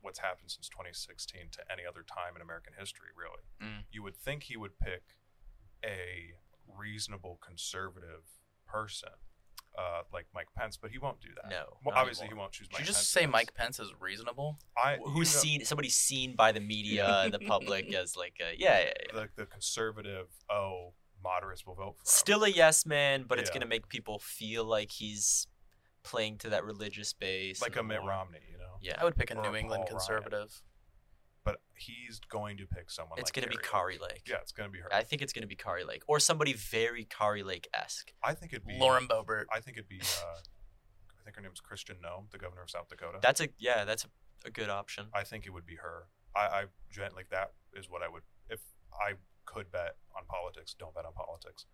what's 0.00 0.20
happened 0.20 0.48
since 0.48 0.68
2016 0.68 1.48
to 1.50 1.60
any 1.70 1.82
other 1.84 2.04
time 2.06 2.36
in 2.36 2.40
American 2.40 2.72
history, 2.78 3.08
really. 3.18 3.42
Mm. 3.60 3.82
You 3.90 4.04
would 4.04 4.16
think 4.16 4.44
he 4.44 4.56
would 4.56 4.78
pick 4.78 5.02
a 5.84 6.34
reasonable 6.78 7.40
conservative 7.44 8.22
person 8.64 9.10
uh, 9.76 10.02
like 10.12 10.26
Mike 10.32 10.48
Pence, 10.56 10.76
but 10.76 10.92
he 10.92 10.98
won't 10.98 11.20
do 11.20 11.30
that. 11.42 11.50
No, 11.50 11.64
Well, 11.84 11.96
obviously, 11.96 12.26
anymore. 12.26 12.36
he 12.36 12.40
won't 12.42 12.52
choose 12.52 12.68
Did 12.68 12.74
Mike 12.74 12.80
you 12.82 12.86
just 12.86 12.98
Pence 12.98 13.08
say 13.08 13.26
Mike 13.26 13.54
Pence 13.54 13.80
is 13.80 13.92
reasonable? 13.98 14.60
I, 14.76 14.98
Who's 15.02 15.32
you 15.32 15.36
know, 15.36 15.42
seen 15.42 15.64
somebody 15.64 15.88
seen 15.88 16.36
by 16.36 16.52
the 16.52 16.60
media 16.60 17.22
and 17.24 17.34
the 17.34 17.40
public 17.40 17.92
as 18.00 18.16
like, 18.16 18.34
a, 18.40 18.54
yeah, 18.56 18.78
yeah, 18.78 18.84
yeah. 18.84 19.20
the, 19.20 19.28
the 19.42 19.46
conservative, 19.46 20.28
oh, 20.48 20.92
moderates 21.22 21.66
will 21.66 21.74
vote 21.74 21.96
for 21.96 22.00
him. 22.02 22.06
still 22.06 22.44
a 22.44 22.48
yes 22.48 22.84
man, 22.86 23.24
but 23.24 23.38
it's 23.38 23.50
Yeah. 23.50 23.54
gonna 23.54 23.66
make 23.66 23.88
people 23.88 24.18
feel 24.18 24.64
like 24.64 24.90
he's 24.92 25.46
playing 26.02 26.38
to 26.38 26.48
that 26.50 26.64
religious 26.64 27.12
base, 27.12 27.60
like 27.60 27.72
and 27.72 27.80
a 27.80 27.82
Mitt 27.84 28.00
more- 28.00 28.08
Romney, 28.10 28.38
you 28.50 28.56
know? 28.58 28.78
Yeah, 28.80 28.96
I 28.98 29.04
would 29.04 29.16
pick 29.16 29.30
a 29.30 29.36
Or 29.36 29.42
New 29.42 29.54
a 29.54 29.58
England 29.58 29.84
Paul 29.88 29.98
Ryan. 29.98 30.22
conservative. 30.22 30.62
But 31.42 31.60
he's 31.74 32.20
going 32.20 32.58
to 32.58 32.66
pick 32.66 32.90
someone 32.90 33.18
it's 33.18 33.28
like 33.28 33.34
gonna 33.44 33.46
be 33.48 33.56
Carrie 33.62 33.96
Kari 33.96 33.98
Lake. 33.98 34.22
Yeah, 34.26 34.36
it's 34.42 34.52
going 34.52 34.68
to 34.68 34.72
be 34.72 34.78
her. 34.80 34.92
I 34.92 35.02
think 35.02 35.22
it's 35.22 35.32
gonna 35.32 35.46
be 35.46 35.56
Kari 35.56 35.84
Lake 35.84 36.02
or 36.06 36.20
somebody 36.20 36.52
very 36.52 37.04
Kari 37.06 37.42
Lake 37.42 37.66
esque. 37.74 38.12
I 38.22 38.34
think 38.34 38.52
it'd 38.52 38.66
be 38.66 38.76
Lauren 38.78 39.08
Boebert. 39.08 39.44
I 39.52 39.60
think 39.60 39.76
it'd 39.78 39.88
be. 39.88 40.00
Uh, 40.00 40.36
I 41.18 41.22
think 41.24 41.36
her 41.36 41.42
name's 41.42 41.60
Christian 41.60 41.96
Noem, 42.04 42.30
the 42.30 42.38
governor 42.38 42.62
of 42.62 42.70
South 42.70 42.88
Dakota. 42.88 43.18
That's 43.22 43.40
a 43.40 43.48
yeah, 43.58 43.84
that's 43.84 44.04
a, 44.04 44.08
a 44.46 44.50
good 44.50 44.68
option. 44.70 45.08
I 45.14 45.24
think 45.24 45.46
it 45.46 45.50
would 45.50 45.66
be 45.66 45.76
her. 45.76 46.08
I, 46.36 46.40
I 46.40 46.64
gen- 46.90 47.12
like 47.14 47.30
that 47.30 47.52
is 47.74 47.88
what 47.90 48.02
I 48.02 48.08
would 48.08 48.22
if 48.48 48.60
I 48.92 49.14
could 49.52 49.70
bet 49.72 49.96
on 50.16 50.24
politics. 50.26 50.74
Don't 50.78 50.94
bet 50.94 51.04
on 51.04 51.12
politics. 51.12 51.66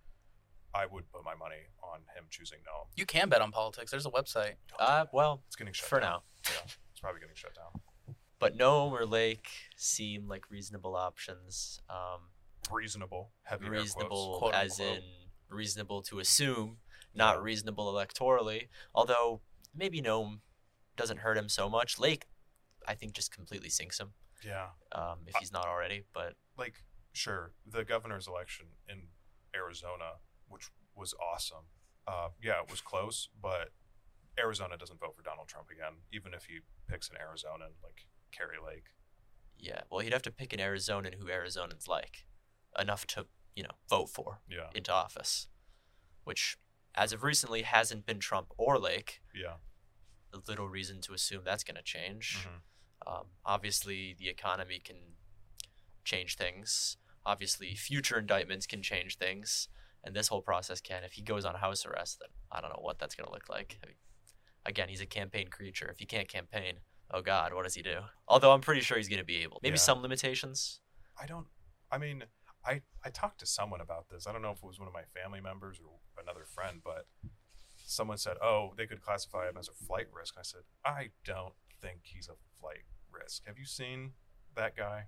I 0.74 0.86
would 0.86 1.10
put 1.12 1.24
my 1.24 1.34
money 1.34 1.62
on 1.82 2.00
him 2.14 2.24
choosing 2.30 2.58
Noem. 2.60 2.86
You 2.96 3.06
can 3.06 3.28
bet 3.28 3.40
on 3.40 3.50
politics. 3.52 3.90
There's 3.90 4.06
a 4.06 4.10
website. 4.10 4.54
Uh, 4.78 5.06
well, 5.12 5.42
It's 5.46 5.56
getting 5.56 5.72
shut 5.72 5.88
for 5.88 6.00
down. 6.00 6.20
now. 6.44 6.50
Yeah, 6.50 6.72
it's 6.90 7.00
probably 7.00 7.20
getting 7.20 7.34
shut 7.36 7.54
down. 7.54 7.80
But 8.38 8.56
Noem 8.58 8.92
or 8.92 9.06
Lake 9.06 9.48
seem 9.76 10.28
like 10.28 10.50
reasonable 10.50 10.94
options. 10.96 11.80
Um, 11.88 12.20
Reasonable, 12.70 13.30
heavy 13.44 13.66
air 13.66 13.70
quotes. 13.72 13.82
reasonable 13.84 14.50
as 14.52 14.80
unquote. 14.80 14.98
in 14.98 15.02
reasonable 15.48 16.02
to 16.02 16.18
assume, 16.18 16.78
not 17.14 17.36
Yeah. 17.36 17.42
reasonable 17.42 17.92
electorally. 17.92 18.68
Although 18.94 19.40
maybe 19.74 20.02
Noem 20.02 20.40
doesn't 20.96 21.18
hurt 21.18 21.36
him 21.38 21.48
so 21.48 21.68
much. 21.68 21.98
Lake, 21.98 22.26
I 22.88 22.94
think, 22.94 23.12
just 23.12 23.30
completely 23.32 23.68
sinks 23.70 24.00
him 24.00 24.14
Yeah, 24.44 24.70
um, 24.92 25.20
if 25.26 25.36
I- 25.36 25.38
he's 25.38 25.52
not 25.52 25.66
already. 25.66 26.04
But 26.12 26.34
like 26.58 26.82
sure 27.16 27.52
the 27.66 27.84
governor's 27.84 28.26
election 28.28 28.66
in 28.88 29.08
Arizona, 29.54 30.18
which 30.48 30.70
was 30.94 31.14
awesome. 31.14 31.64
Uh, 32.06 32.28
yeah, 32.42 32.60
it 32.62 32.70
was 32.70 32.80
close, 32.80 33.28
but 33.40 33.72
Arizona 34.38 34.76
doesn't 34.76 35.00
vote 35.00 35.16
for 35.16 35.22
Donald 35.22 35.48
Trump 35.48 35.70
again, 35.70 35.94
even 36.12 36.32
if 36.34 36.44
he 36.44 36.60
picks 36.88 37.08
an 37.08 37.16
Arizonan 37.16 37.72
like 37.82 38.06
Kari 38.32 38.58
Lake. 38.64 38.84
yeah, 39.58 39.80
well, 39.90 40.00
he'd 40.00 40.12
have 40.12 40.22
to 40.22 40.30
pick 40.30 40.52
an 40.52 40.58
Arizonan 40.60 41.14
who 41.14 41.26
Arizonans 41.26 41.88
like 41.88 42.26
enough 42.78 43.06
to 43.08 43.26
you 43.54 43.62
know 43.62 43.70
vote 43.88 44.08
for 44.10 44.40
Yeah, 44.48 44.68
into 44.74 44.92
office, 44.92 45.48
which 46.24 46.58
as 46.94 47.12
of 47.12 47.22
recently 47.24 47.62
hasn't 47.62 48.06
been 48.06 48.18
Trump 48.20 48.52
or 48.56 48.78
Lake. 48.78 49.22
yeah. 49.34 49.54
Little 50.46 50.68
reason 50.68 51.00
to 51.02 51.14
assume 51.14 51.42
that's 51.44 51.64
going 51.64 51.76
to 51.76 51.82
change. 51.82 52.46
Mhm. 52.46 53.10
Um, 53.10 53.26
obviously, 53.46 54.12
the 54.18 54.28
economy 54.28 54.78
can 54.80 55.16
change 56.04 56.36
things. 56.36 56.98
Obviously, 57.26 57.74
future 57.74 58.18
indictments 58.18 58.66
can 58.66 58.82
change 58.82 59.18
things, 59.18 59.66
and 60.04 60.14
this 60.14 60.28
whole 60.28 60.40
process 60.40 60.80
can. 60.80 61.02
If 61.02 61.12
he 61.14 61.22
goes 61.22 61.44
on 61.44 61.56
house 61.56 61.84
arrest, 61.84 62.20
then 62.20 62.28
I 62.52 62.60
don't 62.60 62.70
know 62.70 62.80
what 62.80 63.00
that's 63.00 63.16
going 63.16 63.26
to 63.26 63.32
look 63.32 63.48
like. 63.48 63.78
I 63.82 63.86
mean, 63.88 63.96
again, 64.64 64.88
he's 64.88 65.00
a 65.00 65.06
campaign 65.06 65.48
creature. 65.48 65.88
If 65.90 65.98
he 65.98 66.06
can't 66.06 66.28
campaign, 66.28 66.74
oh 67.10 67.22
God, 67.22 67.52
what 67.52 67.64
does 67.64 67.74
he 67.74 67.82
do? 67.82 67.98
Although 68.28 68.52
I'm 68.52 68.60
pretty 68.60 68.80
sure 68.80 68.96
he's 68.96 69.08
going 69.08 69.18
to 69.18 69.24
be 69.24 69.38
able. 69.42 69.58
Maybe 69.62 69.74
Yeah. 69.74 69.80
some 69.80 70.02
limitations. 70.02 70.80
I 71.20 71.26
don't. 71.26 71.48
I 71.90 71.98
mean, 71.98 72.24
I 72.64 72.82
I 73.04 73.10
talked 73.10 73.40
to 73.40 73.46
someone 73.46 73.80
about 73.80 74.08
this. 74.08 74.26
I 74.28 74.32
don't 74.32 74.42
know 74.42 74.52
if 74.52 74.58
it 74.58 74.64
was 74.64 74.78
one 74.78 74.86
of 74.88 74.94
my 74.94 75.04
family 75.20 75.40
members 75.40 75.80
or 75.84 75.98
another 76.22 76.44
friend, 76.44 76.80
but 76.84 77.06
someone 77.84 78.18
said, 78.18 78.36
"Oh, 78.40 78.72
they 78.76 78.86
could 78.86 79.00
classify 79.00 79.48
him 79.48 79.56
as 79.56 79.68
a 79.68 79.74
flight 79.74 80.06
risk." 80.12 80.36
I 80.38 80.42
said, 80.42 80.62
"I 80.84 81.10
don't 81.24 81.54
think 81.80 82.00
he's 82.04 82.28
a 82.28 82.36
flight 82.60 82.84
risk. 83.10 83.46
Have 83.46 83.58
you 83.58 83.64
seen 83.66 84.14
that 84.54 84.76
guy? 84.76 85.06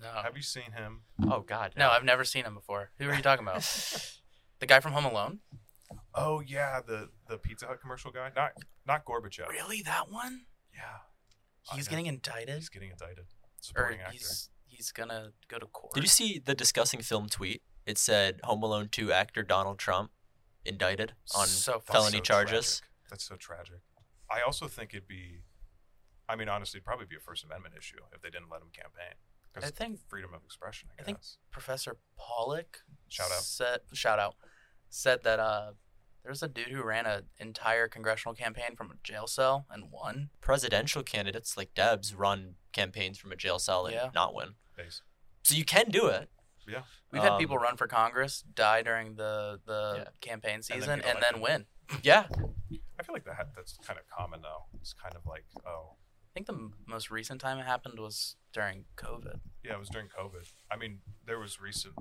No. 0.00 0.22
Have 0.22 0.36
you 0.36 0.42
seen 0.42 0.72
him? 0.72 1.02
Oh 1.30 1.40
God. 1.40 1.74
no, 1.76 1.90
I've 1.90 2.04
never 2.04 2.24
seen 2.24 2.44
him 2.44 2.54
before. 2.54 2.90
Who 2.98 3.08
are 3.08 3.14
you 3.14 3.22
talking 3.22 3.46
about? 3.46 3.62
the 4.60 4.66
guy 4.66 4.80
from 4.80 4.92
Home 4.92 5.04
Alone? 5.04 5.40
Oh 6.14 6.40
yeah, 6.40 6.80
the 6.86 7.08
the 7.28 7.38
Pizza 7.38 7.66
Hut 7.66 7.80
commercial 7.80 8.10
guy. 8.10 8.30
Not 8.34 8.52
not 8.86 9.04
Gorbachev. 9.04 9.48
Really, 9.48 9.82
that 9.82 10.10
one? 10.10 10.42
Yeah, 10.74 11.74
He's 11.74 11.88
getting 11.88 12.06
indicted, 12.06 12.54
he's 12.56 12.68
getting 12.68 12.90
indicted. 12.90 13.18
or 13.24 13.26
Supporting 13.60 14.00
actor. 14.00 14.12
he's 14.12 14.48
he's 14.66 14.92
gonna 14.92 15.32
go 15.48 15.58
to 15.58 15.66
court. 15.66 15.94
Did 15.94 16.02
you 16.04 16.08
see 16.08 16.38
the 16.44 16.54
discussing 16.54 17.00
film 17.00 17.28
tweet? 17.28 17.62
It 17.86 17.98
said 17.98 18.40
Home 18.44 18.62
Alone 18.62 18.88
2 18.90 19.10
actor 19.12 19.42
Donald 19.42 19.78
Trump 19.78 20.10
indicted 20.64 21.12
on 21.36 21.46
So 21.46 21.80
felony 21.80 22.18
so 22.18 22.22
charges. 22.22 22.50
tragic. 22.80 22.84
That's 23.10 23.24
so 23.24 23.36
tragic. 23.36 23.80
I 24.30 24.42
also 24.42 24.68
think 24.68 24.94
it'd 24.94 25.08
be, 25.08 25.40
I 26.28 26.36
mean, 26.36 26.48
honestly, 26.48 26.78
it'd 26.78 26.84
probably 26.86 27.06
be 27.06 27.16
a 27.16 27.20
First 27.20 27.42
Amendment 27.44 27.74
issue 27.76 27.96
if 28.14 28.22
they 28.22 28.30
didn't 28.30 28.48
let 28.50 28.62
him 28.62 28.68
campaign. 28.72 29.14
'Cause 29.54 29.64
I 29.64 29.70
think- 29.70 30.00
freedom 30.08 30.32
of 30.34 30.44
expression. 30.44 30.90
I 30.98 31.02
I 31.02 31.04
think- 31.04 31.18
Professor 31.50 31.96
Pollock 32.16 32.82
Shout 33.08 33.30
out. 33.32 33.42
said 33.42 33.80
shout 33.92 34.18
out 34.18 34.36
said 34.88 35.22
that 35.24 35.38
uh 35.40 35.72
there's 36.22 36.42
a 36.42 36.48
dude 36.48 36.68
who 36.68 36.82
ran 36.82 37.06
an 37.06 37.28
entire 37.38 37.88
congressional 37.88 38.34
campaign 38.34 38.76
from 38.76 38.90
a 38.90 38.94
jail 39.02 39.26
cell 39.26 39.66
and 39.70 39.90
won. 39.90 40.30
Presidential 40.42 41.02
candidates 41.02 41.56
like 41.56 41.72
Debs 41.74 42.14
run 42.14 42.56
campaigns 42.72 43.18
from 43.18 43.32
a 43.32 43.36
jail 43.36 43.58
cell 43.58 43.86
and 43.86 43.94
Yeah. 43.94 44.10
not 44.14 44.34
win. 44.34 44.56
Base. 44.76 45.02
So 45.42 45.54
you 45.54 45.64
can 45.64 45.90
do 45.90 46.08
it. 46.08 46.30
Yeah, 46.68 46.84
We've 47.10 47.22
had 47.22 47.32
Um, 47.32 47.38
people 47.38 47.56
run 47.58 47.76
for 47.76 47.88
Congress, 47.88 48.42
die 48.42 48.82
during 48.82 49.16
the 49.16 49.60
the 49.64 50.04
Yeah. 50.04 50.10
campaign 50.20 50.56
then 50.56 50.62
season, 50.62 51.00
get 51.00 51.08
and 51.16 51.22
then, 51.22 51.40
win. 51.40 51.66
Yeah. 52.02 52.28
I 52.98 53.02
feel 53.02 53.14
like 53.14 53.24
that 53.24 53.54
that's 53.56 53.78
kind 53.78 53.98
of 53.98 54.06
common 54.08 54.42
though. 54.42 54.66
It's 54.74 54.92
kind 54.92 55.16
of 55.16 55.24
like, 55.26 55.46
oh, 55.66 55.96
I 56.30 56.32
think 56.34 56.46
the 56.46 56.52
m- 56.54 56.74
most 56.86 57.10
recent 57.10 57.40
time 57.40 57.58
it 57.58 57.66
happened 57.66 57.98
was 57.98 58.36
during 58.52 58.84
COVID. 58.96 59.40
yeah, 59.64 59.74
it 59.74 59.78
was 59.78 59.88
during 59.88 60.08
COVID. 60.08 60.50
I 60.70 60.76
mean, 60.76 61.00
there 61.26 61.38
was 61.40 61.60
recent 61.60 61.94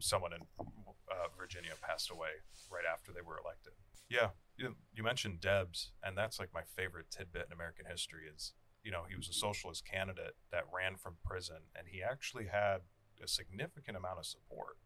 someone 0.00 0.32
in 0.32 0.40
uh, 0.60 1.28
Virginia 1.36 1.72
passed 1.80 2.10
away 2.10 2.28
right 2.70 2.84
after 2.90 3.12
they 3.12 3.20
were 3.20 3.38
elected. 3.44 3.72
Yeah, 4.08 4.28
you, 4.56 4.76
you 4.92 5.02
mentioned 5.02 5.40
Debs, 5.40 5.90
and 6.02 6.16
that's 6.16 6.38
like 6.38 6.50
my 6.54 6.62
favorite 6.62 7.10
tidbit 7.10 7.46
in 7.46 7.52
American 7.52 7.86
history 7.90 8.22
is 8.32 8.52
you 8.84 8.90
know 8.92 9.04
he 9.08 9.16
was 9.16 9.28
a 9.28 9.32
socialist 9.32 9.84
candidate 9.84 10.36
that 10.52 10.64
ran 10.72 10.96
from 10.96 11.16
prison, 11.24 11.62
and 11.76 11.88
he 11.88 12.02
actually 12.02 12.46
had 12.46 12.78
a 13.22 13.26
significant 13.28 13.96
amount 13.96 14.18
of 14.18 14.26
support. 14.26 14.76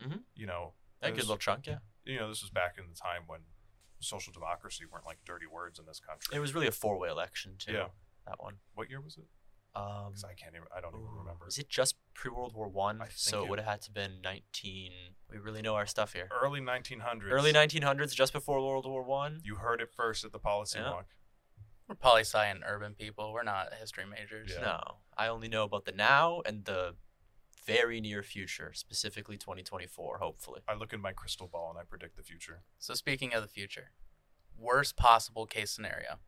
Mhm. 0.00 0.22
You 0.34 0.46
know, 0.46 0.74
A 1.02 1.10
good 1.10 1.18
little 1.20 1.36
chunk, 1.36 1.66
yeah. 1.66 1.78
you 2.04 2.18
know, 2.18 2.28
this 2.28 2.42
was 2.42 2.50
back 2.50 2.76
in 2.78 2.84
the 2.88 2.96
time 2.96 3.22
when 3.26 3.40
social 4.02 4.32
democracy 4.32 4.84
weren't 4.90 5.06
like 5.06 5.18
dirty 5.24 5.46
words 5.46 5.78
in 5.78 5.86
this 5.86 6.00
country. 6.00 6.36
It 6.36 6.40
was 6.40 6.54
really 6.54 6.66
a 6.66 6.72
four 6.72 6.98
way 6.98 7.08
election 7.08 7.56
too. 7.58 7.72
Yeah. 7.72 7.88
That 8.26 8.40
one. 8.40 8.56
what 8.74 8.88
year 8.90 9.00
was 9.00 9.16
it? 9.16 9.24
Um 9.74 10.12
'Cause 10.12 10.24
I 10.24 10.34
can't 10.34 10.54
even. 10.54 10.66
I 10.76 10.80
don't 10.82 10.94
even 10.94 11.06
remember. 11.16 11.46
Is 11.48 11.56
it 11.58 11.68
just 11.68 11.96
pre 12.14 12.30
World 12.30 12.54
War 12.54 12.68
One? 12.68 13.00
I 13.00 13.06
think 13.06 13.16
So 13.16 13.40
it- 13.40 13.44
it 13.44 13.50
would 13.50 13.58
have 13.58 13.68
had 13.68 13.82
to 13.82 13.90
been 13.90 14.20
nineteen 14.20 14.92
we 15.30 15.38
really 15.38 15.62
know 15.62 15.74
our 15.76 15.86
stuff 15.86 16.12
here. 16.12 16.28
Early 16.30 16.60
1900s. 16.60 17.32
Early 17.32 17.52
nineteen 17.52 17.80
hundreds, 17.82 18.14
just 18.14 18.34
before 18.34 18.60
World 18.60 18.84
War 18.84 19.02
One. 19.02 19.40
You 19.44 19.56
heard 19.56 19.80
it 19.80 19.90
first 19.94 20.24
at 20.26 20.32
the 20.32 20.38
policy 20.38 20.78
Yeah. 20.78 20.90
walk. 20.90 21.06
We're 21.88 21.94
poli 21.94 22.20
sci 22.20 22.44
and 22.46 22.62
urban 22.66 22.94
people. 22.94 23.32
We're 23.32 23.42
not 23.44 23.72
history 23.74 24.04
majors. 24.04 24.50
Yeah. 24.52 24.60
No. 24.60 24.98
I 25.16 25.28
only 25.28 25.48
know 25.48 25.64
about 25.64 25.84
the 25.86 25.92
now 25.92 26.42
and 26.42 26.64
the 26.66 26.96
very 27.66 28.00
near 28.00 28.22
future, 28.22 28.72
specifically 28.74 29.36
twenty 29.38 29.62
twenty 29.62 29.86
four, 29.86 30.18
hopefully. 30.18 30.60
I 30.68 30.74
look 30.74 30.92
in 30.92 31.00
my 31.00 31.12
crystal 31.12 31.48
ball 31.48 31.70
and 31.70 31.78
I 31.78 31.82
predict 31.84 32.16
the 32.16 32.22
future. 32.22 32.62
So 32.78 32.94
speaking 32.94 33.34
of 33.34 33.42
the 33.42 33.48
future, 33.48 33.90
worst 34.58 34.96
possible 34.96 35.46
case 35.46 35.70
scenario: 35.70 36.18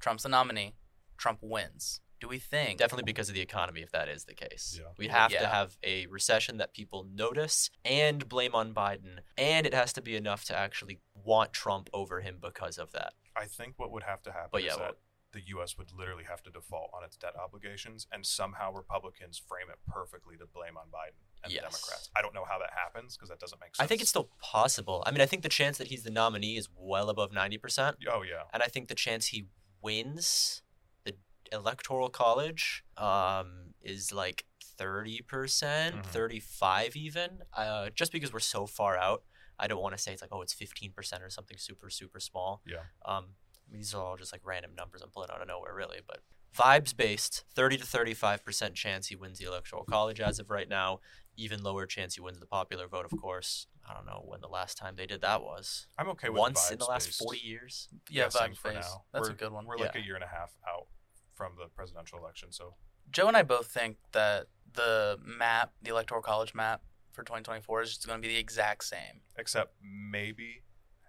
Trump's 0.00 0.22
the 0.24 0.28
nominee. 0.28 0.74
Trump 1.16 1.38
wins. 1.42 2.00
Do 2.20 2.28
we 2.28 2.38
think? 2.38 2.78
Definitely 2.78 3.02
because 3.04 3.28
of 3.28 3.34
the 3.34 3.40
economy, 3.40 3.80
if 3.80 3.90
that 3.90 4.08
is 4.08 4.26
the 4.26 4.34
case. 4.34 4.78
Yeah. 4.80 4.90
We'd 4.96 5.10
have 5.10 5.32
to 5.32 5.46
have 5.46 5.76
a 5.82 6.06
recession 6.06 6.58
that 6.58 6.72
people 6.72 7.04
notice 7.12 7.68
and 7.84 8.28
blame 8.28 8.54
on 8.54 8.72
Biden, 8.72 9.18
and 9.36 9.66
it 9.66 9.74
has 9.74 9.92
to 9.94 10.02
be 10.02 10.14
enough 10.14 10.44
to 10.44 10.56
actually 10.56 11.00
want 11.14 11.52
Trump 11.52 11.90
over 11.92 12.20
him 12.20 12.36
because 12.40 12.78
of 12.78 12.92
that. 12.92 13.14
I 13.36 13.46
think 13.46 13.74
what 13.76 13.90
would 13.90 14.04
have 14.04 14.22
to 14.22 14.30
happen 14.30 14.50
But 14.52 14.62
yeah, 14.62 14.70
is 14.72 14.76
well- 14.78 14.86
that 14.90 14.96
the 15.32 15.40
U.S. 15.48 15.76
would 15.78 15.90
literally 15.92 16.24
have 16.24 16.42
to 16.44 16.50
default 16.50 16.90
on 16.94 17.02
its 17.04 17.16
debt 17.16 17.34
obligations, 17.42 18.06
and 18.12 18.24
somehow 18.26 18.72
Republicans 18.72 19.38
frame 19.38 19.68
it 19.70 19.78
perfectly 19.90 20.36
to 20.36 20.46
blame 20.46 20.76
on 20.76 20.86
Biden 20.88 21.20
and 21.42 21.52
Yes. 21.52 21.62
the 21.62 21.68
Democrats. 21.70 22.10
I 22.16 22.22
don't 22.22 22.34
know 22.34 22.44
how 22.44 22.58
that 22.58 22.70
happens 22.76 23.16
because 23.16 23.28
that 23.30 23.40
doesn't 23.40 23.60
make 23.60 23.74
sense. 23.74 23.84
I 23.84 23.86
think 23.88 24.00
it's 24.00 24.10
still 24.10 24.30
possible. 24.40 25.02
I 25.06 25.10
mean, 25.10 25.20
I 25.20 25.26
think 25.26 25.42
the 25.42 25.48
chance 25.48 25.78
that 25.78 25.88
he's 25.88 26.02
the 26.02 26.10
nominee 26.10 26.56
is 26.56 26.68
well 26.76 27.08
above 27.08 27.30
90%. 27.32 27.94
Oh 28.10 28.22
yeah, 28.22 28.42
And 28.52 28.62
I 28.62 28.66
think 28.66 28.88
the 28.88 28.94
chance 28.94 29.26
he 29.28 29.46
wins 29.80 30.62
the 31.04 31.14
electoral 31.50 32.08
college 32.08 32.84
um, 32.96 33.74
is 33.80 34.12
like 34.12 34.44
30%, 34.78 35.26
percent 35.26 35.96
Mhm. 35.96 36.06
35 36.06 36.96
even. 36.96 37.42
Uh, 37.52 37.90
just 37.90 38.12
because 38.12 38.32
we're 38.32 38.40
so 38.40 38.66
far 38.66 38.96
out, 38.96 39.24
I 39.58 39.66
don't 39.68 39.80
want 39.82 39.94
to 39.96 40.02
say 40.02 40.12
it's 40.12 40.22
like, 40.22 40.32
oh, 40.32 40.40
it's 40.42 40.54
15% 40.54 41.22
or 41.22 41.30
something 41.30 41.56
super, 41.58 41.88
super 41.90 42.20
small. 42.20 42.62
Yeah. 42.66 42.78
Um, 43.04 43.34
I 43.72 43.74
mean, 43.74 43.80
these 43.80 43.94
are 43.94 44.02
all 44.02 44.16
just 44.16 44.32
like 44.32 44.42
random 44.44 44.72
numbers 44.76 45.00
I'm 45.00 45.08
pulling 45.08 45.30
out 45.30 45.40
of 45.40 45.48
nowhere, 45.48 45.74
really. 45.74 46.00
But 46.06 46.20
vibes 46.54 46.94
based, 46.94 47.44
30 47.54 47.78
to 47.78 47.84
35% 47.84 48.74
chance 48.74 49.06
he 49.06 49.16
wins 49.16 49.38
the 49.38 49.46
electoral 49.46 49.84
college 49.84 50.20
as 50.20 50.38
of 50.38 50.50
right 50.50 50.68
now. 50.68 51.00
Even 51.38 51.62
lower 51.62 51.86
chance 51.86 52.16
he 52.16 52.20
wins 52.20 52.38
the 52.38 52.46
popular 52.46 52.86
vote, 52.86 53.06
of 53.10 53.18
course. 53.18 53.66
I 53.88 53.94
don't 53.94 54.04
know 54.04 54.22
when 54.26 54.42
the 54.42 54.48
last 54.48 54.76
time 54.76 54.96
they 54.96 55.06
did 55.06 55.22
that 55.22 55.42
was. 55.42 55.86
I'm 55.96 56.08
okay 56.10 56.28
with 56.28 56.38
Once 56.38 56.70
in 56.70 56.78
the 56.78 56.84
last 56.84 57.08
vibes-based 57.08 57.22
40 57.22 57.38
years. 57.38 57.88
yeah, 58.10 58.24
guessing 58.24 58.52
vibe 58.52 58.56
for 58.58 58.68
phase. 58.68 58.80
now. 58.82 59.04
That's 59.14 59.28
we're, 59.28 59.34
a 59.34 59.36
good 59.36 59.52
one. 59.52 59.64
We're 59.64 59.78
like 59.78 59.96
a 59.96 60.04
year 60.04 60.16
and 60.16 60.24
a 60.24 60.28
half 60.28 60.52
out 60.68 60.88
from 61.34 61.52
the 61.58 61.68
presidential 61.74 62.18
election, 62.18 62.52
so 62.52 62.74
Joe 63.10 63.28
and 63.28 63.36
I 63.36 63.42
both 63.42 63.66
think 63.68 63.96
that 64.12 64.48
the 64.74 65.18
map, 65.24 65.72
the 65.82 65.90
electoral 65.90 66.20
college 66.20 66.54
map 66.54 66.82
for 67.12 67.22
2024, 67.22 67.82
is 67.82 67.88
just 67.94 68.06
going 68.06 68.20
to 68.20 68.26
be 68.26 68.34
the 68.34 68.40
exact 68.40 68.84
same. 68.84 69.22
except 69.38 69.74
maybe 69.82 70.62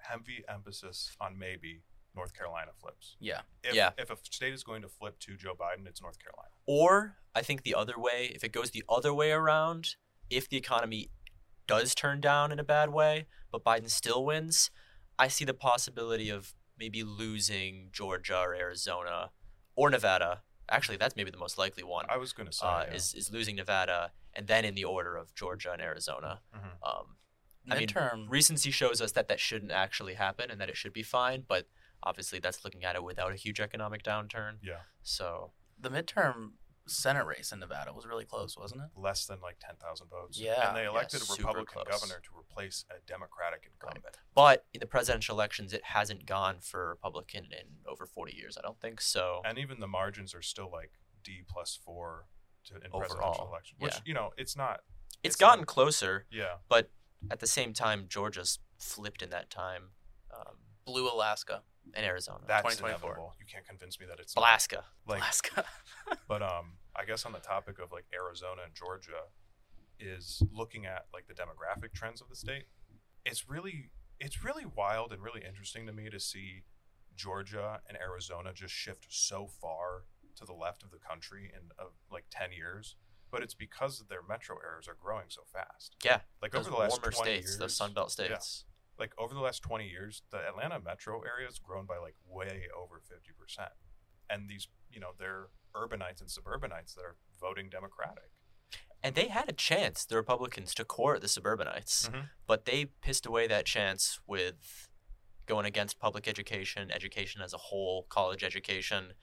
heavy 0.04 0.44
emphasis 0.50 1.16
on 1.20 1.38
maybe 1.38 1.82
North 2.16 2.34
Carolina 2.34 2.72
flips. 2.80 3.16
Yeah. 3.20 3.42
If, 3.64 3.74
Yeah. 3.74 3.92
If 3.98 4.10
a 4.10 4.18
state 4.24 4.54
is 4.54 4.64
going 4.64 4.82
to 4.84 4.90
flip 4.90 5.20
to 5.20 5.36
Joe 5.36 5.56
Biden, 5.60 5.88
it's 5.88 6.02
North 6.02 6.18
Carolina. 6.20 6.50
Or 6.66 7.18
I 7.36 7.42
think 7.42 7.64
the 7.64 7.76
other 7.76 7.98
way, 7.98 8.32
if 8.36 8.44
it 8.44 8.52
goes 8.52 8.72
the 8.72 8.84
other 8.88 9.14
way 9.14 9.32
around, 9.32 9.96
if 10.30 10.48
the 10.48 10.58
economy 10.58 11.10
does 11.68 11.96
turn 11.96 12.22
down 12.22 12.52
in 12.52 12.60
a 12.60 12.64
bad 12.64 12.90
way, 12.92 13.26
but 13.52 13.64
Biden 13.64 13.90
still 13.90 14.24
wins, 14.26 14.70
I 15.18 15.28
see 15.28 15.46
the 15.46 15.54
possibility 15.54 16.30
of 16.30 16.54
maybe 16.78 17.04
losing 17.04 17.90
Georgia 17.92 18.38
or 18.38 18.54
Arizona 18.56 19.32
or 19.76 19.90
Nevada. 19.90 20.42
Actually, 20.70 20.98
that's 20.98 21.16
maybe 21.16 21.32
the 21.32 21.38
most 21.38 21.58
likely 21.58 21.84
one. 21.84 22.06
I 22.10 22.18
was 22.18 22.34
going 22.34 22.48
to 22.48 22.54
say 22.54 22.66
Uh, 22.66 22.84
yeah. 22.88 22.94
is 22.94 23.14
is 23.14 23.32
losing 23.32 23.56
Nevada 23.56 24.12
and 24.34 24.48
then 24.48 24.66
in 24.66 24.74
the 24.76 24.84
order 24.86 25.16
of 25.16 25.34
Georgia 25.36 25.72
and 25.72 25.82
Arizona. 25.82 26.42
Mhm. 26.56 26.78
Um, 26.82 27.18
I 27.70 27.78
mean, 27.80 27.88
Midterm. 27.88 28.26
recency 28.30 28.72
shows 28.72 29.00
us 29.02 29.12
that 29.14 29.28
that 29.30 29.40
shouldn't 29.40 29.72
actually 29.72 30.16
happen 30.16 30.50
and 30.52 30.60
that 30.60 30.70
it 30.70 30.76
should 30.78 30.94
be 30.94 31.04
fine, 31.04 31.42
but 31.48 31.68
obviously 32.04 32.40
that's 32.40 32.64
looking 32.64 32.84
at 32.84 32.96
it 32.96 33.04
without 33.04 33.32
a 33.32 33.36
huge 33.36 33.60
economic 33.60 34.04
downturn. 34.04 34.58
yeah, 34.62 34.82
so 35.02 35.52
the 35.80 35.90
midterm 35.90 36.52
Senate 36.86 37.26
race 37.26 37.54
in 37.54 37.60
Nevada 37.60 37.94
was 37.94 38.06
really 38.06 38.26
close, 38.26 38.58
wasn't 38.58 38.82
it? 38.82 38.90
less 39.00 39.26
than 39.26 39.40
like 39.42 39.56
10,000 39.60 40.08
votes. 40.10 40.38
Yeah, 40.38 40.68
And 40.68 40.76
they 40.76 40.84
yeah, 40.84 40.90
elected 40.90 41.22
a 41.22 41.26
Republican 41.32 41.82
close. 41.82 41.86
governor 41.90 42.20
to 42.22 42.30
replace 42.38 42.84
a 42.92 42.96
Democratic 43.08 43.66
incumbent. 43.72 44.18
But 44.36 44.66
in 44.74 44.82
the 44.82 44.86
presidential 44.86 45.34
elections, 45.36 45.72
it 45.72 45.82
hasn't 45.86 46.26
gone 46.26 46.58
for 46.60 46.90
Republican 46.90 47.46
in 47.46 47.68
over 47.90 48.06
40 48.06 48.36
years, 48.36 48.58
I 48.58 48.62
don't 48.62 48.82
think. 48.82 49.00
So 49.00 49.42
And 49.46 49.58
even 49.58 49.80
the 49.80 49.88
margins 49.88 50.36
are 50.36 50.42
still 50.42 50.70
like 50.70 50.92
D 51.24 51.44
plus 51.48 51.80
four 51.86 52.26
to, 52.66 52.76
in 52.76 52.82
Overall, 52.92 53.00
presidential 53.00 53.48
election, 53.48 53.78
which, 53.80 53.94
yeah. 53.94 54.00
you 54.04 54.14
know, 54.14 54.32
it's 54.38 54.58
not. 54.58 54.82
it's 55.10 55.20
it's 55.24 55.36
gotten 55.38 55.62
not- 55.62 55.68
closer, 55.68 56.26
Yeah. 56.32 56.56
but 56.68 56.92
at 57.32 57.40
the 57.40 57.48
same 57.48 57.72
time, 57.72 58.08
Georgia's 58.10 58.60
flipped 58.78 59.22
in 59.22 59.30
that 59.30 59.50
time. 59.50 59.92
Um, 60.36 60.58
Blue 60.86 61.10
Alaska. 61.12 61.64
and 61.94 62.06
Arizona. 62.06 62.40
That's 62.48 62.64
2024. 62.64 63.10
inevitable. 63.10 63.36
You 63.40 63.46
can't 63.46 63.68
convince 63.68 64.00
me 64.00 64.06
that 64.08 64.20
it's 64.20 64.36
not. 64.36 64.42
Alaska. 64.44 64.84
Like, 65.08 65.20
Alaska. 65.20 65.66
But 66.28 66.42
um, 66.42 66.78
I 66.96 67.06
guess 67.06 67.26
on 67.26 67.32
the 67.32 67.40
topic 67.40 67.80
of 67.80 67.92
like 67.92 68.06
Arizona 68.14 68.62
and 68.66 68.74
Georgia, 68.74 69.30
is 70.00 70.42
looking 70.52 70.86
at 70.86 71.06
like 71.14 71.28
the 71.28 71.34
demographic 71.34 71.94
trends 71.94 72.22
of 72.22 72.30
the 72.30 72.36
state. 72.36 72.66
It's 73.26 73.50
really 73.50 73.92
it's 74.20 74.44
really 74.44 74.66
wild 74.66 75.12
and 75.12 75.22
really 75.22 75.42
interesting 75.48 75.86
to 75.88 75.94
me 75.94 76.10
to 76.10 76.20
see 76.20 76.64
Georgia 77.16 77.82
and 77.88 77.98
Arizona 77.98 78.52
just 78.54 78.74
shift 78.74 79.08
so 79.10 79.48
far 79.48 80.04
to 80.36 80.46
the 80.46 80.54
left 80.54 80.84
of 80.84 80.92
the 80.92 80.98
country 80.98 81.52
in 81.54 81.70
uh, 81.80 81.90
like 82.12 82.26
ten 82.30 82.52
years. 82.52 82.96
But 83.32 83.42
it's 83.42 83.56
because 83.56 84.04
their 84.10 84.22
metro 84.28 84.58
areas 84.64 84.88
are 84.88 84.98
growing 85.00 85.26
so 85.30 85.42
fast. 85.52 85.96
Yeah. 86.04 86.20
Like 86.42 86.52
Those 86.52 86.68
over 86.68 86.72
the 86.72 86.78
last 86.78 86.92
warmer 86.92 87.12
twenty 87.12 87.42
states, 87.42 87.58
years, 87.60 87.76
Sun 87.76 87.94
Belt 87.94 88.12
states. 88.12 88.66
Like 89.00 89.14
over 89.18 89.34
the 89.34 89.40
last 89.40 89.62
20 89.64 89.88
years 89.88 90.22
the 90.32 90.38
atlanta 90.48 90.80
metro 90.80 91.22
area 91.22 91.46
has 91.48 91.60
grown 91.60 91.86
by 91.86 91.98
like 91.98 92.16
way 92.28 92.68
over 92.78 93.00
50% 93.02 93.70
and 94.30 94.50
these 94.50 94.68
you 94.92 95.00
know 95.00 95.12
they're 95.18 95.48
urbanites 95.76 96.22
and 96.22 96.30
suburbanites 96.30 96.94
that 96.94 97.02
are 97.02 97.16
voting 97.40 97.70
democratic 97.70 98.30
And 99.06 99.16
they 99.16 99.28
had 99.28 99.50
a 99.50 99.54
chance, 99.54 100.06
the 100.06 100.16
Republicans, 100.16 100.74
to 100.76 100.86
court 100.86 101.20
the 101.20 101.28
suburbanites, 101.28 102.08
Mhm. 102.08 102.30
but 102.48 102.64
they 102.64 102.86
pissed 102.86 103.26
away 103.26 103.48
that 103.48 103.66
chance 103.66 104.22
with 104.26 104.88
going 105.46 105.66
against 105.66 106.00
public 106.00 106.26
education, 106.26 106.90
education 106.90 107.42
as 107.42 107.54
a 107.54 107.58
whole, 107.58 108.04
college 108.04 108.44
education. 108.46 109.14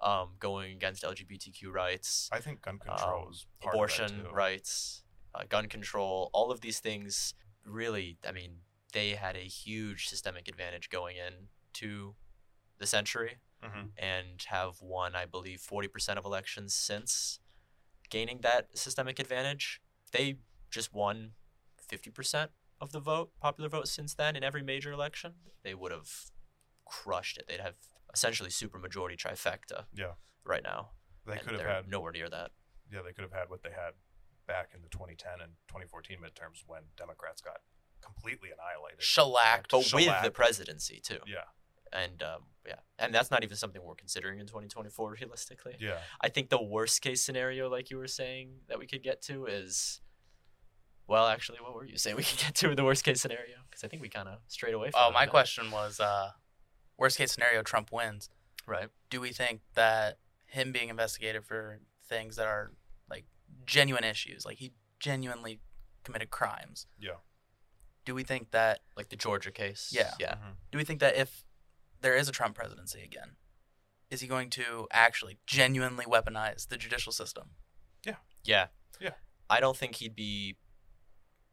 um, 0.00 0.36
going 0.38 0.72
against 0.72 1.02
LGBTQ 1.04 1.70
rights, 1.72 2.28
I 2.32 2.40
think 2.40 2.62
gun 2.62 2.78
control 2.78 3.26
Um, 3.26 3.32
is 3.32 3.46
part 3.60 3.74
abortion 3.74 4.04
of 4.04 4.10
that 4.22 4.28
too. 4.30 4.34
rights, 4.34 5.02
uh, 5.34 5.42
gun 5.44 5.68
control, 5.68 6.30
all 6.32 6.50
of 6.52 6.60
these 6.60 6.78
things 6.80 7.34
really, 7.64 8.16
I 8.24 8.30
mean, 8.32 8.62
they 8.92 9.10
had 9.10 9.36
a 9.36 9.40
huge 9.40 10.08
systemic 10.08 10.48
advantage 10.48 10.88
going 10.90 11.16
in 11.16 11.48
to 11.74 12.16
the 12.78 12.86
century 12.86 13.38
Mhm. 13.62 13.92
and 13.98 14.42
have 14.44 14.80
won, 14.80 15.14
I 15.16 15.26
believe, 15.26 15.60
40% 15.60 16.18
of 16.18 16.24
elections 16.24 16.74
since 16.74 17.40
gaining 18.08 18.40
that 18.40 18.76
systemic 18.78 19.18
advantage. 19.18 19.82
They 20.12 20.38
just 20.70 20.92
won 20.92 21.34
50% 21.76 22.52
of 22.80 22.92
the 22.92 23.00
vote, 23.00 23.36
popular 23.40 23.68
vote 23.68 23.88
since 23.88 24.14
then 24.14 24.36
in 24.36 24.44
every 24.44 24.62
major 24.62 24.92
election. 24.92 25.52
They 25.62 25.74
would 25.74 25.92
have 25.92 26.30
crushed 26.84 27.36
it. 27.36 27.46
They'd 27.48 27.60
have 27.60 27.76
essentially 28.14 28.50
supermajority 28.50 29.16
trifecta 29.16 29.86
Yeah, 29.92 30.14
right 30.44 30.62
now. 30.62 30.92
they 31.26 31.38
could 31.38 31.52
have 31.60 31.66
had. 31.66 31.88
nowhere 31.88 32.12
near 32.12 32.30
that. 32.30 32.52
Yeah, 32.90 33.02
they 33.02 33.12
could 33.12 33.22
have 33.24 33.32
had 33.32 33.50
what 33.50 33.62
they 33.62 33.72
had 33.72 33.94
back 34.46 34.72
in 34.72 34.80
the 34.80 34.88
2010 34.88 35.40
and 35.42 35.56
2014 35.66 36.20
midterms 36.20 36.64
when 36.64 36.84
Democrats 36.96 37.42
got 37.42 37.60
completely 38.02 38.50
annihilated. 38.50 39.02
Shellacked. 39.02 39.70
But 39.70 39.90
with 39.92 40.22
the 40.22 40.30
presidency 40.30 41.00
too. 41.02 41.18
yeah, 41.26 41.44
and 41.92 42.22
um, 42.22 42.42
yeah, 42.66 42.76
and 42.98 43.14
that's 43.14 43.30
not 43.30 43.44
even 43.44 43.56
something 43.56 43.82
we're 43.82 43.94
considering 43.94 44.38
in 44.40 44.46
2024 44.46 45.16
realistically. 45.20 45.76
yeah. 45.80 45.98
I 46.20 46.28
think 46.28 46.50
the 46.50 46.62
worst 46.62 47.00
case 47.00 47.22
scenario, 47.22 47.68
like 47.68 47.90
you 47.90 47.96
were 47.96 48.06
saying, 48.08 48.50
that 48.68 48.78
we 48.78 48.86
could 48.86 49.02
get 49.02 49.22
to 49.22 49.46
is, 49.46 50.00
well, 51.06 51.26
actually, 51.26 51.58
what 51.62 51.74
were 51.74 51.84
you 51.84 51.96
saying 51.96 52.16
we 52.18 52.22
could 52.24 52.38
get 52.38 52.54
to 52.56 52.70
in 52.70 52.76
the 52.76 52.84
worst 52.84 53.04
case 53.04 53.20
scenario? 53.20 53.56
Because 53.70 53.84
I 53.84 53.88
think 53.88 54.02
we 54.02 54.08
kind 54.08 54.28
of 54.28 54.38
strayed 54.48 54.74
away 54.74 54.90
from. 54.90 55.00
Oh, 55.02 55.08
it 55.10 55.14
my 55.14 55.24
bit. 55.24 55.30
question 55.30 55.70
was, 55.70 55.98
uh, 56.00 56.30
worst 56.98 57.16
case 57.16 57.32
scenario, 57.32 57.62
Trump 57.62 57.90
wins. 57.92 58.28
Right. 58.66 58.88
Do 59.08 59.20
we 59.20 59.32
think 59.32 59.60
that 59.74 60.18
him 60.46 60.72
being 60.72 60.90
investigated 60.90 61.44
for 61.44 61.80
things 62.06 62.36
that 62.36 62.46
are 62.46 62.72
like 63.08 63.24
genuine 63.64 64.04
issues, 64.04 64.44
like 64.44 64.58
he 64.58 64.72
genuinely 65.00 65.60
committed 66.04 66.30
crimes? 66.30 66.86
Yeah. 67.00 67.12
Do 68.08 68.14
we 68.14 68.24
think 68.24 68.52
that? 68.52 68.80
Like 68.96 69.10
the 69.10 69.16
Georgia 69.16 69.50
case. 69.52 69.90
Yeah. 69.92 70.14
Yeah. 70.18 70.36
Mhm. 70.36 70.56
Do 70.72 70.78
we 70.78 70.84
think 70.84 71.00
that 71.00 71.14
if 71.14 71.44
there 72.00 72.16
is 72.16 72.26
a 72.26 72.32
Trump 72.32 72.54
presidency 72.56 73.02
again, 73.02 73.36
is 74.10 74.22
he 74.22 74.26
going 74.26 74.48
to 74.50 74.88
actually 74.90 75.36
genuinely 75.46 76.06
weaponize 76.06 76.68
the 76.68 76.78
judicial 76.78 77.12
system? 77.12 77.50
Yeah. 78.06 78.16
Yeah. 78.44 78.68
Yeah. 78.98 79.14
I 79.50 79.60
don't 79.60 79.76
think 79.76 79.96
he'd 79.96 80.14
be 80.16 80.56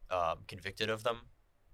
um, 0.10 0.44
convicted 0.48 0.90
of 0.90 1.04
them. 1.04 1.18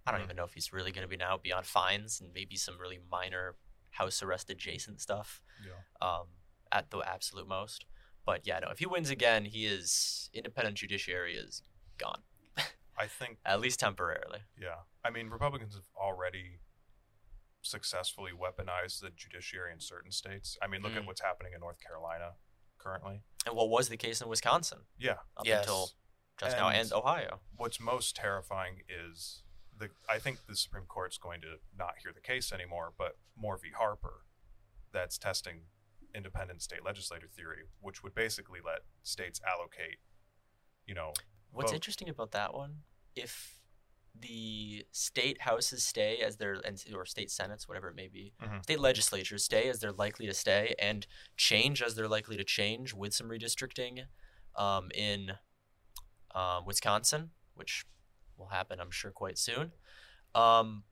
I 0.08 0.12
don't 0.12 0.22
Mhm. 0.22 0.24
even 0.24 0.36
know 0.38 0.46
if 0.46 0.54
he's 0.56 0.74
really 0.74 0.91
going 0.91 1.04
to 1.04 1.08
be 1.08 1.17
now 1.17 1.38
beyond 1.38 1.67
fines 1.67 2.20
and 2.20 2.34
maybe 2.34 2.56
some 2.56 2.80
really 2.80 2.98
minor 2.98 3.56
house 3.91 4.24
arrest 4.24 4.50
adjacent 4.50 5.00
stuff. 5.02 5.41
Yeah. 5.63 5.74
um, 6.08 6.28
at 6.72 6.89
the 6.89 7.00
absolute 7.02 7.48
most. 7.48 7.86
But 8.26 8.48
yeah, 8.48 8.58
no, 8.60 8.70
if 8.72 8.80
he 8.80 8.86
wins 8.88 9.10
again, 9.12 9.46
he 9.46 9.65
is 9.67 10.30
independent 10.34 10.78
judiciary 10.78 11.36
is 11.36 11.62
gone, 12.00 12.24
I 13.02 13.08
think 13.08 13.40
at 13.46 13.60
least 13.60 13.80
temporarily. 13.80 14.42
Yeah. 14.58 14.82
I 15.04 15.10
mean, 15.10 15.30
Republicans 15.30 15.74
have 15.76 15.86
already 15.98 16.60
successfully 17.64 18.32
weaponized 18.32 19.02
the 19.02 19.10
judiciary 19.10 19.72
in 19.72 19.80
certain 19.80 20.12
states. 20.12 20.58
I 20.62 20.68
mean, 20.68 20.82
look 20.82 20.94
at 20.94 21.04
Mm. 21.04 21.08
what's 21.08 21.22
happening 21.22 21.54
in 21.54 21.60
North 21.60 21.80
Carolina 21.80 22.36
currently. 22.78 23.24
And 23.46 23.56
what 23.56 23.70
was 23.70 23.90
the 23.90 23.98
case 23.98 24.22
in 24.22 24.28
Wisconsin 24.30 24.86
Yeah. 24.98 25.20
up 25.38 25.46
Yes. 25.46 25.62
until 25.64 25.90
just 26.38 26.58
now, 26.58 26.70
And- 26.70 26.78
and 26.78 26.94
Ohio. 26.94 27.42
What's 27.56 27.80
most 27.80 28.16
terrifying 28.16 28.84
is 28.88 29.44
the 29.76 29.90
I 30.10 30.20
think 30.20 30.46
the 30.46 30.56
Supreme 30.56 30.86
Court's 30.86 31.18
going 31.18 31.42
to 31.42 31.60
not 31.74 32.00
hear 32.00 32.12
the 32.14 32.22
case 32.22 32.52
anymore, 32.52 32.92
but 32.96 33.18
Moore 33.36 33.58
v. 33.58 33.72
Harper 33.72 34.26
that's 34.92 35.18
testing 35.18 35.70
independent 36.14 36.62
state 36.62 36.84
legislator 36.84 37.28
theory, 37.28 37.64
which 37.80 38.04
would 38.04 38.14
basically 38.14 38.60
let 38.62 38.82
states 39.04 39.40
allocate, 39.42 40.00
you 40.86 40.94
know, 40.94 41.14
What's 41.52 41.72
vote. 41.72 41.76
interesting 41.76 42.10
about 42.10 42.32
that 42.32 42.54
one, 42.54 42.84
if 43.15 43.58
the 44.13 44.86
state 44.91 45.41
houses 45.41 45.84
stay 45.86 46.17
as 46.19 46.38
their 46.38 46.56
and 46.65 46.84
or 46.93 47.06
state 47.06 47.32
senates, 47.32 47.67
whatever 47.67 47.88
it 47.89 47.95
may 47.95 48.08
be, 48.10 48.34
Mhm. 48.41 48.62
state 48.63 48.80
legislatures 48.80 49.43
stay 49.43 49.69
as 49.69 49.80
they're 49.80 49.91
likely 49.93 50.28
to 50.28 50.34
stay, 50.34 50.76
and 50.80 51.08
change 51.38 51.82
as 51.82 51.95
they're 51.95 52.10
likely 52.10 52.36
to 52.38 52.43
change 52.43 52.93
with 52.93 53.13
some 53.13 53.30
redistricting 53.30 54.08
um, 54.56 54.91
in 54.93 55.38
um, 56.36 56.65
Wisconsin, 56.65 57.32
which 57.56 57.86
will 58.38 58.47
happen, 58.47 58.80
I'm 58.80 58.91
sure, 58.91 59.12
quite 59.12 59.38
soon. 59.38 59.74
Um, 60.36 60.84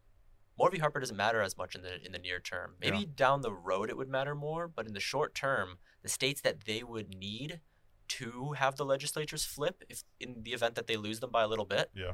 Moore 0.58 0.70
v. 0.70 0.78
Harper 0.80 1.00
doesn't 1.00 1.16
matter 1.16 1.42
as 1.42 1.56
much 1.58 1.76
in 1.76 1.82
the 1.82 2.04
in 2.06 2.12
the 2.12 2.20
near 2.20 2.40
term. 2.42 2.76
Maybe 2.80 3.00
Yeah. 3.00 3.06
down 3.16 3.42
the 3.42 3.54
road 3.54 3.90
it 3.90 3.96
would 3.98 4.10
matter 4.10 4.36
more, 4.36 4.68
but 4.68 4.86
in 4.88 4.94
the 4.94 5.00
short 5.00 5.34
term, 5.34 5.80
the 6.02 6.10
states 6.10 6.42
that 6.42 6.62
they 6.66 6.84
would 6.84 7.16
need 7.16 7.62
to 8.10 8.54
have 8.54 8.76
the 8.76 8.86
legislatures 8.86 9.46
flip, 9.46 9.84
if 9.90 10.04
in 10.20 10.44
the 10.44 10.52
event 10.54 10.76
that 10.76 10.88
they 10.88 10.98
lose 10.98 11.20
them 11.20 11.32
by 11.32 11.44
a 11.44 11.48
little 11.48 11.66
bit, 11.66 11.90
Yeah. 11.94 12.14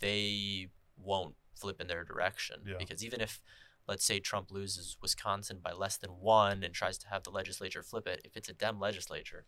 they 0.00 0.68
won't 0.96 1.34
flip 1.54 1.80
in 1.80 1.86
their 1.86 2.04
direction. 2.04 2.62
Yeah. 2.66 2.74
Because 2.78 3.04
even 3.04 3.20
if, 3.20 3.40
let's 3.86 4.04
say, 4.04 4.20
Trump 4.20 4.50
loses 4.50 4.96
Wisconsin 5.00 5.58
by 5.62 5.72
less 5.72 5.96
than 5.96 6.10
one 6.20 6.62
and 6.62 6.72
tries 6.74 6.98
to 6.98 7.08
have 7.08 7.22
the 7.24 7.30
legislature 7.30 7.82
flip 7.82 8.06
it, 8.06 8.20
if 8.24 8.36
it's 8.36 8.48
a 8.48 8.52
Dem 8.54 8.78
legislature, 8.80 9.44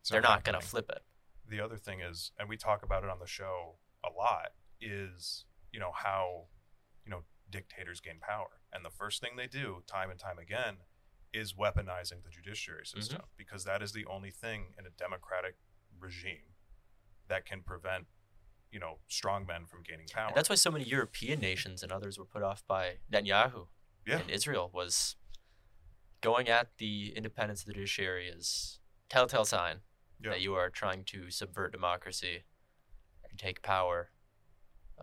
it's 0.00 0.10
they're 0.10 0.20
not 0.20 0.44
going 0.44 0.58
to 0.58 0.64
flip 0.66 0.88
it. 0.90 1.02
the 1.48 1.60
other 1.60 1.76
thing 1.78 2.00
is, 2.00 2.32
and 2.38 2.48
we 2.48 2.56
talk 2.56 2.82
about 2.82 3.04
it 3.04 3.10
on 3.10 3.18
the 3.18 3.26
show 3.26 3.76
a 4.04 4.10
lot, 4.12 4.52
is 4.80 5.44
you 5.72 5.80
know 5.80 5.92
how 5.94 6.44
you 7.04 7.10
know 7.10 7.22
dictators 7.50 8.00
gain 8.00 8.18
power, 8.20 8.60
and 8.72 8.84
the 8.84 8.90
first 8.90 9.20
thing 9.20 9.32
they 9.36 9.46
do, 9.46 9.82
time 9.86 10.10
and 10.10 10.20
time 10.20 10.38
again, 10.38 10.76
is 11.32 11.52
weaponizing 11.54 12.22
the 12.24 12.30
judiciary 12.30 12.86
system 12.86 13.22
because 13.36 13.64
that 13.64 13.82
is 13.82 13.92
the 13.92 14.04
only 14.06 14.30
thing 14.30 14.74
in 14.78 14.86
a 14.86 14.90
democratic 14.90 15.56
regime 15.98 16.54
that 17.28 17.44
can 17.44 17.62
prevent 17.62 18.06
you 18.70 18.78
know 18.80 18.98
strong 19.08 19.46
men 19.46 19.66
from 19.66 19.82
gaining 19.82 20.06
power. 20.12 20.28
And 20.28 20.36
that's 20.36 20.48
why 20.48 20.54
so 20.56 20.70
many 20.70 20.84
European 20.84 21.40
nations 21.40 21.82
and 21.82 21.90
others 21.92 22.18
were 22.18 22.24
put 22.24 22.42
off 22.42 22.62
by 22.66 22.98
Netanyahu 23.12 23.66
yeah, 24.06 24.20
in 24.20 24.30
Israel 24.30 24.70
was 24.72 25.16
going 26.20 26.48
at 26.48 26.68
the 26.78 27.12
independence 27.16 27.60
of 27.62 27.66
the 27.66 27.72
judiciary 27.74 28.30
as 28.36 28.78
telltale 29.08 29.44
sign 29.44 29.80
Yeah. 30.20 30.30
that 30.30 30.40
you 30.40 30.54
are 30.54 30.68
trying 30.70 31.04
to 31.04 31.30
subvert 31.30 31.72
democracy 31.72 32.44
and 33.30 33.38
take 33.38 33.62
power 33.62 34.10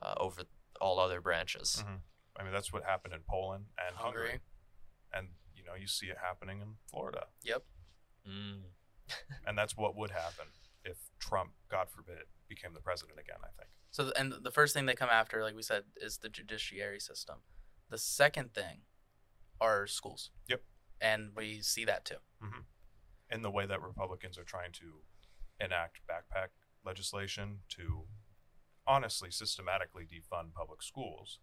uh, 0.01 0.13
over 0.17 0.43
all 0.81 0.99
other 0.99 1.21
branches. 1.21 1.83
Mhm. 1.85 2.01
I 2.38 2.43
mean 2.43 2.51
that's 2.51 2.73
what 2.73 2.83
happened 2.83 3.13
in 3.13 3.21
Poland 3.29 3.67
and 3.77 3.95
Hungary, 3.95 4.27
Hungary. 4.27 4.41
and 5.13 5.29
you 5.65 5.71
know 5.71 5.75
you 5.75 5.88
see 5.88 6.08
it 6.08 6.17
happening 6.23 6.62
in 6.62 6.75
Florida, 6.89 7.25
Mm. 8.28 8.62
and 9.47 9.58
that's 9.58 9.75
what 9.78 9.95
would 9.95 10.12
happen 10.12 10.45
if 10.84 10.97
Trump, 11.19 11.51
God 11.69 11.88
forbid, 11.89 12.23
became 12.49 12.73
the 12.73 12.80
president 12.80 13.19
again. 13.19 13.38
I 13.43 13.49
think. 13.58 13.69
So, 13.91 14.04
th- 14.04 14.15
and 14.17 14.34
the 14.43 14.51
first 14.51 14.73
thing 14.73 14.86
they 14.88 14.95
come 14.95 15.10
after, 15.12 15.43
like 15.43 15.56
we 15.56 15.62
said, 15.62 15.84
is 15.95 16.17
the 16.17 16.30
judiciary 16.30 16.99
system. 16.99 17.38
The 17.89 17.97
second 17.99 18.54
thing 18.54 18.82
are 19.62 19.86
schools. 19.88 20.32
Yep. 20.49 20.63
And 20.99 21.32
we 21.36 21.62
see 21.62 21.86
that 21.86 22.04
too. 22.06 22.15
in 23.32 23.41
the 23.41 23.51
way 23.51 23.65
that 23.65 23.82
Republicans 23.82 24.38
are 24.38 24.43
trying 24.43 24.71
to 24.73 25.01
enact 25.60 25.99
backpack 26.10 26.47
legislation 26.86 27.60
to 27.69 28.04
honestly 28.88 29.30
systematically 29.32 30.04
defund 30.04 30.54
public 30.54 30.82
schools 30.84 31.39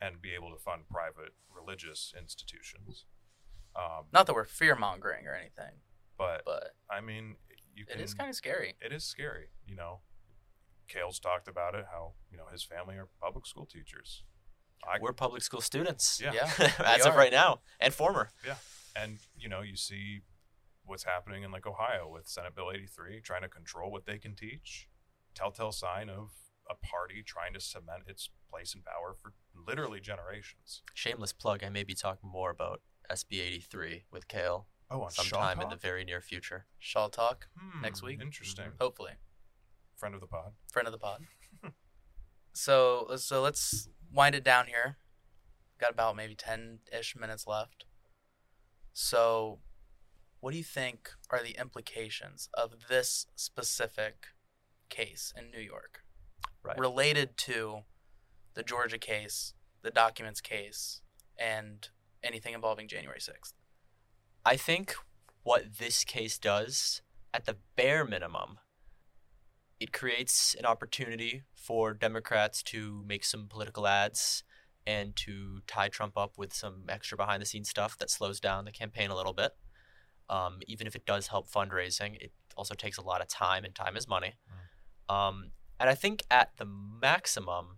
and 0.00 0.20
be 0.22 0.32
able 0.34 0.50
to 0.50 0.58
fund 0.58 0.82
private 0.90 1.32
religious 1.54 2.12
institutions. 2.18 3.04
Um, 3.76 4.04
Not 4.12 4.26
that 4.26 4.34
we're 4.34 4.44
fear 4.44 4.74
mongering 4.74 5.26
or 5.26 5.34
anything, 5.34 5.74
but 6.16 6.42
but 6.44 6.74
I 6.90 7.00
mean, 7.00 7.36
you 7.74 7.84
it 7.88 7.92
can. 7.92 8.00
is 8.00 8.14
kind 8.14 8.28
of 8.28 8.34
scary. 8.36 8.74
it 8.80 8.92
is 8.92 9.04
scary. 9.04 9.48
You 9.66 9.76
know, 9.76 10.00
Cael's 10.88 11.18
talked 11.20 11.48
about 11.48 11.74
it. 11.74 11.86
How 11.90 12.12
you 12.30 12.36
know 12.36 12.46
his 12.52 12.62
family 12.64 12.96
are 12.96 13.08
public 13.22 13.46
school 13.46 13.66
teachers. 13.66 14.24
I 14.84 14.98
We're 15.00 15.12
public 15.12 15.42
school 15.42 15.60
students. 15.60 16.20
yeah. 16.22 16.32
Yeah. 16.32 16.70
As 16.84 17.04
of 17.06 17.14
right 17.16 17.32
now, 17.32 17.60
and 17.80 17.92
former. 17.92 18.30
Yeah, 18.46 18.54
and 18.96 19.18
you 19.36 19.48
know 19.48 19.60
you 19.62 19.76
see 19.76 20.20
what's 20.84 21.04
happening 21.04 21.42
in 21.42 21.50
like 21.50 21.66
ohio 21.66 22.08
with 22.10 22.26
senate 22.26 22.54
bill 22.54 22.70
83 22.72 23.20
trying 23.20 23.42
to 23.42 23.48
control 23.48 23.90
what 23.92 24.06
they 24.06 24.16
can 24.16 24.34
teach 24.34 24.88
telltale 25.34 25.70
sign 25.70 26.08
of 26.08 26.30
a 26.70 26.74
party 26.74 27.22
trying 27.22 27.52
to 27.52 27.60
cement 27.60 28.04
its 28.06 28.30
place 28.50 28.74
in 28.74 28.80
power 28.80 29.14
for 29.20 29.34
literally 29.54 30.00
generations 30.00 30.80
Shameless 30.94 31.34
plug. 31.34 31.62
I 31.62 31.68
may 31.68 31.82
be 31.82 31.94
talking 31.94 32.30
more 32.30 32.50
about 32.50 32.80
SB 33.10 33.40
83 33.40 34.04
with 34.10 34.28
Cael 34.28 34.64
oh 34.90 35.02
on 35.02 35.10
sometime 35.10 35.60
in 35.60 35.68
the 35.68 35.76
very 35.76 36.04
near 36.04 36.20
future. 36.20 36.66
Shaw 36.78 37.08
talk 37.08 37.48
Hmm, 37.58 37.80
next 37.82 38.02
week. 38.02 38.20
interesting 38.20 38.72
hopefully. 38.80 39.12
friend 39.96 40.14
of 40.14 40.20
the 40.20 40.26
pod 40.26 40.52
Friend 40.72 40.86
of 40.86 40.92
the 40.92 40.98
pod. 40.98 41.22
so 42.52 43.08
so 43.16 43.40
let's 43.42 43.88
wind 44.12 44.34
it 44.34 44.44
down 44.44 44.66
here. 44.66 44.98
Got 45.78 45.90
about 45.92 46.16
maybe 46.16 46.34
ten 46.34 46.80
ish 46.92 47.14
minutes 47.16 47.46
left. 47.46 47.84
So, 48.92 49.60
what 50.40 50.50
do 50.50 50.56
you 50.58 50.64
think 50.64 51.10
are 51.30 51.42
the 51.42 51.56
implications 51.58 52.48
of 52.52 52.88
this 52.88 53.26
specific 53.36 54.26
case 54.88 55.32
in 55.36 55.50
New 55.50 55.60
York 55.60 56.02
Right. 56.64 56.76
related 56.78 57.36
to 57.38 57.82
the 58.54 58.64
Georgia 58.64 58.98
case, 58.98 59.54
the 59.82 59.90
documents 59.92 60.40
case, 60.40 61.00
and 61.38 61.88
anything 62.22 62.54
involving 62.54 62.88
January 62.88 63.20
sixth? 63.20 63.54
I 64.44 64.56
think 64.56 64.94
what 65.42 65.78
this 65.78 66.04
case 66.04 66.38
does, 66.38 67.02
at 67.32 67.44
the 67.44 67.56
bare 67.76 68.04
minimum, 68.04 68.58
it 69.80 69.92
creates 69.92 70.54
an 70.58 70.64
opportunity 70.64 71.42
for 71.54 71.94
Democrats 71.94 72.62
to 72.64 73.04
make 73.06 73.24
some 73.24 73.46
political 73.46 73.86
ads 73.86 74.42
and 74.86 75.14
to 75.16 75.60
tie 75.66 75.88
Trump 75.88 76.16
up 76.16 76.38
with 76.38 76.52
some 76.52 76.84
extra 76.88 77.16
behind 77.16 77.42
the 77.42 77.46
scenes 77.46 77.68
stuff 77.68 77.98
that 77.98 78.10
slows 78.10 78.40
down 78.40 78.64
the 78.64 78.72
campaign 78.72 79.10
a 79.10 79.14
little 79.14 79.34
bit. 79.34 79.52
Um, 80.30 80.58
even 80.66 80.86
if 80.86 80.96
it 80.96 81.06
does 81.06 81.28
help 81.28 81.50
fundraising, 81.50 82.16
it 82.16 82.32
also 82.56 82.74
takes 82.74 82.98
a 82.98 83.02
lot 83.02 83.20
of 83.20 83.28
time, 83.28 83.64
and 83.64 83.74
time 83.74 83.96
is 83.96 84.08
money. 84.08 84.34
Um, 85.08 85.50
and 85.78 85.88
I 85.88 85.94
think 85.94 86.22
at 86.30 86.56
the 86.56 86.66
maximum, 86.66 87.76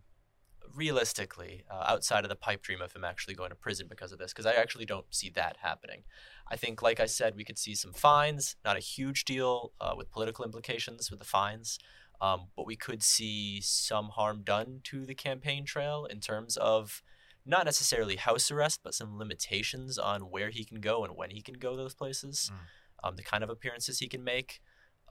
realistically, 0.75 1.65
uh, 1.71 1.85
outside 1.87 2.25
of 2.25 2.29
the 2.31 2.37
pipe 2.37 2.63
dream 2.63 2.81
of 2.81 2.93
him 2.93 3.05
actually 3.05 3.35
going 3.35 3.51
to 3.51 3.57
prison 3.57 3.87
because 3.89 4.13
of 4.13 4.19
this, 4.19 4.33
because 4.33 4.47
I 4.47 4.55
actually 4.55 4.87
don't 4.87 5.07
see 5.11 5.31
that 5.31 5.57
happening. 5.63 6.03
I 6.51 6.57
think, 6.57 6.83
like 6.83 7.01
I 7.01 7.07
said, 7.07 7.37
we 7.37 7.45
could 7.45 7.59
see 7.59 7.75
some 7.75 7.93
fines, 7.93 8.57
not 8.65 8.77
a 8.77 8.81
huge 8.81 9.25
deal 9.25 9.73
uh, 9.81 9.95
with 9.97 10.11
political 10.11 10.45
implications 10.45 11.11
with 11.11 11.21
the 11.21 11.27
fines, 11.27 11.79
um, 12.21 12.49
but 12.57 12.67
we 12.67 12.77
could 12.77 13.03
see 13.03 13.61
some 13.61 14.09
harm 14.11 14.43
done 14.43 14.81
to 14.85 15.07
the 15.07 15.15
campaign 15.15 15.65
trail 15.65 16.07
in 16.07 16.21
terms 16.21 16.57
of 16.57 17.03
not 17.47 17.65
necessarily 17.65 18.17
house 18.17 18.51
arrest, 18.51 18.81
but 18.83 18.95
some 18.95 19.17
limitations 19.19 19.99
on 19.99 20.23
where 20.23 20.51
he 20.51 20.65
can 20.65 20.81
go 20.81 21.05
and 21.05 21.17
when 21.17 21.31
he 21.31 21.41
can 21.41 21.55
go 21.55 21.77
those 21.77 21.95
places, 21.95 22.51
Mm. 22.53 23.09
um, 23.09 23.17
the 23.17 23.23
kind 23.23 23.43
of 23.43 23.49
appearances 23.51 23.99
he 23.99 24.09
can 24.09 24.23
make. 24.23 24.61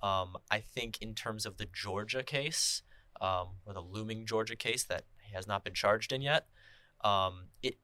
Um, 0.04 0.38
I 0.52 0.60
think 0.60 1.02
in 1.02 1.15
terms 1.15 1.45
of 1.45 1.58
the 1.58 1.65
Georgia 1.65 2.24
case, 2.24 2.84
um, 3.19 3.58
or 3.65 3.74
the 3.74 3.82
looming 3.82 4.26
Georgia 4.26 4.56
case 4.56 4.84
that 4.86 5.04
has 5.34 5.48
not 5.48 5.63
been 5.63 5.74
charged 5.74 6.12
in 6.12 6.22
yet, 6.22 6.48
um, 7.04 7.48
it 7.62 7.78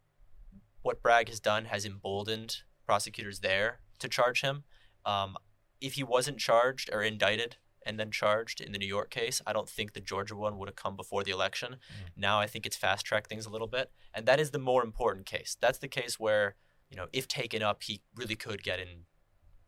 what 0.82 1.02
Bragg 1.02 1.30
has 1.30 1.40
done 1.40 1.66
has 1.66 1.86
emboldened 1.86 2.58
prosecutors 2.86 3.40
there 3.40 3.80
to 4.00 4.08
charge 4.08 4.42
him. 4.42 4.64
Um, 5.06 5.36
if 5.82 5.94
he 5.94 6.04
wasn't 6.04 6.38
charged 6.38 6.90
or 6.94 7.02
indicted 7.02 7.58
and 7.86 8.00
then 8.00 8.12
charged 8.12 8.62
in 8.62 8.72
the 8.72 8.78
New 8.78 8.88
York 8.88 9.10
case, 9.10 9.42
I 9.48 9.54
don't 9.54 9.70
think 9.70 9.94
the 9.94 10.00
Georgia 10.00 10.36
one 10.36 10.58
would 10.58 10.68
have 10.68 10.76
come 10.76 10.96
before 10.96 11.24
the 11.24 11.32
election. 11.32 11.78
Now 12.16 12.40
I 12.40 12.48
think 12.48 12.66
it's 12.66 12.76
fast 12.78 13.06
tracked 13.06 13.28
things 13.30 13.46
a 13.46 13.50
little 13.50 13.68
bit, 13.68 13.92
and 14.14 14.26
that 14.28 14.40
is 14.40 14.52
the 14.52 14.60
more 14.60 14.84
important 14.84 15.26
case. 15.26 15.58
That's 15.60 15.80
the 15.80 15.88
case 15.88 16.20
where 16.20 16.56
you 16.90 16.98
know 16.98 17.08
if 17.14 17.28
taken 17.28 17.62
up, 17.64 17.84
he 17.84 18.02
really 18.16 18.36
could 18.36 18.62
get 18.64 18.80
in 18.80 19.06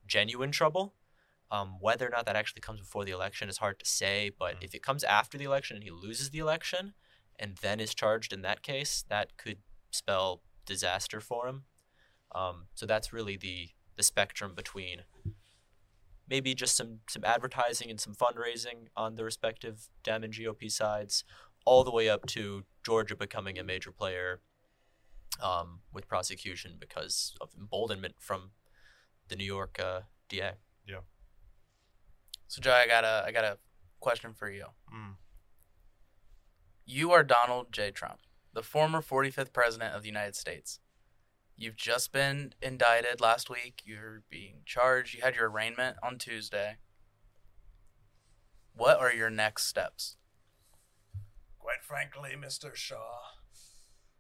genuine 0.06 0.52
trouble. 0.52 0.94
Um, 1.50 1.78
whether 1.80 2.06
or 2.06 2.10
not 2.10 2.26
that 2.26 2.36
actually 2.36 2.60
comes 2.62 2.82
before 2.82 3.06
the 3.06 3.12
election 3.12 3.48
is 3.48 3.58
hard 3.60 3.80
to 3.80 3.86
say, 3.86 4.30
but 4.38 4.56
Mm. 4.60 4.64
if 4.66 4.76
it 4.76 4.84
comes 4.84 5.04
after 5.06 5.38
the 5.38 5.46
election 5.46 5.78
and 5.78 5.84
he 5.84 5.92
loses 5.92 6.30
the 6.30 6.40
election 6.40 6.94
and 7.40 7.58
then 7.62 7.80
is 7.80 7.94
charged 7.94 8.34
in 8.34 8.42
that 8.42 8.64
case, 8.64 9.04
that 9.10 9.38
could 9.38 9.58
spell 9.92 10.42
disaster 10.66 11.20
for 11.20 11.48
him. 11.48 11.64
Um, 12.34 12.68
so 12.76 12.86
that's 12.86 13.14
really 13.14 13.38
the 13.38 13.70
the 13.96 14.04
spectrum 14.04 14.54
between 14.56 15.02
maybe 16.30 16.54
just 16.54 16.76
some 16.76 17.00
some 17.10 17.24
advertising 17.24 17.90
and 17.90 18.00
some 18.00 18.14
fundraising 18.14 18.88
on 18.96 19.16
the 19.16 19.24
respective 19.24 19.90
Dem 20.04 20.24
and 20.24 20.34
GOP 20.34 20.72
sides, 20.72 21.24
all 21.66 21.84
the 21.84 21.92
way 21.92 22.10
up 22.10 22.26
to 22.28 22.64
Georgia 22.86 23.16
becoming 23.16 23.58
a 23.58 23.64
major 23.64 23.92
player 23.92 24.42
um, 25.42 25.80
with 25.94 26.08
prosecution 26.08 26.76
because 26.80 27.36
of 27.42 27.50
emboldenment 27.58 28.16
from 28.20 28.52
the 29.30 29.36
New 29.36 29.46
York 29.46 29.80
uh, 29.84 30.02
DA. 30.30 30.54
Yeah. 30.88 31.00
So 32.48 32.62
Joe, 32.62 32.74
I 32.74 32.88
got 32.88 33.04
a 33.04 33.24
I 33.26 33.32
got 33.32 33.44
a 33.44 33.58
question 34.00 34.34
for 34.34 34.50
you. 34.50 34.66
Mm. 34.94 35.16
You 36.90 37.12
are 37.12 37.22
Donald 37.22 37.74
J. 37.74 37.92
Trump, 37.92 38.20
the 38.54 38.64
former 38.64 39.02
45th 39.02 39.52
president 39.52 39.94
of 39.94 40.04
the 40.04 40.08
United 40.08 40.38
States. 40.38 40.80
You've 41.58 41.76
just 41.76 42.14
been 42.14 42.54
indicted 42.62 43.20
last 43.20 43.50
week. 43.50 43.82
You're 43.84 44.24
being 44.30 44.60
charged. 44.66 45.14
You 45.14 45.22
had 45.22 45.36
your 45.36 45.50
arraignment 45.50 45.98
on 46.02 46.18
Tuesday. 46.18 46.78
What 48.74 49.02
are 49.02 49.12
your 49.12 49.30
next 49.30 49.68
steps? 49.68 50.16
Quite 51.60 51.84
frankly, 51.84 52.38
Mr. 52.40 52.74
Shaw, 52.74 53.20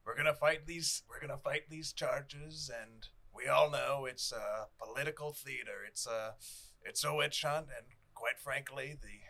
we're 0.05 0.17
gonna 0.17 0.33
fight 0.33 0.65
these. 0.65 1.03
We're 1.09 1.25
gonna 1.25 1.39
fight 1.41 1.69
these 1.69 1.93
charges, 1.93 2.69
and 2.69 3.07
we 3.33 3.47
all 3.47 3.71
know 3.71 4.03
it's 4.03 4.33
a 4.33 4.67
political 4.77 5.31
theater. 5.31 5.85
It's 5.87 6.05
a, 6.05 6.35
it's 6.83 7.05
a 7.05 7.15
witch 7.15 7.43
hunt, 7.43 7.67
and 7.77 7.87
quite 8.13 8.39
frankly, 8.39 8.97
the, 9.01 9.21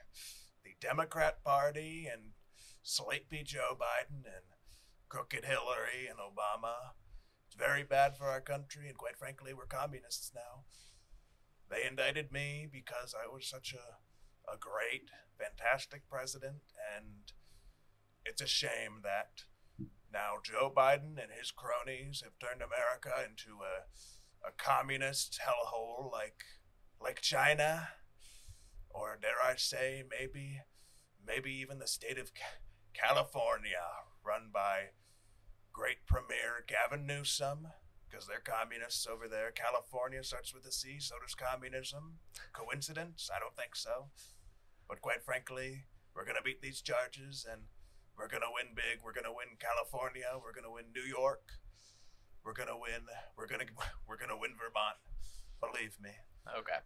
the 0.63 0.75
Democrat 0.81 1.43
Party 1.43 2.09
and 2.11 2.31
sleepy 2.87 3.43
Joe 3.43 3.75
Biden 3.77 4.23
and 4.23 4.47
crooked 5.09 5.43
Hillary 5.43 6.07
and 6.09 6.19
Obama. 6.19 6.95
It's 7.45 7.55
very 7.55 7.83
bad 7.83 8.15
for 8.15 8.27
our 8.27 8.39
country, 8.39 8.87
and 8.87 8.97
quite 8.97 9.17
frankly, 9.17 9.53
we're 9.53 9.65
communists 9.65 10.31
now. 10.33 10.63
They 11.69 11.85
indicted 11.85 12.31
me 12.31 12.65
because 12.71 13.13
I 13.13 13.27
was 13.27 13.45
such 13.45 13.73
a, 13.73 13.99
a 14.49 14.57
great, 14.57 15.09
fantastic 15.37 16.07
president, 16.09 16.61
and 16.95 17.33
it's 18.25 18.41
a 18.41 18.47
shame 18.47 19.01
that 19.03 19.43
now 20.11 20.35
Joe 20.41 20.71
Biden 20.73 21.21
and 21.21 21.31
his 21.37 21.51
cronies 21.51 22.23
have 22.23 22.39
turned 22.39 22.61
America 22.61 23.11
into 23.29 23.59
a, 23.63 24.47
a 24.47 24.51
communist 24.57 25.41
hellhole 25.45 26.09
like 26.09 26.39
like 27.01 27.19
China, 27.19 27.89
or 28.89 29.17
dare 29.21 29.43
I 29.43 29.57
say, 29.57 30.03
maybe 30.09 30.61
maybe 31.25 31.51
even 31.51 31.79
the 31.79 31.87
state 31.87 32.17
of 32.17 32.31
California, 32.97 33.85
run 34.25 34.49
by 34.51 34.89
great 35.71 36.05
Premier 36.07 36.65
Gavin 36.65 37.05
Newsom, 37.05 37.67
because 38.09 38.25
they're 38.25 38.41
communists 38.41 39.05
over 39.05 39.27
there. 39.27 39.51
California 39.51 40.23
starts 40.23 40.53
with 40.53 40.65
a 40.65 40.71
C, 40.71 40.97
so 40.99 41.15
does 41.21 41.35
communism. 41.35 42.17
Coincidence? 42.53 43.29
I 43.29 43.39
don't 43.39 43.55
think 43.55 43.75
so. 43.75 44.09
But 44.89 45.01
quite 45.01 45.23
frankly, 45.23 45.85
we're 46.15 46.25
gonna 46.25 46.41
beat 46.43 46.61
these 46.61 46.81
charges 46.81 47.45
and 47.45 47.61
we're 48.17 48.29
gonna 48.29 48.49
win 48.49 48.73
big. 48.73 49.05
We're 49.05 49.13
gonna 49.13 49.35
win 49.35 49.61
California. 49.61 50.33
We're 50.41 50.53
gonna 50.53 50.73
win 50.73 50.85
New 50.95 51.05
York. 51.05 51.61
We're 52.43 52.57
gonna 52.57 52.77
win. 52.79 53.05
We're 53.37 53.47
gonna 53.47 53.69
we're 54.07 54.17
gonna 54.17 54.39
win 54.39 54.57
Vermont. 54.57 54.97
Believe 55.61 55.93
me. 56.01 56.17
Okay. 56.57 56.81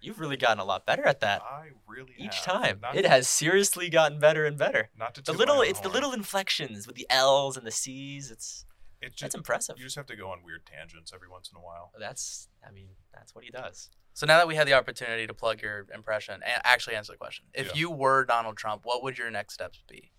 You've 0.00 0.20
really 0.20 0.36
gotten 0.36 0.58
a 0.58 0.64
lot 0.64 0.86
better 0.86 1.04
at 1.06 1.20
that 1.20 1.42
I 1.42 1.68
really 1.86 2.12
each 2.18 2.36
have. 2.36 2.44
time. 2.62 2.78
Not, 2.82 2.96
It 2.96 3.04
has 3.06 3.28
seriously 3.28 3.88
gotten 3.90 4.18
better 4.20 4.44
and 4.44 4.56
better. 4.56 4.90
not 4.98 5.14
to 5.16 5.22
The 5.22 5.32
little, 5.32 5.56
my 5.56 5.62
own 5.62 5.68
it's 5.68 5.80
the 5.80 5.88
little 5.88 6.12
inflections 6.12 6.86
with 6.86 6.96
the 6.96 7.06
L's 7.10 7.56
and 7.56 7.66
the 7.66 7.70
C's. 7.72 8.30
It's 8.30 8.64
It's 9.00 9.10
that's 9.12 9.20
just 9.20 9.34
impressive. 9.34 9.76
you 9.78 9.84
just 9.84 9.96
have 9.96 10.06
to 10.06 10.16
go 10.16 10.30
on 10.30 10.38
weird 10.44 10.66
tangents 10.66 11.12
every 11.14 11.28
once 11.28 11.50
in 11.52 11.56
a 11.56 11.60
while. 11.60 11.92
That's, 11.98 12.48
I 12.66 12.70
mean, 12.70 12.88
that's 13.14 13.34
what 13.34 13.44
he 13.44 13.50
does. 13.50 13.90
So 14.14 14.26
now 14.26 14.38
that 14.38 14.48
we 14.48 14.56
had 14.56 14.66
the 14.66 14.72
opportunity 14.74 15.26
to 15.28 15.34
plug 15.34 15.62
your 15.62 15.86
impression 15.94 16.34
and 16.34 16.60
actually 16.64 16.96
answer 16.96 17.12
the 17.12 17.18
question, 17.18 17.46
if 17.54 17.68
Yeah. 17.68 17.72
you 17.74 17.90
were 17.90 18.24
Donald 18.24 18.56
Trump, 18.56 18.82
what 18.84 19.02
would 19.02 19.16
your 19.18 19.30
next 19.30 19.54
steps 19.54 19.82
be? 19.88 20.12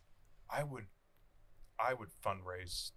I 0.49 0.63
would, 0.63 0.85
I 1.79 1.93
would 1.93 2.09
fundraise 2.25 2.91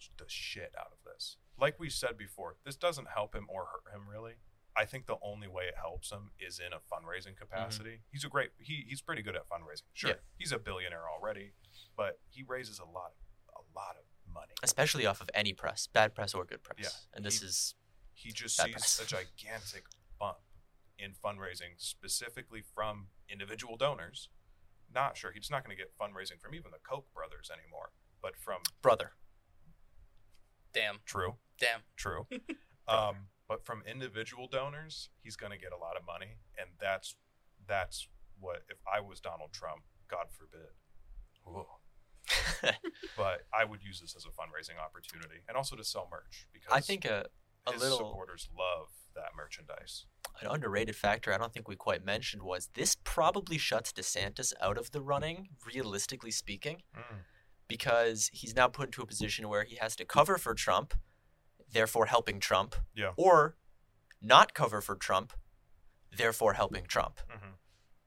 the, 0.00 0.24
the 0.24 0.28
shit 0.28 0.72
out 0.78 0.88
of 0.92 0.98
this. 1.04 1.36
Like 1.58 1.78
we 1.78 1.88
said 1.90 2.16
before, 2.18 2.56
this 2.64 2.76
doesn't 2.76 3.08
help 3.14 3.34
him 3.34 3.46
or 3.50 3.66
hurt 3.66 3.94
him 3.94 4.08
really. 4.10 4.34
I 4.76 4.84
think 4.84 5.06
the 5.06 5.16
only 5.22 5.48
way 5.48 5.64
it 5.64 5.74
helps 5.76 6.10
him 6.12 6.30
is 6.38 6.58
in 6.60 6.72
a 6.72 6.80
fundraising 6.92 7.36
capacity. 7.36 8.00
He's 8.12 8.24
a 8.24 8.28
great. 8.28 8.50
He 8.58 8.84
he's 8.86 9.00
pretty 9.00 9.22
good 9.22 9.34
at 9.36 9.48
fundraising. 9.48 9.82
Sure, 9.94 10.10
Yeah. 10.10 10.16
he's 10.36 10.52
a 10.52 10.58
billionaire 10.58 11.08
already, 11.08 11.52
but 11.96 12.20
he 12.28 12.42
raises 12.42 12.78
a 12.78 12.84
lot, 12.84 13.12
a 13.56 13.60
lot 13.74 13.96
of 13.96 14.04
money. 14.32 14.52
Especially 14.62 15.06
off 15.06 15.20
of 15.20 15.30
any 15.32 15.52
press, 15.54 15.86
bad 15.86 16.14
press 16.14 16.34
or 16.34 16.44
good 16.44 16.62
press. 16.62 16.78
Yeah. 16.80 17.16
And 17.16 17.24
this 17.24 17.40
He- 17.40 17.46
is 17.46 17.74
He 18.12 18.32
just 18.32 18.56
Bad 18.58 18.66
sees 18.66 18.74
press. 18.74 19.00
a 19.00 19.06
gigantic 19.06 19.84
bump 20.18 20.38
in 20.98 21.12
fundraising, 21.14 21.78
specifically 21.78 22.62
from 22.62 23.10
individual 23.28 23.76
donors. 23.76 24.30
Not 24.90 25.16
sure 25.18 25.32
he's 25.32 25.50
not 25.50 25.64
going 25.64 25.76
to 25.76 25.82
get 25.82 25.96
fundraising 25.98 26.40
from 26.40 26.54
even 26.54 26.70
the 26.70 26.78
Koch 26.78 27.12
brothers 27.12 27.50
anymore, 27.50 27.92
but 28.22 28.36
from 28.36 28.62
brother. 28.80 29.16
Damn. 30.72 31.00
True. 31.04 31.38
Damn. 31.58 31.82
True. 31.96 32.26
um, 32.88 33.28
but 33.48 33.64
from 33.64 33.82
individual 33.86 34.48
donors, 34.50 35.10
he's 35.22 35.36
going 35.36 35.52
to 35.52 35.58
get 35.58 35.72
a 35.72 35.76
lot 35.76 35.96
of 35.96 36.04
money, 36.06 36.38
and 36.58 36.70
that's 36.80 37.16
that's 37.68 38.08
what 38.38 38.62
if 38.68 38.78
I 38.92 39.00
was 39.00 39.20
Donald 39.20 39.52
Trump, 39.52 39.82
God 40.08 40.26
forbid. 40.30 40.70
But 43.16 43.46
I 43.54 43.64
would 43.64 43.82
use 43.82 44.00
this 44.00 44.14
as 44.16 44.24
a 44.24 44.28
fundraising 44.28 44.82
opportunity, 44.82 45.40
and 45.48 45.56
also 45.56 45.76
to 45.76 45.84
sell 45.84 46.08
merch 46.10 46.46
because 46.52 46.72
I 46.72 46.80
think 46.80 47.04
a, 47.04 47.26
a 47.66 47.72
his 47.72 47.82
little 47.82 47.98
supporters 47.98 48.48
love 48.56 48.88
that 49.14 49.30
merchandise. 49.36 50.06
an 50.42 50.48
underrated 50.48 50.94
factor 50.94 51.32
I 51.32 51.38
don't 51.38 51.52
think 51.52 51.68
we 51.68 51.76
quite 51.76 52.04
mentioned 52.04 52.42
was 52.42 52.68
this 52.74 52.96
probably 53.04 53.58
shuts 53.58 53.92
DeSantis 53.92 54.52
out 54.60 54.76
of 54.76 54.90
the 54.90 55.00
running, 55.00 55.48
realistically 55.64 56.30
speaking, 56.30 56.82
mm. 56.94 57.18
because 57.68 58.30
he's 58.32 58.54
now 58.54 58.68
put 58.68 58.88
into 58.88 59.02
a 59.02 59.06
position 59.06 59.48
where 59.48 59.64
he 59.64 59.76
has 59.76 59.96
to 59.96 60.04
cover 60.04 60.36
for 60.36 60.54
Trump, 60.54 60.94
therefore 61.70 62.06
helping 62.06 62.40
Trump, 62.40 62.74
Yeah. 62.94 63.12
or 63.16 63.56
not 64.20 64.54
cover 64.54 64.80
for 64.80 64.96
Trump, 64.96 65.32
therefore 66.16 66.54
helping 66.54 66.86
Trump, 66.86 67.20
hmm 67.30 67.50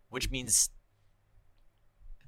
which 0.09 0.31
means 0.31 0.71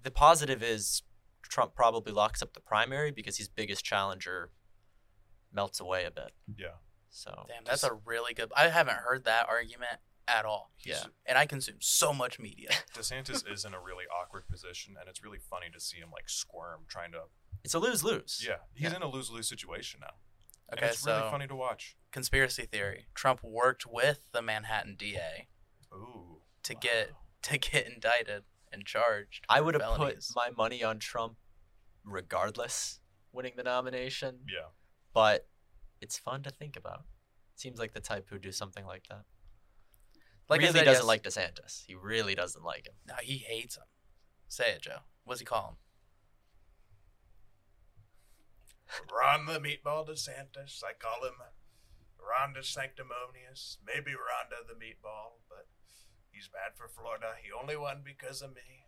the 0.03 0.11
positive 0.11 0.61
is 0.61 1.01
Trump 1.43 1.73
probably 1.75 2.13
locks 2.13 2.41
up 2.41 2.53
the 2.53 2.59
primary 2.59 3.09
because 3.11 3.37
his 3.37 3.47
biggest 3.49 3.83
challenger 3.83 4.51
melts 5.51 5.79
away 5.79 6.05
a 6.05 6.11
bit. 6.11 6.31
Yeah. 6.55 6.75
So 7.09 7.45
Damn, 7.47 7.63
that's 7.63 7.81
just- 7.81 7.91
a 7.91 7.95
really 8.05 8.33
good. 8.33 8.51
I 8.55 8.69
haven't 8.69 8.97
heard 8.97 9.25
that 9.25 9.49
argument 9.49 9.99
at 10.27 10.45
all. 10.45 10.71
He's- 10.77 11.01
Yeah. 11.03 11.09
And 11.25 11.37
I 11.37 11.45
consume 11.45 11.81
so 11.81 12.13
much 12.13 12.39
media. 12.39 12.69
DeSantis 12.93 13.49
is 13.51 13.65
in 13.65 13.73
a 13.73 13.81
really 13.81 14.05
awkward 14.07 14.47
position, 14.47 14.95
and 14.99 15.09
it's 15.09 15.23
really 15.23 15.39
funny 15.39 15.69
to 15.71 15.79
see 15.79 15.97
him 15.97 16.11
like 16.11 16.29
squirm 16.29 16.85
trying 16.87 17.11
to. 17.13 17.23
it's 17.63 17.73
a 17.73 17.79
lose 17.79 18.03
lose. 18.03 18.43
Yeah, 18.47 18.57
he's 18.73 18.91
Yeah. 18.91 18.95
in 18.97 19.01
a 19.01 19.07
lose 19.07 19.29
lose 19.29 19.47
situation 19.49 19.99
now. 20.01 20.13
Okay, 20.73 20.83
and 20.83 20.91
it's 20.91 20.99
so 20.99 21.17
really 21.17 21.31
funny 21.31 21.47
to 21.47 21.55
watch. 21.55 21.95
conspiracy 22.11 22.65
theory: 22.65 23.07
Trump 23.13 23.43
worked 23.43 23.85
with 23.85 24.27
the 24.31 24.41
Manhattan 24.41 24.95
DA 24.97 25.47
Ooh. 25.93 26.41
to 26.63 26.73
get 26.75 27.11
to 27.43 27.57
get 27.57 27.87
indicted 27.87 28.43
and 28.71 28.85
charged. 28.85 29.45
I 29.49 29.61
would 29.61 29.73
have 29.73 29.97
put 29.97 30.23
my 30.35 30.49
money 30.55 30.83
on 30.83 30.99
Trump, 30.99 31.35
regardless, 32.05 32.99
winning 33.33 33.53
the 33.57 33.63
nomination. 33.63 34.39
Yeah. 34.47 34.67
But 35.13 35.47
it's 35.99 36.17
fun 36.17 36.43
to 36.43 36.49
think 36.49 36.77
about. 36.77 37.03
Seems 37.55 37.79
like 37.79 37.93
the 37.93 37.99
type 37.99 38.27
who'd 38.29 38.41
do 38.41 38.51
something 38.51 38.85
like 38.85 39.07
that. 39.09 39.23
like 40.49 40.61
I 40.61 40.63
really 40.63 40.79
said, 40.79 40.85
doesn't 40.85 41.01
yes- 41.03 41.07
like 41.07 41.23
DeSantis. 41.23 41.83
He 41.85 41.95
really 41.95 42.33
doesn't 42.33 42.63
like 42.63 42.87
him. 42.87 42.95
No, 43.07 43.15
he 43.21 43.37
hates 43.37 43.75
him. 43.77 43.83
Say 44.47 44.71
it, 44.71 44.81
Joe. 44.81 44.99
What's 45.25 45.39
he 45.41 45.45
call 45.45 45.67
him? 45.67 45.75
Ron 49.11 49.45
the 49.45 49.59
Meatball 49.59 50.07
DeSantis. 50.07 50.83
I 50.83 50.93
call 50.97 51.25
him 51.27 51.35
Ron 52.19 52.53
DeSanctimonious. 52.53 53.77
Maybe 53.85 54.11
Ronda 54.11 54.63
the 54.67 54.75
Meatball, 54.75 55.41
but 55.49 55.67
he's 56.31 56.47
bad 56.47 56.75
for 56.75 56.87
Florida. 56.87 57.33
He 57.41 57.49
only 57.51 57.77
won 57.77 58.01
because 58.03 58.41
of 58.41 58.55
me. 58.55 58.85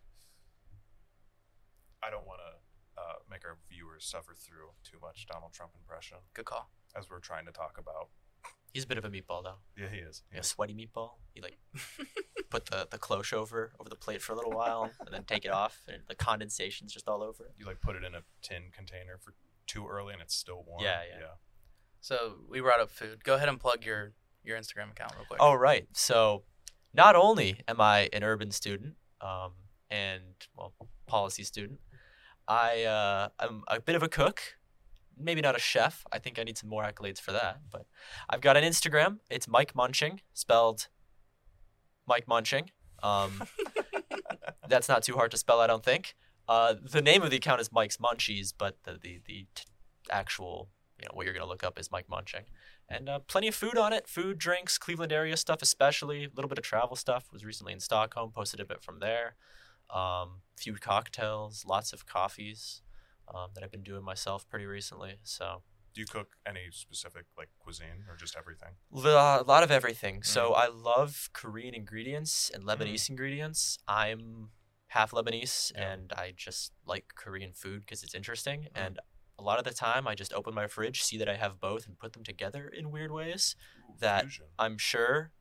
I 2.03 2.09
don't 2.09 2.27
want 2.27 2.41
to 2.41 3.01
uh, 3.01 3.15
make 3.29 3.45
our 3.45 3.57
viewers 3.69 4.05
suffer 4.05 4.35
through 4.37 4.71
too 4.83 4.97
much 5.01 5.25
Donald 5.25 5.53
Trump 5.53 5.71
impression 5.79 6.17
Good 6.33 6.45
call. 6.45 6.69
as 6.97 7.09
we're 7.09 7.19
trying 7.19 7.45
to 7.45 7.51
talk 7.51 7.77
about. 7.79 8.09
He's 8.73 8.83
a 8.83 8.87
bit 8.87 8.97
of 8.97 9.05
a 9.05 9.09
meatball 9.09 9.43
though. 9.43 9.59
Yeah, 9.77 9.87
he 9.91 9.99
is. 9.99 10.23
Like 10.31 10.41
a 10.41 10.43
sweaty 10.43 10.73
meatball. 10.73 11.11
You 11.35 11.43
like 11.43 11.57
put 12.49 12.65
the 12.65 12.87
the 12.89 12.97
cloche 12.97 13.31
over 13.33 13.71
over 13.79 13.87
the 13.87 13.95
plate 13.95 14.21
for 14.21 14.33
a 14.33 14.35
little 14.35 14.51
while 14.51 14.89
and 14.99 15.13
then 15.13 15.23
take 15.23 15.45
it 15.45 15.51
off 15.51 15.83
and 15.87 16.01
the 16.07 16.15
condensation's 16.15 16.91
just 16.91 17.07
all 17.07 17.21
over 17.23 17.45
it. 17.45 17.51
You 17.57 17.65
like 17.65 17.81
put 17.81 17.95
it 17.95 18.03
in 18.03 18.15
a 18.15 18.21
tin 18.41 18.63
container 18.75 19.17
for 19.21 19.35
too 19.67 19.87
early 19.87 20.13
and 20.13 20.21
it's 20.21 20.35
still 20.35 20.63
warm. 20.67 20.83
Yeah, 20.83 21.01
yeah. 21.09 21.25
So 22.01 22.35
we 22.49 22.59
brought 22.59 22.79
up 22.79 22.91
food. 22.91 23.23
Go 23.23 23.35
ahead 23.35 23.49
and 23.49 23.59
plug 23.59 23.85
your 23.85 24.13
your 24.43 24.57
Instagram 24.57 24.91
account 24.91 25.13
real 25.15 25.25
quick. 25.25 25.39
Oh 25.41 25.53
right. 25.53 25.87
So 25.93 26.43
not 26.93 27.15
only 27.15 27.61
am 27.67 27.79
I 27.79 28.09
an 28.13 28.23
urban 28.23 28.51
student 28.51 28.95
um, 29.21 29.53
and 29.89 30.23
well 30.55 30.73
policy 31.07 31.43
student, 31.43 31.79
I 32.47 32.83
uh, 32.83 33.29
I'm 33.39 33.63
a 33.67 33.79
bit 33.79 33.95
of 33.95 34.03
a 34.03 34.09
cook. 34.09 34.41
Maybe 35.17 35.41
not 35.41 35.55
a 35.55 35.59
chef. 35.59 36.03
I 36.11 36.19
think 36.19 36.39
I 36.39 36.43
need 36.43 36.57
some 36.57 36.69
more 36.69 36.83
accolades 36.83 37.21
for 37.21 37.31
that. 37.31 37.61
But 37.71 37.85
I've 38.29 38.41
got 38.41 38.57
an 38.57 38.63
Instagram. 38.63 39.19
It's 39.29 39.47
Mike 39.47 39.75
Munching, 39.75 40.21
spelled 40.33 40.87
Mike 42.07 42.27
Munching. 42.27 42.71
Um, 43.01 43.43
that's 44.67 44.89
not 44.89 45.03
too 45.03 45.13
hard 45.13 45.31
to 45.31 45.37
spell, 45.37 45.59
I 45.59 45.67
don't 45.67 45.83
think. 45.83 46.15
Uh, 46.47 46.73
the 46.81 47.01
name 47.01 47.21
of 47.23 47.29
the 47.31 47.37
account 47.37 47.61
is 47.61 47.71
Mike's 47.71 47.97
Munchies, 47.97 48.53
but 48.57 48.77
the 48.83 48.93
the, 48.93 49.21
the 49.25 49.47
t- 49.55 49.63
actual 50.11 50.69
you 50.99 51.05
know 51.05 51.11
what 51.15 51.25
you're 51.25 51.33
gonna 51.33 51.45
look 51.47 51.63
up 51.63 51.79
is 51.79 51.91
Mike 51.91 52.07
Munching, 52.09 52.43
and 52.89 53.09
uh, 53.09 53.19
plenty 53.19 53.47
of 53.47 53.55
food 53.55 53.77
on 53.77 53.93
it. 53.93 54.07
Food, 54.07 54.37
drinks, 54.37 54.77
Cleveland 54.77 55.11
area 55.11 55.37
stuff, 55.37 55.61
especially 55.61 56.25
a 56.25 56.29
little 56.35 56.49
bit 56.49 56.57
of 56.57 56.63
travel 56.63 56.95
stuff. 56.95 57.25
Was 57.31 57.45
recently 57.45 57.73
in 57.73 57.79
Stockholm, 57.79 58.31
posted 58.31 58.59
a 58.59 58.65
bit 58.65 58.81
from 58.83 58.99
there. 58.99 59.35
Um, 59.93 60.41
few 60.57 60.73
cocktails, 60.75 61.65
lots 61.67 61.93
of 61.93 62.05
coffees 62.05 62.81
um, 63.33 63.49
that 63.53 63.63
I've 63.63 63.71
been 63.71 63.83
doing 63.83 64.03
myself 64.03 64.47
pretty 64.49 64.65
recently. 64.65 65.17
So 65.23 65.61
Do 65.93 66.01
you 66.01 66.07
cook 66.07 66.35
any 66.47 66.61
specific 66.71 67.25
like 67.37 67.49
cuisine 67.59 68.05
or 68.09 68.15
just 68.15 68.35
everything? 68.35 68.69
a 68.93 69.43
lot 69.45 69.61
of 69.63 69.71
everything. 69.71 70.23
So 70.23 70.53
I 70.53 70.67
love 70.67 71.29
Korean 71.33 71.73
ingredients 71.75 72.49
and 72.53 72.63
Lebanese 72.63 73.09
ingredients. 73.09 73.77
I'm 73.87 74.49
half 74.93 75.11
Lebanese 75.11 75.71
Yeah. 75.75 75.91
and 75.93 76.13
I 76.13 76.33
just 76.35 76.71
like 76.85 77.05
Korean 77.15 77.53
food 77.53 77.81
because 77.81 78.03
it's 78.03 78.13
interesting. 78.15 78.63
Mm. 78.75 78.85
And 78.85 78.99
a 79.39 79.43
lot 79.43 79.57
of 79.57 79.65
the 79.65 79.73
time, 79.73 80.07
I 80.07 80.13
just 80.15 80.31
open 80.33 80.53
my 80.53 80.67
fridge, 80.67 81.01
see 81.03 81.17
that 81.17 81.27
I 81.27 81.35
have 81.35 81.59
both, 81.59 81.87
and 81.87 81.97
put 81.97 82.13
them 82.13 82.23
together 82.23 82.67
in 82.67 82.91
weird 82.91 83.11
ways. 83.11 83.55
Ooh, 83.89 83.95
That- 83.99 84.21
fusion. 84.25 84.45
I'm 84.59 84.77
sure 84.77 85.31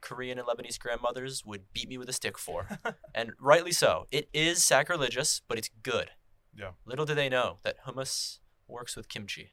Korean 0.00 0.38
and 0.38 0.46
Lebanese 0.48 0.78
grandmothers 0.78 1.44
would 1.44 1.72
beat 1.72 1.88
me 1.88 1.98
with 1.98 2.08
a 2.08 2.12
stick 2.12 2.38
for. 2.38 2.68
and 3.14 3.32
rightly 3.38 3.72
so. 3.72 4.06
It 4.10 4.28
is 4.32 4.62
sacrilegious, 4.62 5.42
but 5.48 5.58
it's 5.58 5.70
good. 5.82 6.10
Yeah. 6.54 6.72
Little 6.86 7.04
do 7.04 7.14
they 7.14 7.28
know 7.28 7.58
that 7.64 7.76
hummus 7.86 8.38
works 8.66 8.96
with 8.96 9.08
kimchi. 9.08 9.52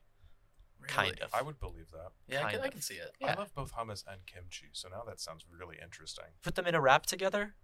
kind 0.88 1.20
of. 1.22 1.34
I 1.34 1.42
would 1.42 1.60
believe 1.60 1.92
that. 1.92 2.12
Yeah, 2.28 2.40
I 2.40 2.42
kind 2.44 2.54
can, 2.56 2.62
I 2.62 2.70
can 2.70 2.82
see 2.82 2.96
it. 2.96 3.12
Yeah. 3.20 3.34
I 3.34 3.40
love 3.40 3.54
both 3.56 3.74
hummus 3.74 4.04
and 4.08 4.26
kimchi, 4.26 4.68
so 4.74 4.90
now 4.90 5.04
that 5.08 5.20
sounds 5.20 5.46
really 5.50 5.78
interesting. 5.82 6.26
Put 6.42 6.56
them 6.56 6.66
in 6.68 6.76
a 6.76 6.82
wrap 6.82 7.06
together. 7.06 7.56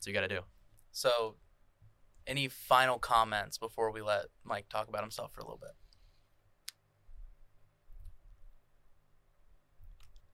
that's 0.00 0.06
what 0.06 0.14
you 0.14 0.14
got 0.14 0.22
to 0.28 0.34
do. 0.34 0.40
So, 0.92 1.34
any 2.26 2.48
final 2.48 2.98
comments 2.98 3.58
before 3.58 3.92
we 3.92 4.00
let 4.00 4.26
Mike 4.44 4.70
talk 4.70 4.88
about 4.88 5.02
himself 5.02 5.32
for 5.32 5.40
a 5.40 5.44
little 5.44 5.60
bit? 5.60 5.72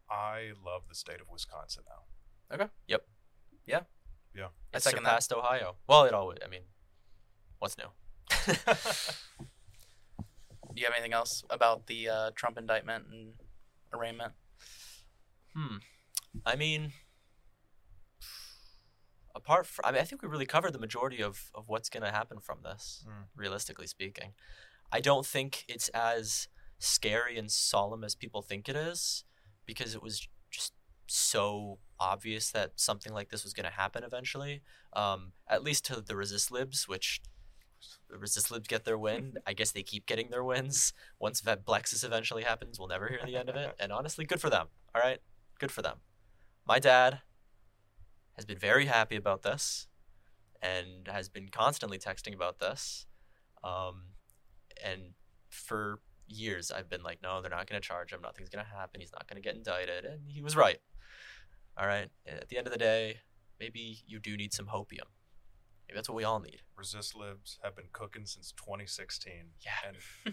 I 0.08 0.52
love 0.64 0.82
the 0.88 0.94
state 0.94 1.20
of 1.20 1.28
Wisconsin 1.30 1.82
now. 1.88 2.54
Okay. 2.54 2.70
Yep. 2.86 3.02
Yeah. 3.66 3.80
Yeah. 4.36 4.48
I 4.72 4.76
It 4.76 4.82
second 4.82 5.02
that. 5.02 5.26
Ohio. 5.32 5.74
Well, 5.88 6.04
it 6.04 6.14
always. 6.14 6.38
I 6.44 6.48
mean, 6.48 6.62
what's 7.58 7.76
new? 7.76 7.86
Do 8.46 8.52
you 10.76 10.84
have 10.84 10.94
anything 10.94 11.12
else 11.12 11.42
about 11.50 11.88
the 11.88 12.08
uh, 12.08 12.30
Trump 12.36 12.56
indictment 12.56 13.06
and 13.10 13.32
arraignment? 13.92 14.32
Hmm. 15.54 15.78
I 16.44 16.54
mean, 16.54 16.92
apart 19.36 19.66
from, 19.66 19.84
I 19.86 19.92
mean, 19.92 20.00
I 20.00 20.04
think 20.04 20.22
we 20.22 20.28
really 20.28 20.46
covered 20.46 20.72
the 20.72 20.78
majority 20.78 21.20
of, 21.22 21.50
of 21.54 21.68
what's 21.68 21.88
going 21.88 22.02
to 22.02 22.10
happen 22.10 22.40
from 22.40 22.58
this, 22.64 23.04
Mm. 23.06 23.26
realistically 23.36 23.86
speaking. 23.86 24.32
I 24.90 25.00
don't 25.00 25.26
think 25.26 25.64
it's 25.68 25.88
as 25.90 26.48
scary 26.78 27.36
and 27.38 27.50
solemn 27.50 28.02
as 28.04 28.14
people 28.14 28.42
think 28.42 28.68
it 28.68 28.76
is 28.76 29.24
because 29.66 29.94
it 29.94 30.02
was 30.02 30.26
just 30.50 30.72
so 31.06 31.78
obvious 32.00 32.50
that 32.50 32.72
something 32.76 33.12
like 33.12 33.28
this 33.30 33.44
was 33.44 33.52
going 33.52 33.64
to 33.66 33.72
happen 33.72 34.02
eventually. 34.04 34.62
Um, 34.92 35.32
at 35.48 35.62
least 35.62 35.84
to 35.86 36.00
the 36.00 36.16
resist 36.16 36.50
libs, 36.50 36.88
which 36.88 37.20
the 38.08 38.18
resist 38.18 38.50
libs 38.50 38.68
get 38.68 38.84
their 38.84 38.98
win. 38.98 39.34
I 39.46 39.52
guess 39.52 39.70
they 39.72 39.82
keep 39.82 40.06
getting 40.06 40.30
their 40.30 40.44
wins. 40.44 40.92
Once 41.18 41.40
Blexus 41.42 42.04
eventually 42.04 42.42
happens, 42.44 42.78
we'll 42.78 42.88
never 42.88 43.08
hear 43.08 43.20
the 43.24 43.36
end 43.36 43.48
of 43.48 43.56
it. 43.56 43.74
And 43.78 43.92
honestly, 43.92 44.24
good 44.24 44.40
for 44.40 44.50
them. 44.50 44.68
All 44.94 45.02
right, 45.02 45.20
good 45.58 45.70
for 45.70 45.82
them. 45.82 45.98
My 46.66 46.78
dad 46.78 47.20
has 48.36 48.44
been 48.44 48.58
very 48.58 48.86
happy 48.86 49.16
about 49.16 49.42
this, 49.42 49.88
and 50.62 51.08
has 51.08 51.28
been 51.28 51.48
constantly 51.48 51.98
texting 51.98 52.34
about 52.34 52.58
this. 52.58 53.06
Um, 53.64 54.02
and 54.82 55.14
for 55.50 56.00
years, 56.28 56.70
I've 56.70 56.88
been 56.88 57.02
like, 57.02 57.22
no, 57.22 57.40
they're 57.40 57.50
not 57.50 57.68
going 57.68 57.80
to 57.80 57.86
charge 57.86 58.12
him. 58.12 58.20
Nothing's 58.22 58.48
going 58.48 58.64
to 58.64 58.70
happen. 58.70 59.00
He's 59.00 59.12
not 59.12 59.28
going 59.28 59.40
to 59.40 59.46
get 59.46 59.56
indicted. 59.56 60.04
And 60.04 60.30
he 60.30 60.42
was 60.42 60.56
right. 60.56 60.78
All 61.78 61.86
right. 61.86 62.08
At 62.26 62.48
the 62.48 62.58
end 62.58 62.66
of 62.66 62.72
the 62.72 62.78
day, 62.78 63.18
maybe 63.60 63.98
you 64.06 64.18
do 64.18 64.36
need 64.36 64.52
some 64.52 64.66
hopium. 64.66 65.08
Maybe 65.88 65.96
that's 65.96 66.08
what 66.08 66.16
we 66.16 66.24
all 66.24 66.40
need. 66.40 66.62
Resist 66.76 67.14
libs 67.14 67.58
have 67.62 67.76
been 67.76 67.88
cooking 67.92 68.26
since 68.26 68.52
2016. 68.52 69.32
Yeah. 69.60 69.70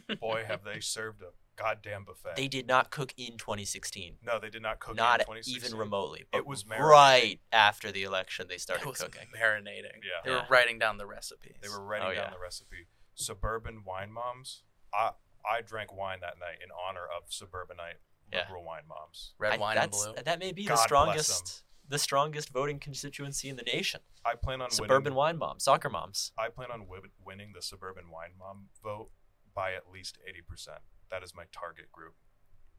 And 0.08 0.20
boy, 0.20 0.44
have 0.48 0.64
they 0.64 0.80
served 0.80 1.22
a 1.22 1.28
goddamn 1.56 2.04
buffet. 2.06 2.36
They 2.36 2.48
did 2.48 2.66
not 2.68 2.90
cook 2.90 3.14
in 3.18 3.38
2016. 3.38 4.16
no, 4.24 4.40
they 4.40 4.50
did 4.50 4.64
not 4.64 4.80
cook 4.80 4.96
not 4.96 5.20
in 5.20 5.26
2016. 5.28 5.66
even 5.68 5.78
remotely. 5.80 6.26
But 6.32 6.40
It 6.40 6.48
was 6.48 6.66
right 6.68 7.40
after 7.52 7.92
the 7.92 8.04
election 8.04 8.48
they 8.50 8.58
started 8.58 8.84
it 8.86 8.90
was 8.90 9.00
cooking. 9.00 9.28
marinating. 9.38 10.02
Yeah. 10.04 10.22
They 10.26 10.32
Yeah. 10.32 10.38
were 10.42 10.48
writing 10.50 10.80
down 10.80 10.98
the 10.98 11.06
recipes. 11.06 11.58
They 11.62 11.70
were 11.70 11.84
writing 11.84 12.08
Oh, 12.08 12.14
down 12.16 12.24
yeah. 12.26 12.30
the 12.32 12.40
recipe. 12.40 12.88
Suburban 13.14 13.84
wine 13.86 14.12
moms. 14.12 14.64
I 14.94 15.12
I 15.46 15.62
drank 15.62 15.94
wine 15.94 16.20
that 16.22 16.40
night 16.40 16.60
in 16.64 16.70
honor 16.72 17.06
of 17.06 17.32
suburbanite 17.32 17.98
Yeah. 18.32 18.40
liberal 18.46 18.64
wine 18.64 18.88
moms. 18.88 19.34
red 19.38 19.54
I- 19.54 19.58
wine 19.58 19.78
and 19.78 19.92
blue. 19.92 20.14
That 20.16 20.40
may 20.40 20.52
be 20.54 20.64
God 20.66 20.76
the 20.76 20.78
bless 20.78 20.84
strongest, 21.28 21.64
the 21.88 22.00
strongest 22.00 22.50
voting 22.50 22.80
constituency 22.80 23.50
in 23.50 23.56
the 23.56 23.64
nation. 23.64 24.02
I 24.26 24.36
plan 24.36 24.62
on 24.62 24.72
Suburban 24.72 25.04
winning, 25.04 25.16
wine 25.18 25.38
moms, 25.38 25.64
soccer 25.66 25.90
moms. 25.90 26.32
I 26.38 26.48
plan 26.50 26.70
on 26.72 26.82
wi- 26.82 27.10
winning 27.26 27.52
the 27.54 27.62
suburban 27.62 28.10
wine 28.10 28.32
mom 28.40 28.70
vote 28.82 29.10
by 29.54 29.74
at 29.74 29.90
least 29.92 30.18
80%. 30.28 30.80
That 31.12 31.24
is 31.24 31.36
my 31.36 31.44
target 31.52 31.92
group. 31.92 32.16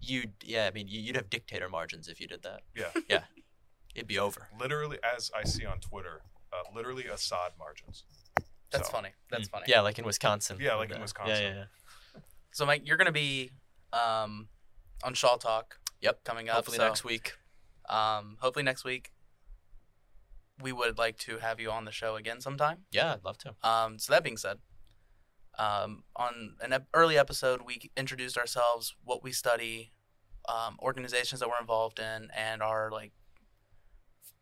You'd, 0.01 0.33
yeah, 0.43 0.67
I 0.67 0.71
mean, 0.71 0.89
you- 0.89 1.01
you'd 1.01 1.17
have 1.17 1.31
dictator 1.31 1.69
margins 1.69 2.09
if 2.09 2.21
you 2.21 2.27
did 2.27 2.43
that. 2.43 2.63
Yeah. 2.75 2.91
Yeah, 3.09 3.25
it'd 3.95 4.09
be 4.09 4.19
over. 4.19 4.49
Literally, 4.59 4.99
as 5.05 5.31
I 5.37 5.45
see 5.45 5.65
on 5.65 5.79
Twitter, 5.81 6.23
uh, 6.53 6.63
literally 6.75 7.07
Assad 7.07 7.53
margins. 7.59 8.05
That's 8.71 8.89
So, 8.89 8.93
funny. 8.93 9.11
That's 9.31 9.49
Mm. 9.49 9.53
funny. 9.53 9.65
Yeah, 9.69 9.83
like 9.83 9.99
in 9.99 10.05
Wisconsin. 10.05 10.57
Yeah, 10.61 10.75
like 10.75 10.91
in 10.91 10.97
the- 10.97 11.01
Wisconsin. 11.03 11.35
Yeah, 11.37 11.49
yeah, 11.51 11.65
yeah. 12.15 12.21
So, 12.53 12.67
Mike, 12.67 12.83
you're 12.87 12.97
going 12.97 13.07
to 13.07 13.13
be 13.13 13.53
um, 13.93 14.49
on 15.05 15.15
Shaw 15.15 15.37
Talk. 15.37 15.79
Yep. 16.01 16.25
Coming 16.25 16.49
up. 16.49 16.57
Hopefully 16.57 16.79
so, 16.79 16.87
next 16.89 17.05
week. 17.05 17.35
Um, 17.89 18.37
hopefully 18.41 18.63
next 18.65 18.85
week. 18.85 19.11
We 20.63 20.73
would 20.73 20.99
like 20.99 21.19
to 21.19 21.39
have 21.39 21.59
you 21.59 21.71
on 21.73 21.85
the 21.85 21.91
show 21.91 22.15
again 22.15 22.41
sometime. 22.41 22.85
Yeah, 22.93 23.15
I'd 23.15 23.25
love 23.25 23.39
to. 23.39 23.55
Um, 23.69 23.99
so 23.99 24.13
that 24.13 24.23
being 24.23 24.37
said, 24.37 24.59
um, 25.59 26.05
on 26.15 26.55
an 26.61 26.73
ep- 26.73 26.87
early 26.95 27.19
episode, 27.19 27.63
we 27.67 27.91
introduced 27.97 28.39
ourselves, 28.39 28.95
what 29.03 29.25
we 29.25 29.33
study, 29.33 29.93
um, 30.49 30.77
organizations 30.81 31.41
that 31.41 31.49
we're 31.49 31.61
involved 31.61 31.99
in 31.99 32.29
and 32.37 32.63
our 32.63 32.91
like 32.93 33.13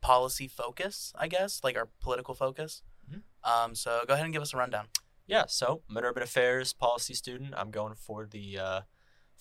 policy 0.02 0.48
focus, 0.48 1.12
I 1.16 1.28
guess, 1.28 1.60
like 1.64 1.76
our 1.78 1.88
political 2.00 2.34
focus. 2.34 2.82
Mhm. 3.10 3.22
Um, 3.44 3.74
so 3.74 4.02
go 4.06 4.12
ahead 4.14 4.24
and 4.26 4.34
give 4.34 4.42
us 4.42 4.52
a 4.52 4.56
rundown. 4.56 4.88
Yeah, 5.26 5.46
so 5.46 5.82
I'm 5.88 5.96
an 5.96 6.04
urban 6.04 6.22
affairs 6.22 6.72
policy 6.72 7.14
student. 7.14 7.54
I'm 7.56 7.70
going 7.70 7.94
for 7.94 8.26
the 8.26 8.58
uh, 8.58 8.80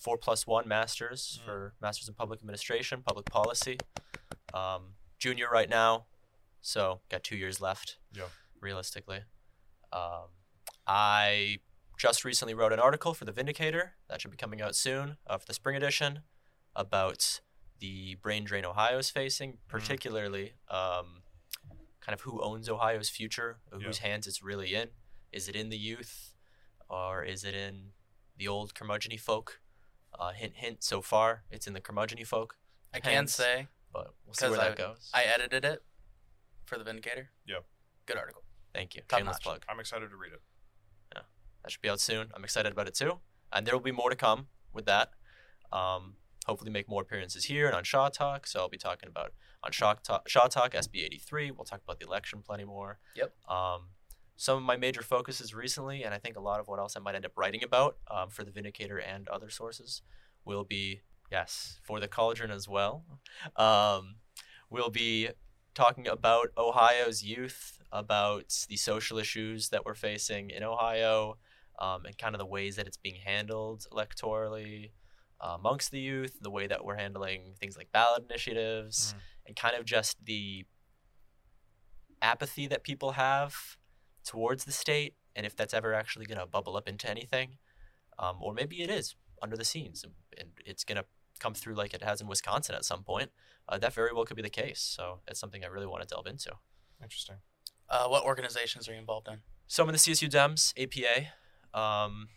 four 0.02 0.18
plus 0.18 0.46
one 0.46 0.66
masters 0.66 1.38
Mm. 1.40 1.44
for 1.44 1.74
masters 1.80 2.08
in 2.08 2.14
public 2.14 2.40
administration, 2.40 3.02
public 3.02 3.26
policy. 3.26 3.78
Um, 4.52 4.94
junior 5.18 5.48
right 5.50 5.68
now, 5.68 6.06
so 6.60 7.00
got 7.08 7.22
two 7.22 7.36
years 7.36 7.60
left. 7.60 7.98
Yeah. 8.12 8.28
Realistically, 8.60 9.20
um, 9.92 10.28
I 10.86 11.58
just 11.96 12.24
recently 12.24 12.54
wrote 12.54 12.72
an 12.72 12.80
article 12.80 13.14
for 13.14 13.24
the 13.24 13.32
Vindicator 13.32 13.94
that 14.08 14.20
should 14.20 14.30
be 14.30 14.36
coming 14.36 14.60
out 14.60 14.74
soon 14.74 15.16
uh, 15.26 15.38
for 15.38 15.46
the 15.46 15.54
spring 15.54 15.76
edition 15.76 16.20
about 16.74 17.40
the 17.78 18.16
brain 18.16 18.44
drain 18.44 18.64
Ohio 18.64 18.98
is 18.98 19.10
facing, 19.10 19.58
particularly 19.68 20.54
um, 20.68 21.22
kind 22.00 22.14
of 22.14 22.20
who 22.22 22.40
owns 22.42 22.68
Ohio's 22.68 23.08
future, 23.08 23.60
Yeah. 23.72 23.86
whose 23.86 23.98
hands 23.98 24.26
it's 24.26 24.42
really 24.42 24.74
in. 24.74 24.90
Is 25.32 25.48
it 25.48 25.56
in 25.56 25.68
the 25.70 25.78
youth, 25.78 26.34
or 26.88 27.24
is 27.24 27.42
it 27.44 27.54
in 27.54 27.92
the 28.36 28.48
old 28.48 28.74
curmudgeony 28.74 29.18
folk? 29.18 29.60
Uh, 30.18 30.32
hint, 30.32 30.54
hint. 30.56 30.82
So 30.84 31.00
far, 31.00 31.44
it's 31.50 31.66
in 31.66 31.72
the 31.72 31.80
curmudgeony 31.80 32.26
folk, 32.26 32.56
I 32.94 33.00
can 33.00 33.12
Hence, 33.12 33.34
say 33.34 33.68
but 33.92 34.14
we'll 34.24 34.34
see 34.34 34.46
'Cause 34.46 34.52
where 34.52 34.60
I- 34.60 34.68
that 34.70 34.76
goes. 34.78 35.10
I 35.12 35.24
edited 35.24 35.64
it 35.64 35.82
for 36.66 36.78
the 36.78 36.84
Vindicator. 36.84 37.30
Yep. 37.46 37.64
Good 38.06 38.16
article. 38.16 38.42
Thank 38.72 38.94
you. 38.94 39.02
top 39.08 39.18
Shameless 39.20 39.36
notch. 39.36 39.42
plug. 39.42 39.64
I'm 39.68 39.80
excited 39.80 40.08
to 40.10 40.16
read 40.16 40.32
it. 40.32 40.42
Yeah, 41.14 41.22
that 41.62 41.70
should 41.72 41.80
be 41.82 41.88
out 41.90 42.00
soon. 42.00 42.30
I'm 42.34 42.44
excited 42.44 42.72
about 42.72 42.88
it 42.88 42.94
too, 42.94 43.20
and 43.52 43.66
there 43.66 43.74
will 43.74 43.82
be 43.82 43.92
more 43.92 44.10
to 44.10 44.16
come 44.16 44.48
with 44.72 44.86
that. 44.86 45.12
Um, 45.72 46.16
hopefully, 46.46 46.70
make 46.70 46.88
more 46.88 47.02
appearances 47.02 47.44
here 47.44 47.66
and 47.66 47.74
on 47.76 47.84
Shaw 47.84 48.08
Talk. 48.08 48.46
So 48.46 48.60
I'll 48.60 48.68
be 48.68 48.78
talking 48.78 49.08
about 49.08 49.32
on 49.62 49.72
Shaw 49.72 49.94
Talk, 49.94 50.28
Shaw 50.28 50.46
Talk 50.48 50.72
SB 50.74 51.02
83. 51.04 51.50
We'll 51.50 51.64
talk 51.64 51.82
about 51.82 51.98
the 52.00 52.06
election 52.06 52.42
plenty 52.42 52.64
more. 52.64 52.98
Yep. 53.14 53.34
Um, 53.48 53.90
some 54.42 54.56
of 54.58 54.64
my 54.64 54.76
major 54.76 55.02
focuses 55.02 55.54
recently, 55.54 56.02
and 56.02 56.12
I 56.12 56.18
think 56.18 56.36
a 56.36 56.40
lot 56.40 56.58
of 56.58 56.66
what 56.66 56.80
else 56.80 56.96
I 56.96 57.00
might 57.00 57.14
end 57.14 57.24
up 57.24 57.36
writing 57.36 57.62
about 57.62 57.98
um, 58.10 58.28
for 58.28 58.42
the 58.42 58.50
Vindicator 58.50 58.98
and 58.98 59.28
other 59.28 59.48
sources, 59.50 60.02
will 60.44 60.64
be 60.64 61.02
yes 61.30 61.78
for 61.84 62.00
the 62.00 62.08
Cauldron 62.08 62.50
as 62.50 62.66
well. 62.68 63.04
Um, 63.56 64.16
we'll 64.68 64.90
be 64.90 65.28
talking 65.74 66.08
about 66.08 66.48
Ohio's 66.58 67.22
youth, 67.22 67.78
about 67.92 68.66
the 68.68 68.76
social 68.76 69.16
issues 69.18 69.68
that 69.68 69.84
we're 69.86 69.94
facing 69.94 70.50
in 70.50 70.64
Ohio, 70.64 71.38
um, 71.78 72.04
and 72.04 72.18
kind 72.18 72.34
of 72.34 72.40
the 72.40 72.46
ways 72.56 72.74
that 72.76 72.88
it's 72.88 72.96
being 72.96 73.20
handled 73.24 73.86
electorally 73.92 74.90
uh, 75.40 75.54
amongst 75.56 75.92
the 75.92 76.00
youth, 76.00 76.38
the 76.40 76.50
way 76.50 76.66
that 76.66 76.84
we're 76.84 76.96
handling 76.96 77.54
things 77.60 77.76
like 77.76 77.92
ballot 77.92 78.24
initiatives, 78.28 79.14
Mm. 79.14 79.20
and 79.46 79.56
kind 79.56 79.76
of 79.76 79.84
just 79.84 80.16
the 80.24 80.64
apathy 82.20 82.66
that 82.66 82.82
people 82.82 83.12
have 83.12 83.76
towards 84.24 84.64
the 84.64 84.72
state, 84.72 85.14
and 85.34 85.46
if 85.46 85.56
that's 85.56 85.74
ever 85.74 85.94
actually 85.94 86.26
going 86.26 86.38
to 86.38 86.46
bubble 86.46 86.76
up 86.76 86.88
into 86.88 87.08
anything, 87.08 87.58
um, 88.18 88.36
or 88.40 88.52
maybe 88.52 88.82
it 88.82 88.90
is 88.90 89.16
under 89.42 89.56
the 89.56 89.64
scenes, 89.64 90.04
and, 90.04 90.12
and 90.38 90.50
it's 90.64 90.84
going 90.84 90.96
to 90.96 91.04
come 91.40 91.54
through 91.54 91.74
like 91.74 91.92
it 91.92 92.02
has 92.02 92.20
in 92.20 92.28
Wisconsin 92.28 92.74
at 92.74 92.84
some 92.84 93.02
point. 93.02 93.30
Uh, 93.68 93.78
that 93.78 93.92
very 93.92 94.12
well 94.12 94.24
could 94.24 94.36
be 94.36 94.42
the 94.42 94.50
case. 94.50 94.80
So 94.80 95.20
it's 95.26 95.40
something 95.40 95.64
I 95.64 95.68
really 95.68 95.86
want 95.86 96.02
to 96.02 96.08
delve 96.08 96.26
into. 96.26 96.52
Interesting. 97.02 97.36
Uh, 97.88 98.06
what 98.06 98.24
organizations 98.24 98.88
are 98.88 98.92
you 98.92 98.98
involved 98.98 99.28
in? 99.28 99.38
So 99.66 99.82
I'm 99.82 99.88
in 99.88 99.94
the 99.94 99.98
CSU 99.98 100.30
Dems, 100.30 100.72
APA, 100.80 101.78
um, 101.78 102.28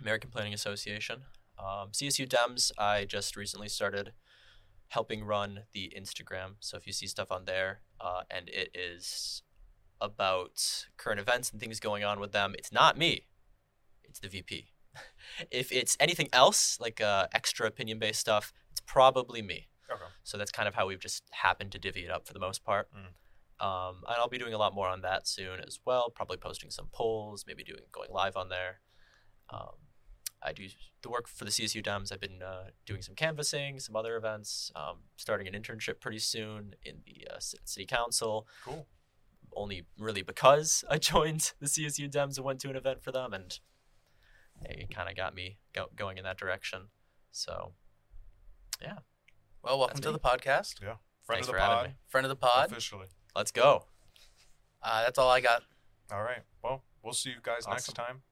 American 0.00 0.30
Planning 0.30 0.54
Association. 0.54 1.22
Um, 1.58 1.90
CSU 1.92 2.28
Dems, 2.28 2.70
I 2.78 3.04
just 3.04 3.36
recently 3.36 3.68
started 3.68 4.12
helping 4.88 5.24
run 5.24 5.64
the 5.72 5.92
Instagram. 5.96 6.54
So 6.60 6.76
if 6.76 6.86
you 6.86 6.92
see 6.92 7.06
stuff 7.06 7.32
on 7.32 7.44
there, 7.44 7.80
uh, 8.00 8.22
and 8.30 8.48
it 8.48 8.70
is 8.74 9.42
about 10.02 10.86
current 10.96 11.20
events 11.20 11.50
and 11.50 11.60
things 11.60 11.80
going 11.80 12.04
on 12.04 12.20
with 12.20 12.32
them, 12.32 12.54
it's 12.58 12.72
not 12.72 12.98
me, 12.98 13.26
it's 14.04 14.20
the 14.20 14.28
VP. 14.28 14.72
if 15.50 15.72
it's 15.72 15.96
anything 15.98 16.28
else, 16.32 16.78
like 16.80 17.00
uh, 17.00 17.28
extra 17.32 17.66
opinion 17.66 17.98
based 17.98 18.20
stuff, 18.20 18.52
it's 18.70 18.80
probably 18.80 19.40
me. 19.40 19.68
Okay. 19.90 20.02
So 20.22 20.36
that's 20.36 20.52
kind 20.52 20.68
of 20.68 20.74
how 20.74 20.86
we've 20.86 21.00
just 21.00 21.24
happened 21.30 21.72
to 21.72 21.78
divvy 21.78 22.04
it 22.04 22.10
up 22.10 22.26
for 22.26 22.32
the 22.32 22.40
most 22.40 22.64
part. 22.64 22.88
Um, 23.62 24.02
and 24.08 24.16
I'll 24.18 24.28
be 24.28 24.38
doing 24.38 24.54
a 24.54 24.58
lot 24.58 24.74
more 24.74 24.88
on 24.88 25.02
that 25.02 25.28
soon 25.28 25.60
as 25.60 25.78
well. 25.84 26.10
Probably 26.10 26.36
posting 26.36 26.70
some 26.70 26.88
polls, 26.92 27.44
maybe 27.46 27.62
doing 27.62 27.82
going 27.92 28.10
live 28.10 28.36
on 28.36 28.48
there. 28.48 28.80
Um, 29.50 29.76
I 30.42 30.52
do 30.52 30.66
the 31.02 31.08
work 31.08 31.28
for 31.28 31.44
the 31.44 31.50
CSU 31.52 31.84
Dems. 31.84 32.12
I've 32.12 32.20
been 32.20 32.42
uh, 32.42 32.70
doing 32.86 33.02
some 33.02 33.14
canvassing, 33.14 33.78
some 33.78 33.94
other 33.94 34.16
events. 34.16 34.72
Um, 34.74 35.04
starting 35.16 35.46
an 35.46 35.54
internship 35.54 36.00
pretty 36.00 36.18
soon 36.18 36.74
in 36.84 37.02
the 37.06 37.28
uh, 37.32 37.38
city 37.38 37.86
council. 37.86 38.48
Cool. 38.64 38.86
Only 39.54 39.84
really 39.98 40.22
because 40.22 40.84
I 40.90 40.98
joined 41.12 41.52
the 41.60 41.66
CSU 41.66 42.10
Dems 42.10 42.36
and 42.36 42.44
went 42.44 42.60
to 42.60 42.70
an 42.70 42.76
event 42.76 43.02
for 43.02 43.12
them, 43.12 43.32
and 43.32 43.58
it 44.62 44.94
kind 44.94 45.08
of 45.08 45.16
got 45.16 45.34
me 45.34 45.58
go- 45.72 45.90
going 45.96 46.18
in 46.18 46.24
that 46.24 46.38
direction. 46.38 46.88
So 47.30 47.72
yeah. 48.80 48.98
Well, 49.62 49.78
welcome 49.78 49.96
That's 49.96 50.06
to 50.06 50.12
me. 50.12 50.18
the 50.22 50.28
podcast. 50.28 50.80
Yeah, 50.82 50.96
friend 51.24 51.44
Thanks 51.44 51.48
of 51.48 51.54
the 51.54 51.60
having 51.60 51.76
pod. 51.76 51.86
me. 51.86 51.94
Friend 52.08 52.24
of 52.26 52.28
the 52.30 52.36
pod. 52.36 52.72
Officially. 52.72 53.06
let's 53.36 53.50
go. 53.52 53.84
Uh, 54.82 55.04
that's 55.04 55.18
all 55.18 55.30
I 55.30 55.40
got. 55.40 55.62
All 56.10 56.22
right. 56.22 56.42
Well, 56.64 56.82
we'll 57.02 57.12
see 57.12 57.30
you 57.30 57.36
guys 57.42 57.66
next 57.68 57.92
time. 57.94 58.22